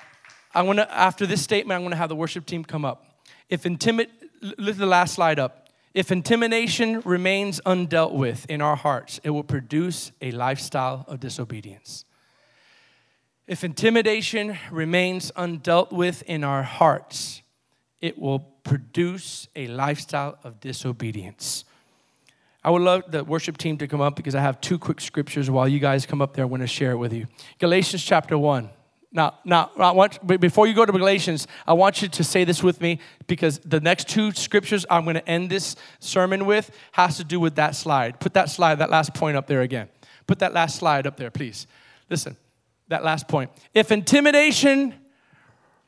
I 0.53 0.63
want 0.63 0.79
to, 0.79 0.91
after 0.91 1.27
this 1.27 1.41
statement, 1.41 1.75
I'm 1.75 1.81
going 1.83 1.91
to 1.91 1.97
have 1.97 2.09
the 2.09 2.15
worship 2.15 2.45
team 2.45 2.63
come 2.63 2.83
up. 2.83 3.05
If 3.47 3.63
intimid, 3.63 4.09
lift 4.57 4.79
the 4.79 4.85
last 4.85 5.13
slide 5.13 5.39
up. 5.39 5.66
If 5.97 6.11
intimidation 6.11 7.01
remains 7.05 7.59
undealt 7.65 8.13
with 8.13 8.45
in 8.51 8.61
our 8.61 8.75
hearts, 8.75 9.19
it 9.23 9.31
will 9.31 9.43
produce 9.43 10.11
a 10.21 10.29
lifestyle 10.29 11.03
of 11.07 11.19
disobedience. 11.19 12.05
If 13.47 13.63
intimidation 13.63 14.59
remains 14.69 15.31
undealt 15.31 15.91
with 15.91 16.21
in 16.27 16.43
our 16.43 16.61
hearts, 16.61 17.41
it 17.99 18.19
will 18.19 18.37
produce 18.37 19.47
a 19.55 19.65
lifestyle 19.65 20.37
of 20.43 20.59
disobedience. 20.59 21.65
I 22.63 22.69
would 22.69 22.83
love 22.83 23.09
the 23.09 23.23
worship 23.23 23.57
team 23.57 23.79
to 23.79 23.87
come 23.87 23.99
up 23.99 24.15
because 24.15 24.35
I 24.35 24.41
have 24.41 24.61
two 24.61 24.77
quick 24.77 25.01
scriptures 25.01 25.49
while 25.49 25.67
you 25.67 25.79
guys 25.79 26.05
come 26.05 26.21
up 26.21 26.35
there. 26.35 26.45
I 26.45 26.47
want 26.47 26.61
to 26.61 26.67
share 26.67 26.91
it 26.91 26.97
with 26.97 27.11
you. 27.11 27.25
Galatians 27.57 28.03
chapter 28.03 28.37
1. 28.37 28.69
Now, 29.11 29.35
now, 29.45 29.71
I 29.77 29.91
want, 29.91 30.25
before 30.39 30.67
you 30.67 30.73
go 30.73 30.85
to 30.85 30.91
Galatians, 30.91 31.47
I 31.65 31.73
want 31.73 32.01
you 32.01 32.09
to 32.09 32.23
say 32.23 32.43
this 32.43 32.61
with 32.61 32.81
me 32.81 32.99
because 33.25 33.59
the 33.59 33.79
next 33.79 34.09
two 34.09 34.31
scriptures 34.33 34.85
I'm 34.89 35.05
going 35.05 35.15
to 35.15 35.27
end 35.27 35.49
this 35.49 35.75
sermon 35.99 36.45
with 36.45 36.71
has 36.91 37.17
to 37.17 37.23
do 37.23 37.39
with 37.39 37.55
that 37.55 37.75
slide. 37.75 38.19
Put 38.19 38.33
that 38.33 38.49
slide, 38.49 38.75
that 38.75 38.89
last 38.89 39.13
point 39.13 39.37
up 39.37 39.47
there 39.47 39.61
again. 39.61 39.87
Put 40.27 40.39
that 40.39 40.53
last 40.53 40.75
slide 40.75 41.07
up 41.07 41.15
there, 41.15 41.31
please. 41.31 41.67
Listen, 42.09 42.35
that 42.89 43.03
last 43.03 43.29
point. 43.29 43.49
If 43.73 43.91
intimidation 43.91 44.93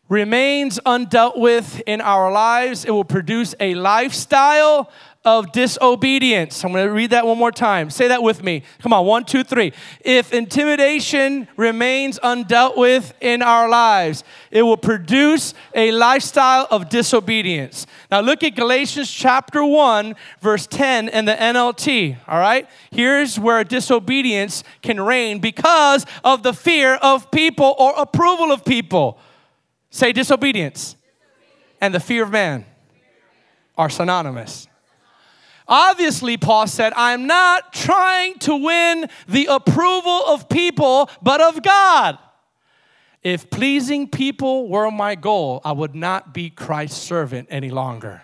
remains 0.07 0.79
undealt 0.85 1.37
with 1.37 1.81
in 1.85 2.01
our 2.01 2.31
lives, 2.31 2.83
it 2.83 2.91
will 2.91 3.03
produce 3.03 3.53
a 3.59 3.75
lifestyle 3.75 4.91
of 5.25 5.51
disobedience. 5.51 6.63
I'm 6.63 6.71
going 6.71 6.87
to 6.87 6.93
read 6.93 7.09
that 7.09 7.25
one 7.25 7.37
more 7.37 7.51
time. 7.51 7.89
Say 7.89 8.07
that 8.07 8.23
with 8.23 8.41
me. 8.41 8.63
Come 8.81 8.93
on, 8.93 9.05
one, 9.05 9.25
two, 9.25 9.43
three. 9.43 9.73
If 9.99 10.31
intimidation 10.31 11.49
remains 11.57 12.19
undealt 12.19 12.77
with 12.77 13.13
in 13.19 13.41
our 13.41 13.67
lives, 13.67 14.23
it 14.49 14.61
will 14.61 14.77
produce 14.77 15.53
a 15.75 15.91
lifestyle 15.91 16.67
of 16.71 16.87
disobedience. 16.87 17.85
Now 18.09 18.21
look 18.21 18.43
at 18.43 18.55
Galatians 18.55 19.11
chapter 19.11 19.61
1, 19.63 20.15
verse 20.39 20.65
10 20.67 21.09
in 21.09 21.25
the 21.25 21.33
NLT. 21.33 22.17
All 22.25 22.39
right? 22.39 22.69
Here's 22.89 23.37
where 23.37 23.65
disobedience 23.65 24.63
can 24.81 25.01
reign 25.01 25.39
because 25.39 26.05
of 26.23 26.43
the 26.43 26.53
fear 26.53 26.95
of 26.95 27.29
people 27.29 27.75
or 27.77 27.93
approval 27.97 28.53
of 28.53 28.63
people. 28.63 29.19
Say 29.89 30.13
disobedience 30.13 30.95
and 31.81 31.93
the 31.93 31.99
fear 31.99 32.23
of 32.23 32.31
man 32.31 32.65
are 33.77 33.89
synonymous. 33.89 34.68
Obviously, 35.69 36.35
Paul 36.35 36.65
said, 36.65 36.93
I'm 36.95 37.27
not 37.27 37.71
trying 37.71 38.39
to 38.39 38.55
win 38.55 39.07
the 39.27 39.45
approval 39.45 40.23
of 40.25 40.49
people, 40.49 41.11
but 41.21 41.39
of 41.39 41.61
God. 41.61 42.17
If 43.21 43.51
pleasing 43.51 44.07
people 44.09 44.67
were 44.67 44.89
my 44.89 45.13
goal, 45.13 45.61
I 45.63 45.73
would 45.73 45.93
not 45.93 46.33
be 46.33 46.49
Christ's 46.49 46.97
servant 46.99 47.49
any 47.51 47.69
longer. 47.69 48.23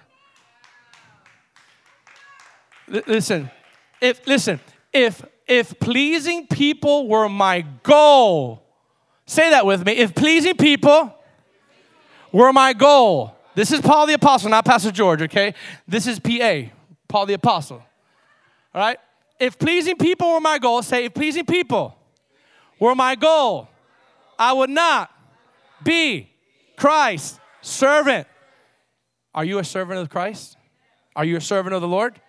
L- 2.91 3.01
listen, 3.05 3.51
if 4.01 4.25
listen, 4.25 4.59
if 4.91 5.23
if 5.47 5.79
pleasing 5.79 6.47
people 6.47 7.07
were 7.07 7.29
my 7.29 7.65
goal, 7.83 8.63
say 9.25 9.51
that 9.51 9.65
with 9.65 9.85
me. 9.85 9.93
If 9.93 10.15
pleasing 10.15 10.55
people 10.55 11.13
were 12.31 12.53
my 12.53 12.73
goal, 12.73 13.35
this 13.53 13.71
is 13.71 13.81
Paul 13.81 14.07
the 14.07 14.13
Apostle, 14.13 14.49
not 14.49 14.65
Pastor 14.65 14.91
George, 14.91 15.21
okay? 15.23 15.53
This 15.87 16.07
is 16.07 16.19
PA. 16.19 16.71
Paul 17.15 17.27
the 17.27 17.33
Apostle. 17.33 17.77
All 18.73 18.81
right? 18.81 18.99
If 19.39 19.57
pleasing 19.57 19.95
people 19.95 20.33
were 20.33 20.41
my 20.41 20.59
goal, 20.59 20.81
say, 20.81 21.05
if 21.05 21.13
pleasing 21.13 21.45
people 21.45 21.97
were 22.77 22.93
my 22.93 23.15
goal, 23.15 23.69
I 24.37 24.51
would 24.51 24.69
not 24.69 25.09
be 25.81 26.29
Christ's 26.75 27.39
servant. 27.61 28.27
Are 29.33 29.45
you 29.45 29.59
a 29.59 29.63
servant 29.63 30.01
of 30.01 30.09
Christ? 30.09 30.57
Are 31.15 31.23
you 31.23 31.37
a 31.37 31.41
servant 31.41 31.73
of 31.73 31.79
the 31.79 31.87
Lord? 31.87 32.19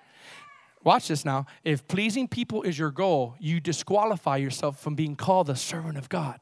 Watch 0.84 1.08
this 1.08 1.24
now. 1.24 1.46
If 1.64 1.88
pleasing 1.88 2.28
people 2.28 2.62
is 2.62 2.78
your 2.78 2.92
goal, 2.92 3.34
you 3.40 3.58
disqualify 3.58 4.36
yourself 4.36 4.78
from 4.78 4.94
being 4.94 5.16
called 5.16 5.50
a 5.50 5.56
servant 5.56 5.98
of 5.98 6.08
God. 6.08 6.38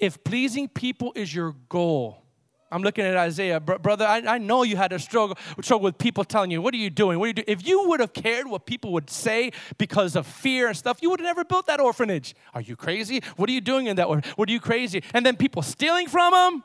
If 0.00 0.24
pleasing 0.24 0.66
people 0.66 1.12
is 1.14 1.32
your 1.32 1.54
goal, 1.68 2.25
I'm 2.70 2.82
looking 2.82 3.04
at 3.04 3.16
Isaiah, 3.16 3.60
brother. 3.60 4.04
I, 4.04 4.22
I 4.26 4.38
know 4.38 4.64
you 4.64 4.76
had 4.76 4.92
a 4.92 4.98
struggle, 4.98 5.38
struggle 5.60 5.84
with 5.84 5.98
people 5.98 6.24
telling 6.24 6.50
you, 6.50 6.60
"What 6.60 6.74
are 6.74 6.78
you 6.78 6.90
doing? 6.90 7.18
What 7.18 7.26
are 7.26 7.28
you 7.28 7.34
doing?" 7.34 7.46
If 7.48 7.66
you 7.66 7.88
would 7.88 8.00
have 8.00 8.12
cared 8.12 8.48
what 8.48 8.66
people 8.66 8.92
would 8.92 9.08
say 9.08 9.52
because 9.78 10.16
of 10.16 10.26
fear 10.26 10.66
and 10.66 10.76
stuff, 10.76 10.98
you 11.00 11.10
would 11.10 11.20
have 11.20 11.26
never 11.26 11.44
built 11.44 11.66
that 11.66 11.80
orphanage. 11.80 12.34
Are 12.54 12.60
you 12.60 12.74
crazy? 12.74 13.22
What 13.36 13.48
are 13.48 13.52
you 13.52 13.60
doing 13.60 13.86
in 13.86 13.96
that? 13.96 14.08
What 14.08 14.48
are 14.48 14.52
you 14.52 14.60
crazy? 14.60 15.04
And 15.14 15.24
then 15.24 15.36
people 15.36 15.62
stealing 15.62 16.08
from 16.08 16.32
them. 16.32 16.64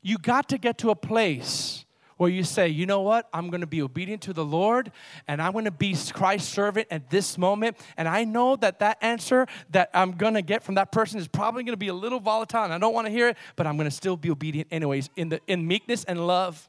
You 0.00 0.16
got 0.16 0.48
to 0.50 0.58
get 0.58 0.78
to 0.78 0.90
a 0.90 0.96
place 0.96 1.84
where 2.18 2.28
you 2.28 2.44
say, 2.44 2.68
you 2.68 2.84
know 2.84 3.00
what? 3.00 3.28
I'm 3.32 3.48
going 3.48 3.62
to 3.62 3.66
be 3.66 3.80
obedient 3.80 4.22
to 4.22 4.32
the 4.32 4.44
Lord 4.44 4.92
and 5.26 5.40
I'm 5.40 5.52
going 5.52 5.64
to 5.64 5.70
be 5.70 5.96
Christ's 6.12 6.52
servant 6.52 6.88
at 6.90 7.08
this 7.08 7.38
moment. 7.38 7.78
And 7.96 8.06
I 8.06 8.24
know 8.24 8.56
that 8.56 8.80
that 8.80 8.98
answer 9.00 9.46
that 9.70 9.88
I'm 9.94 10.12
going 10.12 10.34
to 10.34 10.42
get 10.42 10.62
from 10.62 10.74
that 10.74 10.92
person 10.92 11.18
is 11.18 11.26
probably 11.26 11.62
going 11.62 11.72
to 11.72 11.78
be 11.78 11.88
a 11.88 11.94
little 11.94 12.20
volatile 12.20 12.64
and 12.64 12.72
I 12.72 12.78
don't 12.78 12.92
want 12.92 13.06
to 13.06 13.12
hear 13.12 13.28
it, 13.28 13.38
but 13.56 13.66
I'm 13.66 13.76
going 13.76 13.88
to 13.88 13.96
still 13.96 14.16
be 14.16 14.30
obedient 14.30 14.68
anyways 14.70 15.08
in, 15.16 15.30
the, 15.30 15.40
in 15.46 15.66
meekness 15.66 16.04
and 16.04 16.26
love. 16.26 16.68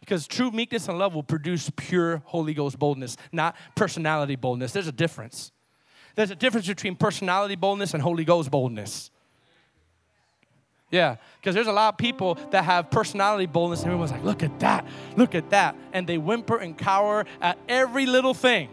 Because 0.00 0.26
true 0.26 0.50
meekness 0.50 0.88
and 0.88 0.98
love 0.98 1.14
will 1.14 1.22
produce 1.22 1.70
pure 1.76 2.22
Holy 2.26 2.52
Ghost 2.52 2.78
boldness, 2.78 3.16
not 3.32 3.56
personality 3.74 4.36
boldness. 4.36 4.72
There's 4.72 4.86
a 4.86 4.92
difference. 4.92 5.50
There's 6.14 6.30
a 6.30 6.36
difference 6.36 6.66
between 6.66 6.94
personality 6.94 7.56
boldness 7.56 7.94
and 7.94 8.02
Holy 8.02 8.24
Ghost 8.24 8.50
boldness. 8.50 9.10
Yeah, 10.94 11.16
because 11.40 11.56
there's 11.56 11.66
a 11.66 11.72
lot 11.72 11.92
of 11.92 11.98
people 11.98 12.36
that 12.52 12.62
have 12.62 12.88
personality 12.88 13.46
boldness, 13.46 13.80
and 13.80 13.88
everyone's 13.88 14.12
like, 14.12 14.22
look 14.22 14.44
at 14.44 14.60
that, 14.60 14.86
look 15.16 15.34
at 15.34 15.50
that. 15.50 15.74
And 15.92 16.06
they 16.06 16.18
whimper 16.18 16.56
and 16.56 16.78
cower 16.78 17.24
at 17.40 17.58
every 17.68 18.06
little 18.06 18.32
thing. 18.32 18.68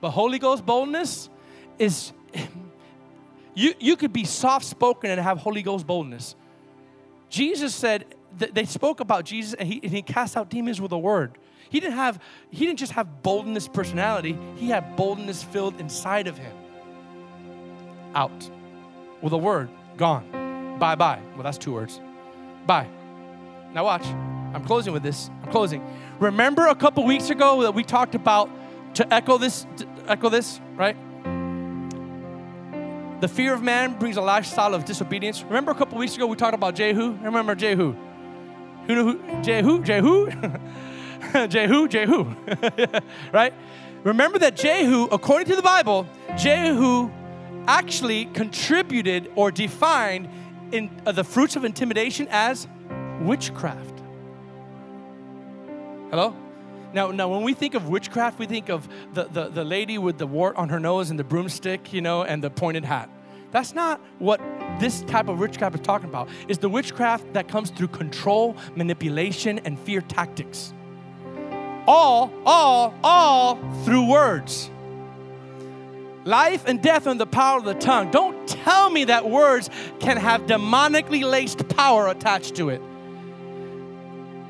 But 0.00 0.12
Holy 0.12 0.38
Ghost 0.38 0.64
boldness 0.64 1.28
is, 1.78 2.14
you, 3.54 3.74
you 3.78 3.96
could 3.96 4.14
be 4.14 4.24
soft 4.24 4.64
spoken 4.64 5.10
and 5.10 5.20
have 5.20 5.36
Holy 5.36 5.60
Ghost 5.60 5.86
boldness. 5.86 6.36
Jesus 7.28 7.74
said, 7.74 8.06
they 8.38 8.64
spoke 8.64 9.00
about 9.00 9.26
Jesus 9.26 9.52
and 9.52 9.68
he, 9.68 9.78
and 9.82 9.92
he 9.92 10.00
cast 10.00 10.38
out 10.38 10.48
demons 10.48 10.80
with 10.80 10.92
a 10.92 10.98
word. 10.98 11.36
He 11.68 11.80
didn't 11.80 11.96
have, 11.96 12.18
he 12.50 12.64
didn't 12.64 12.78
just 12.78 12.92
have 12.92 13.22
boldness 13.22 13.68
personality, 13.68 14.38
he 14.56 14.70
had 14.70 14.96
boldness 14.96 15.42
filled 15.42 15.78
inside 15.78 16.28
of 16.28 16.38
him. 16.38 16.56
Out. 18.14 18.50
With 19.20 19.34
a 19.34 19.38
word, 19.38 19.68
gone. 19.98 20.47
Bye 20.78 20.94
bye. 20.94 21.20
Well, 21.34 21.42
that's 21.42 21.58
two 21.58 21.72
words. 21.72 22.00
Bye. 22.66 22.88
Now 23.74 23.84
watch. 23.84 24.06
I'm 24.06 24.64
closing 24.64 24.92
with 24.92 25.02
this. 25.02 25.30
I'm 25.42 25.50
closing. 25.50 25.84
Remember 26.20 26.66
a 26.66 26.74
couple 26.74 27.04
weeks 27.04 27.30
ago 27.30 27.62
that 27.62 27.74
we 27.74 27.84
talked 27.84 28.14
about 28.14 28.50
to 28.94 29.12
echo 29.12 29.38
this, 29.38 29.66
to 29.76 29.86
echo 30.06 30.28
this, 30.28 30.60
right? 30.74 30.96
The 33.20 33.28
fear 33.28 33.52
of 33.52 33.62
man 33.62 33.98
brings 33.98 34.16
a 34.16 34.22
lifestyle 34.22 34.74
of 34.74 34.84
disobedience. 34.84 35.42
Remember 35.42 35.72
a 35.72 35.74
couple 35.74 35.98
weeks 35.98 36.16
ago 36.16 36.26
we 36.26 36.36
talked 36.36 36.54
about 36.54 36.74
Jehu? 36.74 37.18
Remember 37.22 37.54
Jehu? 37.54 37.94
Who 38.86 38.94
knew 38.94 39.18
who? 39.18 39.42
Jehu? 39.42 39.82
Jehu? 39.82 40.30
Jehu, 41.48 41.88
Jehu, 41.88 42.36
right? 43.32 43.52
Remember 44.04 44.38
that 44.38 44.56
Jehu, 44.56 45.08
according 45.10 45.48
to 45.48 45.56
the 45.56 45.62
Bible, 45.62 46.06
Jehu 46.36 47.10
actually 47.66 48.26
contributed 48.26 49.30
or 49.34 49.50
defined 49.50 50.28
in 50.72 50.90
uh, 51.06 51.12
the 51.12 51.24
fruits 51.24 51.56
of 51.56 51.64
intimidation 51.64 52.28
as 52.30 52.66
witchcraft. 53.20 54.02
Hello? 56.10 56.34
Now, 56.92 57.10
now, 57.10 57.28
when 57.28 57.42
we 57.42 57.52
think 57.52 57.74
of 57.74 57.88
witchcraft, 57.88 58.38
we 58.38 58.46
think 58.46 58.70
of 58.70 58.88
the, 59.12 59.24
the, 59.24 59.48
the 59.48 59.64
lady 59.64 59.98
with 59.98 60.16
the 60.16 60.26
wart 60.26 60.56
on 60.56 60.70
her 60.70 60.80
nose 60.80 61.10
and 61.10 61.18
the 61.18 61.24
broomstick, 61.24 61.92
you 61.92 62.00
know, 62.00 62.22
and 62.22 62.42
the 62.42 62.50
pointed 62.50 62.84
hat. 62.84 63.10
That's 63.50 63.74
not 63.74 64.00
what 64.18 64.40
this 64.78 65.02
type 65.02 65.28
of 65.28 65.38
witchcraft 65.38 65.74
is 65.74 65.80
talking 65.82 66.08
about. 66.08 66.28
It's 66.48 66.58
the 66.58 66.68
witchcraft 66.68 67.32
that 67.34 67.48
comes 67.48 67.70
through 67.70 67.88
control, 67.88 68.56
manipulation, 68.74 69.58
and 69.60 69.78
fear 69.78 70.00
tactics 70.00 70.72
all, 71.88 72.30
all, 72.44 72.94
all 73.02 73.56
through 73.84 74.08
words. 74.08 74.70
Life 76.28 76.64
and 76.66 76.82
death 76.82 77.06
in 77.06 77.16
the 77.16 77.26
power 77.26 77.56
of 77.56 77.64
the 77.64 77.72
tongue. 77.72 78.10
Don't 78.10 78.46
tell 78.46 78.90
me 78.90 79.04
that 79.04 79.30
words 79.30 79.70
can 79.98 80.18
have 80.18 80.42
demonically 80.42 81.24
laced 81.24 81.66
power 81.70 82.06
attached 82.06 82.54
to 82.56 82.68
it. 82.68 82.82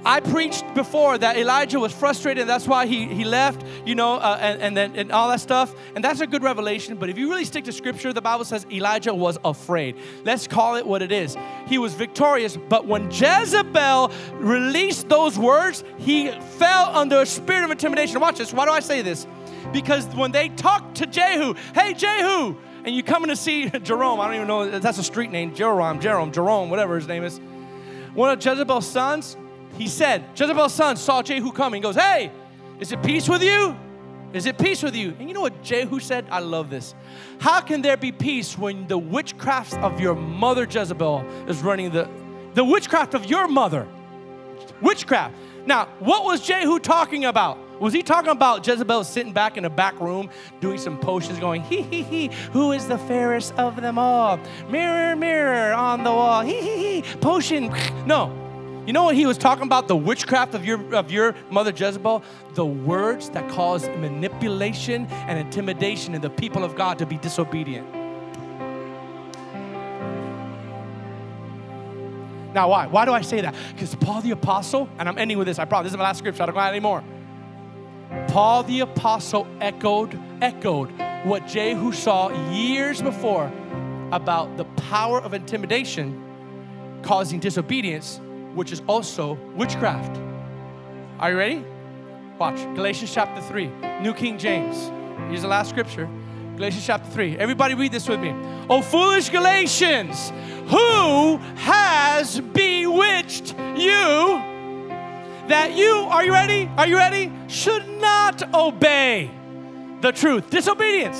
I 0.05 0.19
preached 0.19 0.65
before 0.75 1.19
that 1.19 1.37
Elijah 1.37 1.79
was 1.79 1.93
frustrated, 1.93 2.41
and 2.41 2.51
that's 2.51 2.67
why 2.67 2.87
he, 2.87 3.05
he 3.05 3.25
left, 3.25 3.65
you 3.87 3.95
know, 3.95 4.15
uh, 4.15 4.39
and, 4.41 4.61
and 4.61 4.77
then 4.77 4.97
and 4.97 5.13
all 5.13 5.29
that 5.29 5.41
stuff. 5.41 5.73
And 5.95 6.03
that's 6.03 6.21
a 6.21 6.27
good 6.27 6.43
revelation. 6.43 6.97
But 6.97 7.11
if 7.11 7.19
you 7.19 7.31
really 7.31 7.45
stick 7.45 7.65
to 7.67 7.73
scripture, 7.73 8.13
the 8.13 8.23
Bible 8.23 8.45
says 8.45 8.67
Elijah 8.73 9.15
was 9.15 9.39
afraid. 9.45 9.97
Let's 10.25 10.49
call 10.49 10.75
it 10.75 10.85
what 10.85 11.01
it 11.01 11.13
is. 11.13 11.37
He 11.69 11.79
was 11.79 11.95
victorious, 11.95 12.57
but 12.57 12.87
when 12.87 13.09
Jezebel 13.13 14.11
released 14.33 15.09
those 15.09 15.39
words, 15.39 15.85
he 15.99 16.33
fell 16.59 16.97
under 16.97 17.21
a 17.21 17.27
spirit 17.27 17.63
of 17.63 17.71
intimidation. 17.71 18.19
Watch 18.19 18.39
this. 18.39 18.53
Why 18.53 18.65
do 18.65 18.73
I 18.73 18.81
say 18.81 19.03
this? 19.03 19.29
Because 19.73 20.07
when 20.15 20.33
they 20.33 20.49
talked 20.49 20.97
to 20.97 21.07
Jehu, 21.07 21.55
hey, 21.75 21.95
Jehu, 21.95 22.57
and 22.85 22.95
you 22.95 23.03
coming 23.03 23.29
to 23.29 23.37
see 23.37 23.69
Jerome, 23.83 24.21
I 24.21 24.27
don't 24.27 24.35
even 24.37 24.49
know, 24.49 24.79
that's 24.79 24.99
a 24.99 25.05
street 25.05 25.31
name, 25.31 25.55
Jerome, 25.55 26.01
Jerome, 26.01 26.33
Jerome, 26.33 26.71
whatever 26.71 26.97
his 26.97 27.07
name 27.07 27.25
is. 27.25 27.39
One 28.15 28.31
of 28.31 28.45
Jezebel's 28.45 28.87
sons, 28.87 29.37
he 29.77 29.89
said, 29.89 30.25
Jezebel's 30.35 30.75
son 30.75 30.97
saw 30.97 31.23
Jehu 31.23 31.53
coming. 31.53 31.83
He 31.83 31.83
goes, 31.83 31.97
Hey, 31.97 32.33
is 32.81 32.93
it 32.93 33.03
peace 33.03 33.29
with 33.29 33.43
you? 33.43 33.77
Is 34.33 34.45
it 34.47 34.59
peace 34.59 34.83
with 34.83 34.95
you? 34.95 35.15
And 35.19 35.29
you 35.29 35.35
know 35.35 35.41
what 35.41 35.63
Jehu 35.63 36.01
said? 36.01 36.27
I 36.31 36.41
love 36.41 36.69
this. 36.69 36.95
How 37.39 37.61
can 37.61 37.81
there 37.81 37.97
be 37.97 38.13
peace 38.13 38.59
when 38.59 38.87
the 38.87 38.99
witchcraft 38.99 39.75
of 39.75 40.01
your 40.01 40.15
mother 40.15 40.67
Jezebel 40.69 41.25
is 41.47 41.63
running 41.63 41.91
the 41.91 42.09
the 42.55 42.65
witchcraft 42.65 43.15
of 43.15 43.27
your 43.27 43.49
mother? 43.49 43.87
Witchcraft. 44.83 45.35
Now, 45.67 45.87
what 45.99 46.25
was 46.25 46.47
Jehu 46.47 46.79
talking 46.79 47.25
about? 47.25 47.59
Was 47.81 47.93
he 47.93 48.03
talking 48.03 48.31
about 48.31 48.67
Jezebel 48.67 49.05
sitting 49.05 49.33
back 49.33 49.57
in 49.57 49.65
a 49.65 49.71
back 49.71 49.99
room 50.01 50.31
doing 50.61 50.79
some 50.79 50.99
potions, 50.99 51.39
going, 51.39 51.63
hee 51.63 51.83
hee 51.83 52.03
hee, 52.03 52.31
who 52.53 52.73
is 52.73 52.89
the 52.89 52.99
fairest 52.99 53.55
of 53.55 53.77
them 53.77 53.99
all? 53.99 54.39
Mirror, 54.69 55.17
mirror 55.17 55.73
on 55.75 56.03
the 56.03 56.11
wall, 56.11 56.43
hee 56.43 56.61
hee 56.61 57.01
hee, 57.01 57.03
potion. 57.21 57.73
No, 58.05 58.33
you 58.85 58.93
know 58.93 59.05
what 59.05 59.15
he 59.15 59.27
was 59.27 59.39
talking 59.39 59.65
about? 59.65 59.87
The 59.87 59.97
witchcraft 59.97 60.55
of 60.55 60.65
your, 60.65 60.95
of 60.95 61.13
your 61.13 61.35
mother 61.51 61.71
Jezebel? 61.71 62.23
The 62.55 62.65
words 62.65 63.29
that 63.31 63.49
cause 63.51 63.87
manipulation 63.89 65.07
and 65.07 65.39
intimidation 65.39 66.15
in 66.15 66.23
the 66.23 66.31
people 66.31 66.65
of 66.65 66.75
God 66.75 66.99
to 66.99 67.07
be 67.07 67.19
disobedient. 67.19 67.87
Now, 72.55 72.71
why? 72.71 72.87
Why 72.87 73.05
do 73.05 73.13
I 73.13 73.21
say 73.21 73.43
that? 73.43 73.55
Because 73.75 73.95
Paul 73.95 74.23
the 74.23 74.31
Apostle, 74.31 74.89
and 74.99 75.09
I'm 75.09 75.19
ending 75.19 75.37
with 75.37 75.47
this, 75.47 75.59
I 75.59 75.67
promise, 75.67 75.85
this 75.85 75.93
is 75.93 75.99
my 75.99 76.05
last 76.05 76.19
scripture, 76.19 76.43
I 76.43 76.47
don't 76.47 76.55
go 76.55 76.61
anymore. 76.63 77.05
Paul 78.29 78.63
the 78.63 78.81
Apostle 78.81 79.47
echoed, 79.61 80.19
echoed 80.41 80.93
what 81.25 81.47
Jehu 81.47 81.93
saw 81.93 82.31
years 82.53 83.03
before 83.03 83.53
about 84.13 84.57
the 84.57 84.65
power 84.65 85.21
of 85.21 85.35
intimidation 85.35 86.25
causing 87.03 87.39
disobedience 87.39 88.21
which 88.55 88.73
is 88.73 88.83
also 88.87 89.35
witchcraft. 89.55 90.21
Are 91.19 91.31
you 91.33 91.39
ready? 91.39 91.65
Watch 92.39 92.57
Galatians 92.75 93.13
chapter 93.13 93.41
3, 93.43 93.67
New 94.01 94.15
King 94.15 94.39
James. 94.39 94.91
Here's 95.29 95.43
the 95.43 95.49
last 95.49 95.71
scripture. 95.71 96.09
Galatians 96.57 96.87
chapter 96.87 97.11
3. 97.11 97.37
Everybody 97.39 97.75
read 97.75 97.93
this 97.93 98.09
with 98.09 98.21
me. 98.21 98.33
Oh, 98.71 98.83
foolish 98.83 99.29
Galatians, 99.29 100.33
who 100.69 101.37
has 101.57 102.41
bewitched 102.41 103.55
you 103.77 104.43
that 105.49 105.77
you, 105.77 105.91
are 105.91 106.25
you 106.25 106.33
ready? 106.33 106.71
Are 106.77 106.87
you 106.87 106.97
ready? 106.97 107.33
Should 107.49 107.89
not 108.01 108.55
obey 108.55 109.31
the 110.01 110.13
truth. 110.13 110.51
Disobedience. 110.51 111.19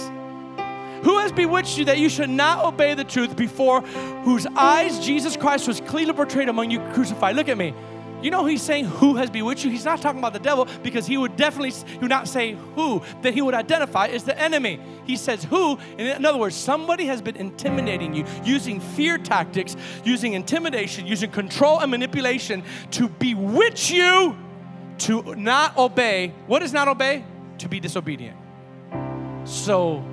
Who 1.05 1.19
has 1.19 1.33
bewitched 1.33 1.79
you 1.79 1.85
that 1.87 1.99
you 1.99 2.09
should 2.09 2.31
not 2.31 2.65
obey 2.65 2.95
the 2.95 3.05
truth 3.05 3.37
before 3.37 3.83
whose 3.83 4.47
eyes 4.47 4.99
Jesus 5.05 5.37
Christ 5.37 5.69
was 5.69 5.81
clearly 5.81 6.13
portrayed 6.13 6.49
among 6.49 6.71
you 6.71 6.81
crucified? 6.93 7.37
Look 7.37 7.49
at 7.49 7.57
me. 7.57 7.73
You 8.23 8.31
know 8.31 8.45
he's 8.47 8.63
saying 8.63 8.87
who 8.87 9.17
has 9.17 9.31
bewitched 9.31 9.65
you? 9.65 9.71
He's 9.71 9.85
not 9.85 10.01
talking 10.01 10.19
about 10.19 10.33
the 10.33 10.41
devil 10.41 10.67
because 10.83 11.07
he 11.07 11.17
would 11.17 11.37
definitely 11.37 11.71
he 11.71 11.99
would 11.99 12.11
not 12.11 12.27
say 12.27 12.57
who 12.75 13.03
that 13.23 13.33
he 13.33 13.43
would 13.43 13.55
identify 13.55 14.07
as 14.09 14.25
the 14.25 14.39
enemy. 14.39 14.81
He 15.05 15.17
says 15.17 15.45
who, 15.45 15.79
in 15.97 16.25
other 16.25 16.39
words, 16.39 16.57
somebody 16.57 17.07
has 17.07 17.23
been 17.23 17.37
intimidating 17.37 18.15
you, 18.15 18.25
using 18.45 18.81
fear 18.81 19.19
tactics, 19.19 19.77
using 20.05 20.33
intimidation, 20.33 21.07
using 21.07 21.31
control 21.31 21.79
and 21.79 21.91
manipulation 21.91 22.65
to 22.93 23.09
bewitch 23.09 23.91
you 23.91 24.37
to 24.99 25.35
not 25.37 25.77
obey. 25.77 26.33
What 26.47 26.63
is 26.63 26.73
not 26.73 26.89
obey? 26.89 27.25
To 27.59 27.69
be 27.69 27.81
disobedient. 27.81 28.37
So 29.45 30.05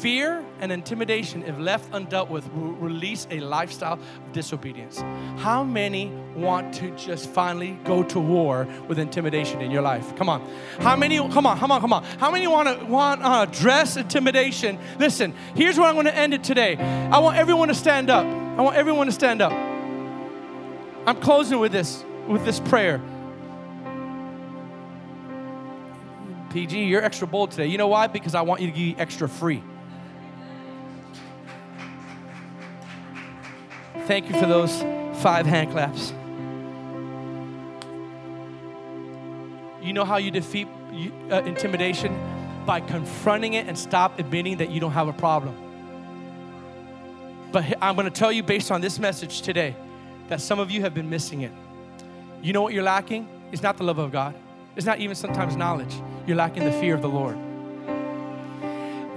Fear 0.00 0.44
and 0.60 0.70
intimidation, 0.70 1.42
if 1.42 1.58
left 1.58 1.90
undealt 1.90 2.28
with, 2.28 2.48
will 2.52 2.72
release 2.74 3.26
a 3.32 3.40
lifestyle 3.40 3.94
of 3.94 4.32
disobedience. 4.32 5.00
How 5.38 5.64
many 5.64 6.12
want 6.36 6.72
to 6.74 6.92
just 6.92 7.28
finally 7.30 7.76
go 7.82 8.04
to 8.04 8.20
war 8.20 8.68
with 8.86 9.00
intimidation 9.00 9.60
in 9.60 9.72
your 9.72 9.82
life? 9.82 10.14
Come 10.14 10.28
on. 10.28 10.48
How 10.78 10.94
many? 10.94 11.16
Come 11.16 11.46
on, 11.46 11.58
come 11.58 11.72
on, 11.72 11.80
come 11.80 11.92
on. 11.92 12.04
How 12.04 12.30
many 12.30 12.46
want 12.46 12.78
to 12.78 12.84
want 12.84 13.24
uh, 13.24 13.46
address 13.48 13.96
intimidation? 13.96 14.78
Listen. 15.00 15.34
Here's 15.56 15.76
where 15.76 15.88
I'm 15.88 15.94
going 15.94 16.06
to 16.06 16.14
end 16.14 16.32
it 16.32 16.44
today. 16.44 16.76
I 16.76 17.18
want 17.18 17.36
everyone 17.36 17.66
to 17.66 17.74
stand 17.74 18.08
up. 18.08 18.24
I 18.24 18.62
want 18.62 18.76
everyone 18.76 19.06
to 19.06 19.12
stand 19.12 19.42
up. 19.42 19.52
I'm 21.06 21.20
closing 21.20 21.58
with 21.58 21.72
this 21.72 22.04
with 22.28 22.44
this 22.44 22.60
prayer. 22.60 23.00
PG, 26.50 26.84
you're 26.84 27.02
extra 27.02 27.26
bold 27.26 27.50
today. 27.50 27.66
You 27.66 27.78
know 27.78 27.88
why? 27.88 28.06
Because 28.06 28.36
I 28.36 28.42
want 28.42 28.60
you 28.60 28.68
to 28.68 28.72
be 28.72 28.94
extra 28.96 29.28
free. 29.28 29.60
Thank 34.08 34.30
you 34.30 34.40
for 34.40 34.46
those 34.46 34.80
five 35.20 35.44
hand 35.44 35.70
claps. 35.70 36.14
You 39.86 39.92
know 39.92 40.06
how 40.06 40.16
you 40.16 40.30
defeat 40.30 40.66
uh, 41.30 41.42
intimidation? 41.42 42.18
By 42.64 42.80
confronting 42.80 43.52
it 43.52 43.66
and 43.66 43.78
stop 43.78 44.18
admitting 44.18 44.56
that 44.56 44.70
you 44.70 44.80
don't 44.80 44.92
have 44.92 45.08
a 45.08 45.12
problem. 45.12 45.54
But 47.52 47.66
I'm 47.82 47.96
going 47.96 48.06
to 48.06 48.10
tell 48.10 48.32
you, 48.32 48.42
based 48.42 48.70
on 48.70 48.80
this 48.80 48.98
message 48.98 49.42
today, 49.42 49.76
that 50.28 50.40
some 50.40 50.58
of 50.58 50.70
you 50.70 50.80
have 50.80 50.94
been 50.94 51.10
missing 51.10 51.42
it. 51.42 51.52
You 52.40 52.54
know 52.54 52.62
what 52.62 52.72
you're 52.72 52.82
lacking? 52.82 53.28
It's 53.52 53.62
not 53.62 53.76
the 53.76 53.84
love 53.84 53.98
of 53.98 54.10
God, 54.10 54.34
it's 54.74 54.86
not 54.86 55.00
even 55.00 55.16
sometimes 55.16 55.54
knowledge. 55.54 55.94
You're 56.26 56.38
lacking 56.38 56.64
the 56.64 56.72
fear 56.72 56.94
of 56.94 57.02
the 57.02 57.10
Lord. 57.10 57.36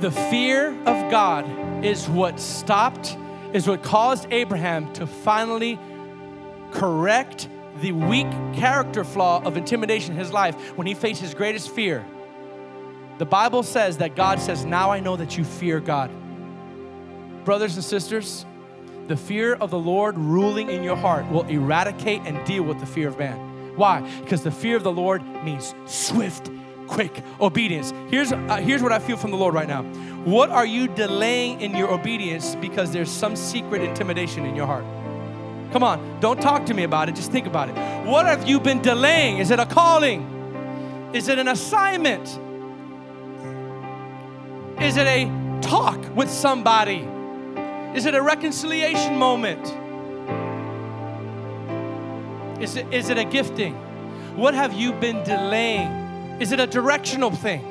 The 0.02 0.12
fear 0.12 0.78
of 0.82 1.10
God 1.10 1.46
is 1.86 2.10
what 2.10 2.42
stopped, 2.42 3.16
is 3.54 3.68
what 3.68 3.84
caused 3.84 4.32
Abraham 4.32 4.92
to 4.94 5.08
finally 5.08 5.80
correct 6.72 7.50
the 7.82 7.92
weak 7.92 8.30
character 8.54 9.04
flaw 9.04 9.42
of 9.44 9.58
intimidation 9.58 10.14
in 10.14 10.20
his 10.20 10.32
life 10.32 10.78
when 10.78 10.88
he 10.88 10.94
faced 10.94 11.22
his 11.22 11.34
greatest 11.34 11.72
fear. 11.72 12.06
The 13.18 13.26
Bible 13.26 13.64
says 13.64 13.98
that 13.98 14.16
God 14.16 14.40
says, 14.40 14.66
Now 14.66 14.92
I 14.92 15.00
know 15.00 15.16
that 15.16 15.38
you 15.38 15.44
fear 15.44 15.80
God. 15.80 16.12
Brothers 17.46 17.76
and 17.76 17.84
sisters, 17.84 18.46
the 19.08 19.18
fear 19.18 19.56
of 19.56 19.72
the 19.72 19.80
Lord 19.80 20.18
ruling 20.18 20.70
in 20.70 20.84
your 20.84 20.96
heart 20.96 21.30
will 21.30 21.46
eradicate 21.48 22.22
and 22.26 22.46
deal 22.46 22.64
with 22.64 22.80
the 22.80 22.86
fear 22.86 23.08
of 23.08 23.18
man. 23.18 23.76
Why? 23.76 24.02
Because 24.22 24.44
the 24.44 24.52
fear 24.52 24.76
of 24.76 24.84
the 24.84 24.92
Lord 24.92 25.24
means 25.44 25.74
swift, 25.86 26.50
quick 26.92 27.24
obedience. 27.40 27.94
Here's, 28.10 28.34
uh, 28.34 28.58
here's 28.58 28.84
what 28.84 28.92
I 28.92 29.00
feel 29.00 29.18
from 29.18 29.32
the 29.32 29.38
Lord 29.38 29.54
right 29.54 29.68
now. 29.68 29.84
What 30.26 30.50
are 30.50 30.66
you 30.66 30.88
delaying 30.90 31.62
in 31.62 31.74
your 31.74 31.90
obedience 31.92 32.54
because 32.56 32.92
there's 32.92 33.10
some 33.10 33.36
secret 33.36 33.82
intimidation 33.82 34.46
in 34.46 34.56
your 34.56 34.68
heart? 34.68 34.84
Come 35.72 35.84
on, 35.84 36.20
don't 36.20 36.42
talk 36.42 36.66
to 36.66 36.74
me 36.74 36.84
about 36.84 37.08
it, 37.08 37.16
just 37.16 37.32
think 37.32 37.48
about 37.48 37.70
it. 37.70 37.76
What 38.06 38.26
have 38.26 38.48
you 38.48 38.60
been 38.60 38.82
delaying? 38.82 39.38
Is 39.38 39.52
it 39.52 39.60
a 39.60 39.66
calling? 39.66 41.10
Is 41.14 41.30
it 41.30 41.40
an 41.40 41.48
assignment? 41.48 42.28
Is 44.82 44.98
it 44.98 45.08
a 45.08 45.60
talk 45.62 45.98
with 46.14 46.30
somebody? 46.30 47.08
Is 47.96 48.06
it 48.06 48.16
a 48.16 48.22
reconciliation 48.22 49.16
moment? 49.16 49.66
Is 52.62 52.76
it, 52.76 52.94
is 52.94 53.10
it 53.10 53.18
a 53.18 53.24
gifting? 53.24 53.76
What 54.36 54.54
have 54.54 54.74
you 54.74 54.92
been 54.92 55.24
delaying? 55.24 56.01
Is 56.42 56.52
it 56.52 56.60
a 56.60 56.66
directional 56.66 57.30
thing? 57.30 57.64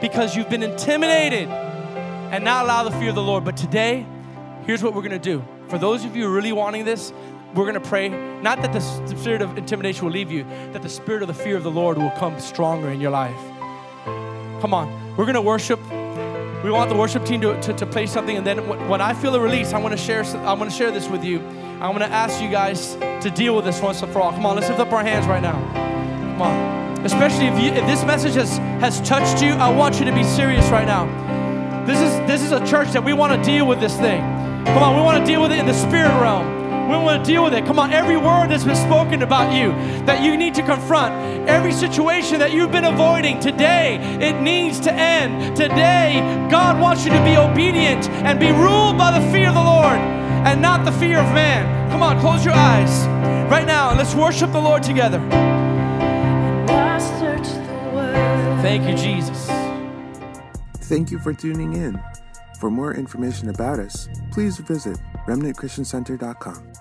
Because 0.00 0.36
you've 0.36 0.48
been 0.48 0.62
intimidated 0.62 1.48
and 1.48 2.44
not 2.44 2.64
allow 2.64 2.84
the 2.84 2.92
fear 2.92 3.08
of 3.08 3.16
the 3.16 3.22
Lord. 3.22 3.44
But 3.44 3.56
today, 3.56 4.06
here's 4.66 4.84
what 4.84 4.94
we're 4.94 5.02
gonna 5.02 5.18
do. 5.18 5.44
For 5.66 5.78
those 5.78 6.04
of 6.04 6.14
you 6.14 6.28
really 6.28 6.52
wanting 6.52 6.84
this, 6.84 7.12
we're 7.56 7.66
gonna 7.66 7.80
pray, 7.80 8.08
not 8.08 8.62
that 8.62 8.72
the 8.72 8.78
spirit 9.16 9.42
of 9.42 9.58
intimidation 9.58 10.04
will 10.04 10.12
leave 10.12 10.30
you, 10.30 10.44
that 10.72 10.82
the 10.82 10.88
spirit 10.88 11.22
of 11.22 11.28
the 11.28 11.34
fear 11.34 11.56
of 11.56 11.64
the 11.64 11.72
Lord 11.72 11.98
will 11.98 12.12
come 12.12 12.38
stronger 12.38 12.88
in 12.88 13.00
your 13.00 13.10
life. 13.10 13.34
Come 14.60 14.72
on, 14.72 15.16
we're 15.16 15.26
gonna 15.26 15.42
worship. 15.42 15.80
We 16.62 16.70
want 16.70 16.90
the 16.90 16.96
worship 16.96 17.24
team 17.26 17.40
to, 17.40 17.60
to, 17.62 17.72
to 17.72 17.84
play 17.84 18.06
something, 18.06 18.36
and 18.36 18.46
then 18.46 18.88
when 18.88 19.00
I 19.00 19.12
feel 19.12 19.34
a 19.34 19.40
release, 19.40 19.72
I 19.72 19.78
want 19.78 19.90
to 19.90 19.98
share. 19.98 20.24
I 20.24 20.52
want 20.52 20.70
to 20.70 20.76
share 20.76 20.92
this 20.92 21.08
with 21.08 21.24
you. 21.24 21.40
I 21.80 21.88
want 21.88 22.04
to 22.04 22.10
ask 22.10 22.40
you 22.40 22.48
guys 22.48 22.94
to 22.94 23.30
deal 23.34 23.56
with 23.56 23.64
this 23.64 23.80
once 23.82 24.02
and 24.02 24.12
for 24.12 24.20
all. 24.20 24.30
Come 24.30 24.46
on, 24.46 24.54
let's 24.54 24.68
lift 24.68 24.78
up 24.78 24.92
our 24.92 25.02
hands 25.02 25.26
right 25.26 25.42
now. 25.42 25.58
Come 26.38 26.42
on, 26.42 26.83
especially 27.04 27.46
if 27.46 27.58
you 27.62 27.70
if 27.70 27.86
this 27.86 28.04
message 28.04 28.34
has 28.34 28.58
has 28.80 29.00
touched 29.02 29.42
you, 29.42 29.52
I 29.52 29.70
want 29.70 29.98
you 29.98 30.04
to 30.06 30.12
be 30.12 30.24
serious 30.24 30.68
right 30.70 30.86
now. 30.86 31.06
This 31.86 32.00
is 32.00 32.12
this 32.26 32.42
is 32.42 32.52
a 32.52 32.64
church 32.66 32.92
that 32.92 33.04
we 33.04 33.12
want 33.12 33.32
to 33.34 33.42
deal 33.50 33.66
with 33.66 33.78
this 33.78 33.96
thing. 33.96 34.20
Come 34.64 34.82
on, 34.82 34.96
we 34.96 35.02
want 35.02 35.24
to 35.24 35.30
deal 35.30 35.42
with 35.42 35.52
it 35.52 35.58
in 35.58 35.66
the 35.66 35.74
spirit 35.74 36.08
realm. 36.20 36.64
We 36.88 36.96
want 36.96 37.24
to 37.24 37.30
deal 37.30 37.42
with 37.42 37.54
it. 37.54 37.64
Come 37.64 37.78
on, 37.78 37.92
every 37.92 38.16
word 38.16 38.48
that's 38.48 38.64
been 38.64 38.76
spoken 38.76 39.22
about 39.22 39.54
you 39.54 39.72
that 40.04 40.22
you 40.22 40.36
need 40.36 40.54
to 40.54 40.62
confront, 40.62 41.48
every 41.48 41.72
situation 41.72 42.38
that 42.40 42.52
you've 42.52 42.72
been 42.72 42.84
avoiding 42.84 43.40
today, 43.40 43.96
it 44.20 44.40
needs 44.40 44.80
to 44.80 44.92
end. 44.92 45.56
Today, 45.56 46.20
God 46.50 46.80
wants 46.80 47.04
you 47.04 47.10
to 47.12 47.24
be 47.24 47.36
obedient 47.36 48.08
and 48.24 48.38
be 48.38 48.52
ruled 48.52 48.98
by 48.98 49.18
the 49.18 49.32
fear 49.32 49.48
of 49.48 49.54
the 49.54 49.62
Lord 49.62 49.98
and 50.46 50.60
not 50.60 50.84
the 50.84 50.92
fear 50.92 51.18
of 51.18 51.26
man. 51.32 51.90
Come 51.90 52.02
on, 52.02 52.20
close 52.20 52.44
your 52.44 52.54
eyes 52.54 53.06
right 53.50 53.66
now 53.66 53.90
and 53.90 53.98
let's 53.98 54.14
worship 54.14 54.52
the 54.52 54.60
Lord 54.60 54.82
together. 54.82 55.53
Thank 58.64 58.88
you, 58.88 58.96
Jesus. 58.96 59.46
Thank 60.88 61.10
you 61.10 61.18
for 61.18 61.34
tuning 61.34 61.74
in. 61.74 62.02
For 62.58 62.70
more 62.70 62.94
information 62.94 63.50
about 63.50 63.78
us, 63.78 64.08
please 64.32 64.56
visit 64.56 64.96
remnantchristiancenter.com. 65.26 66.72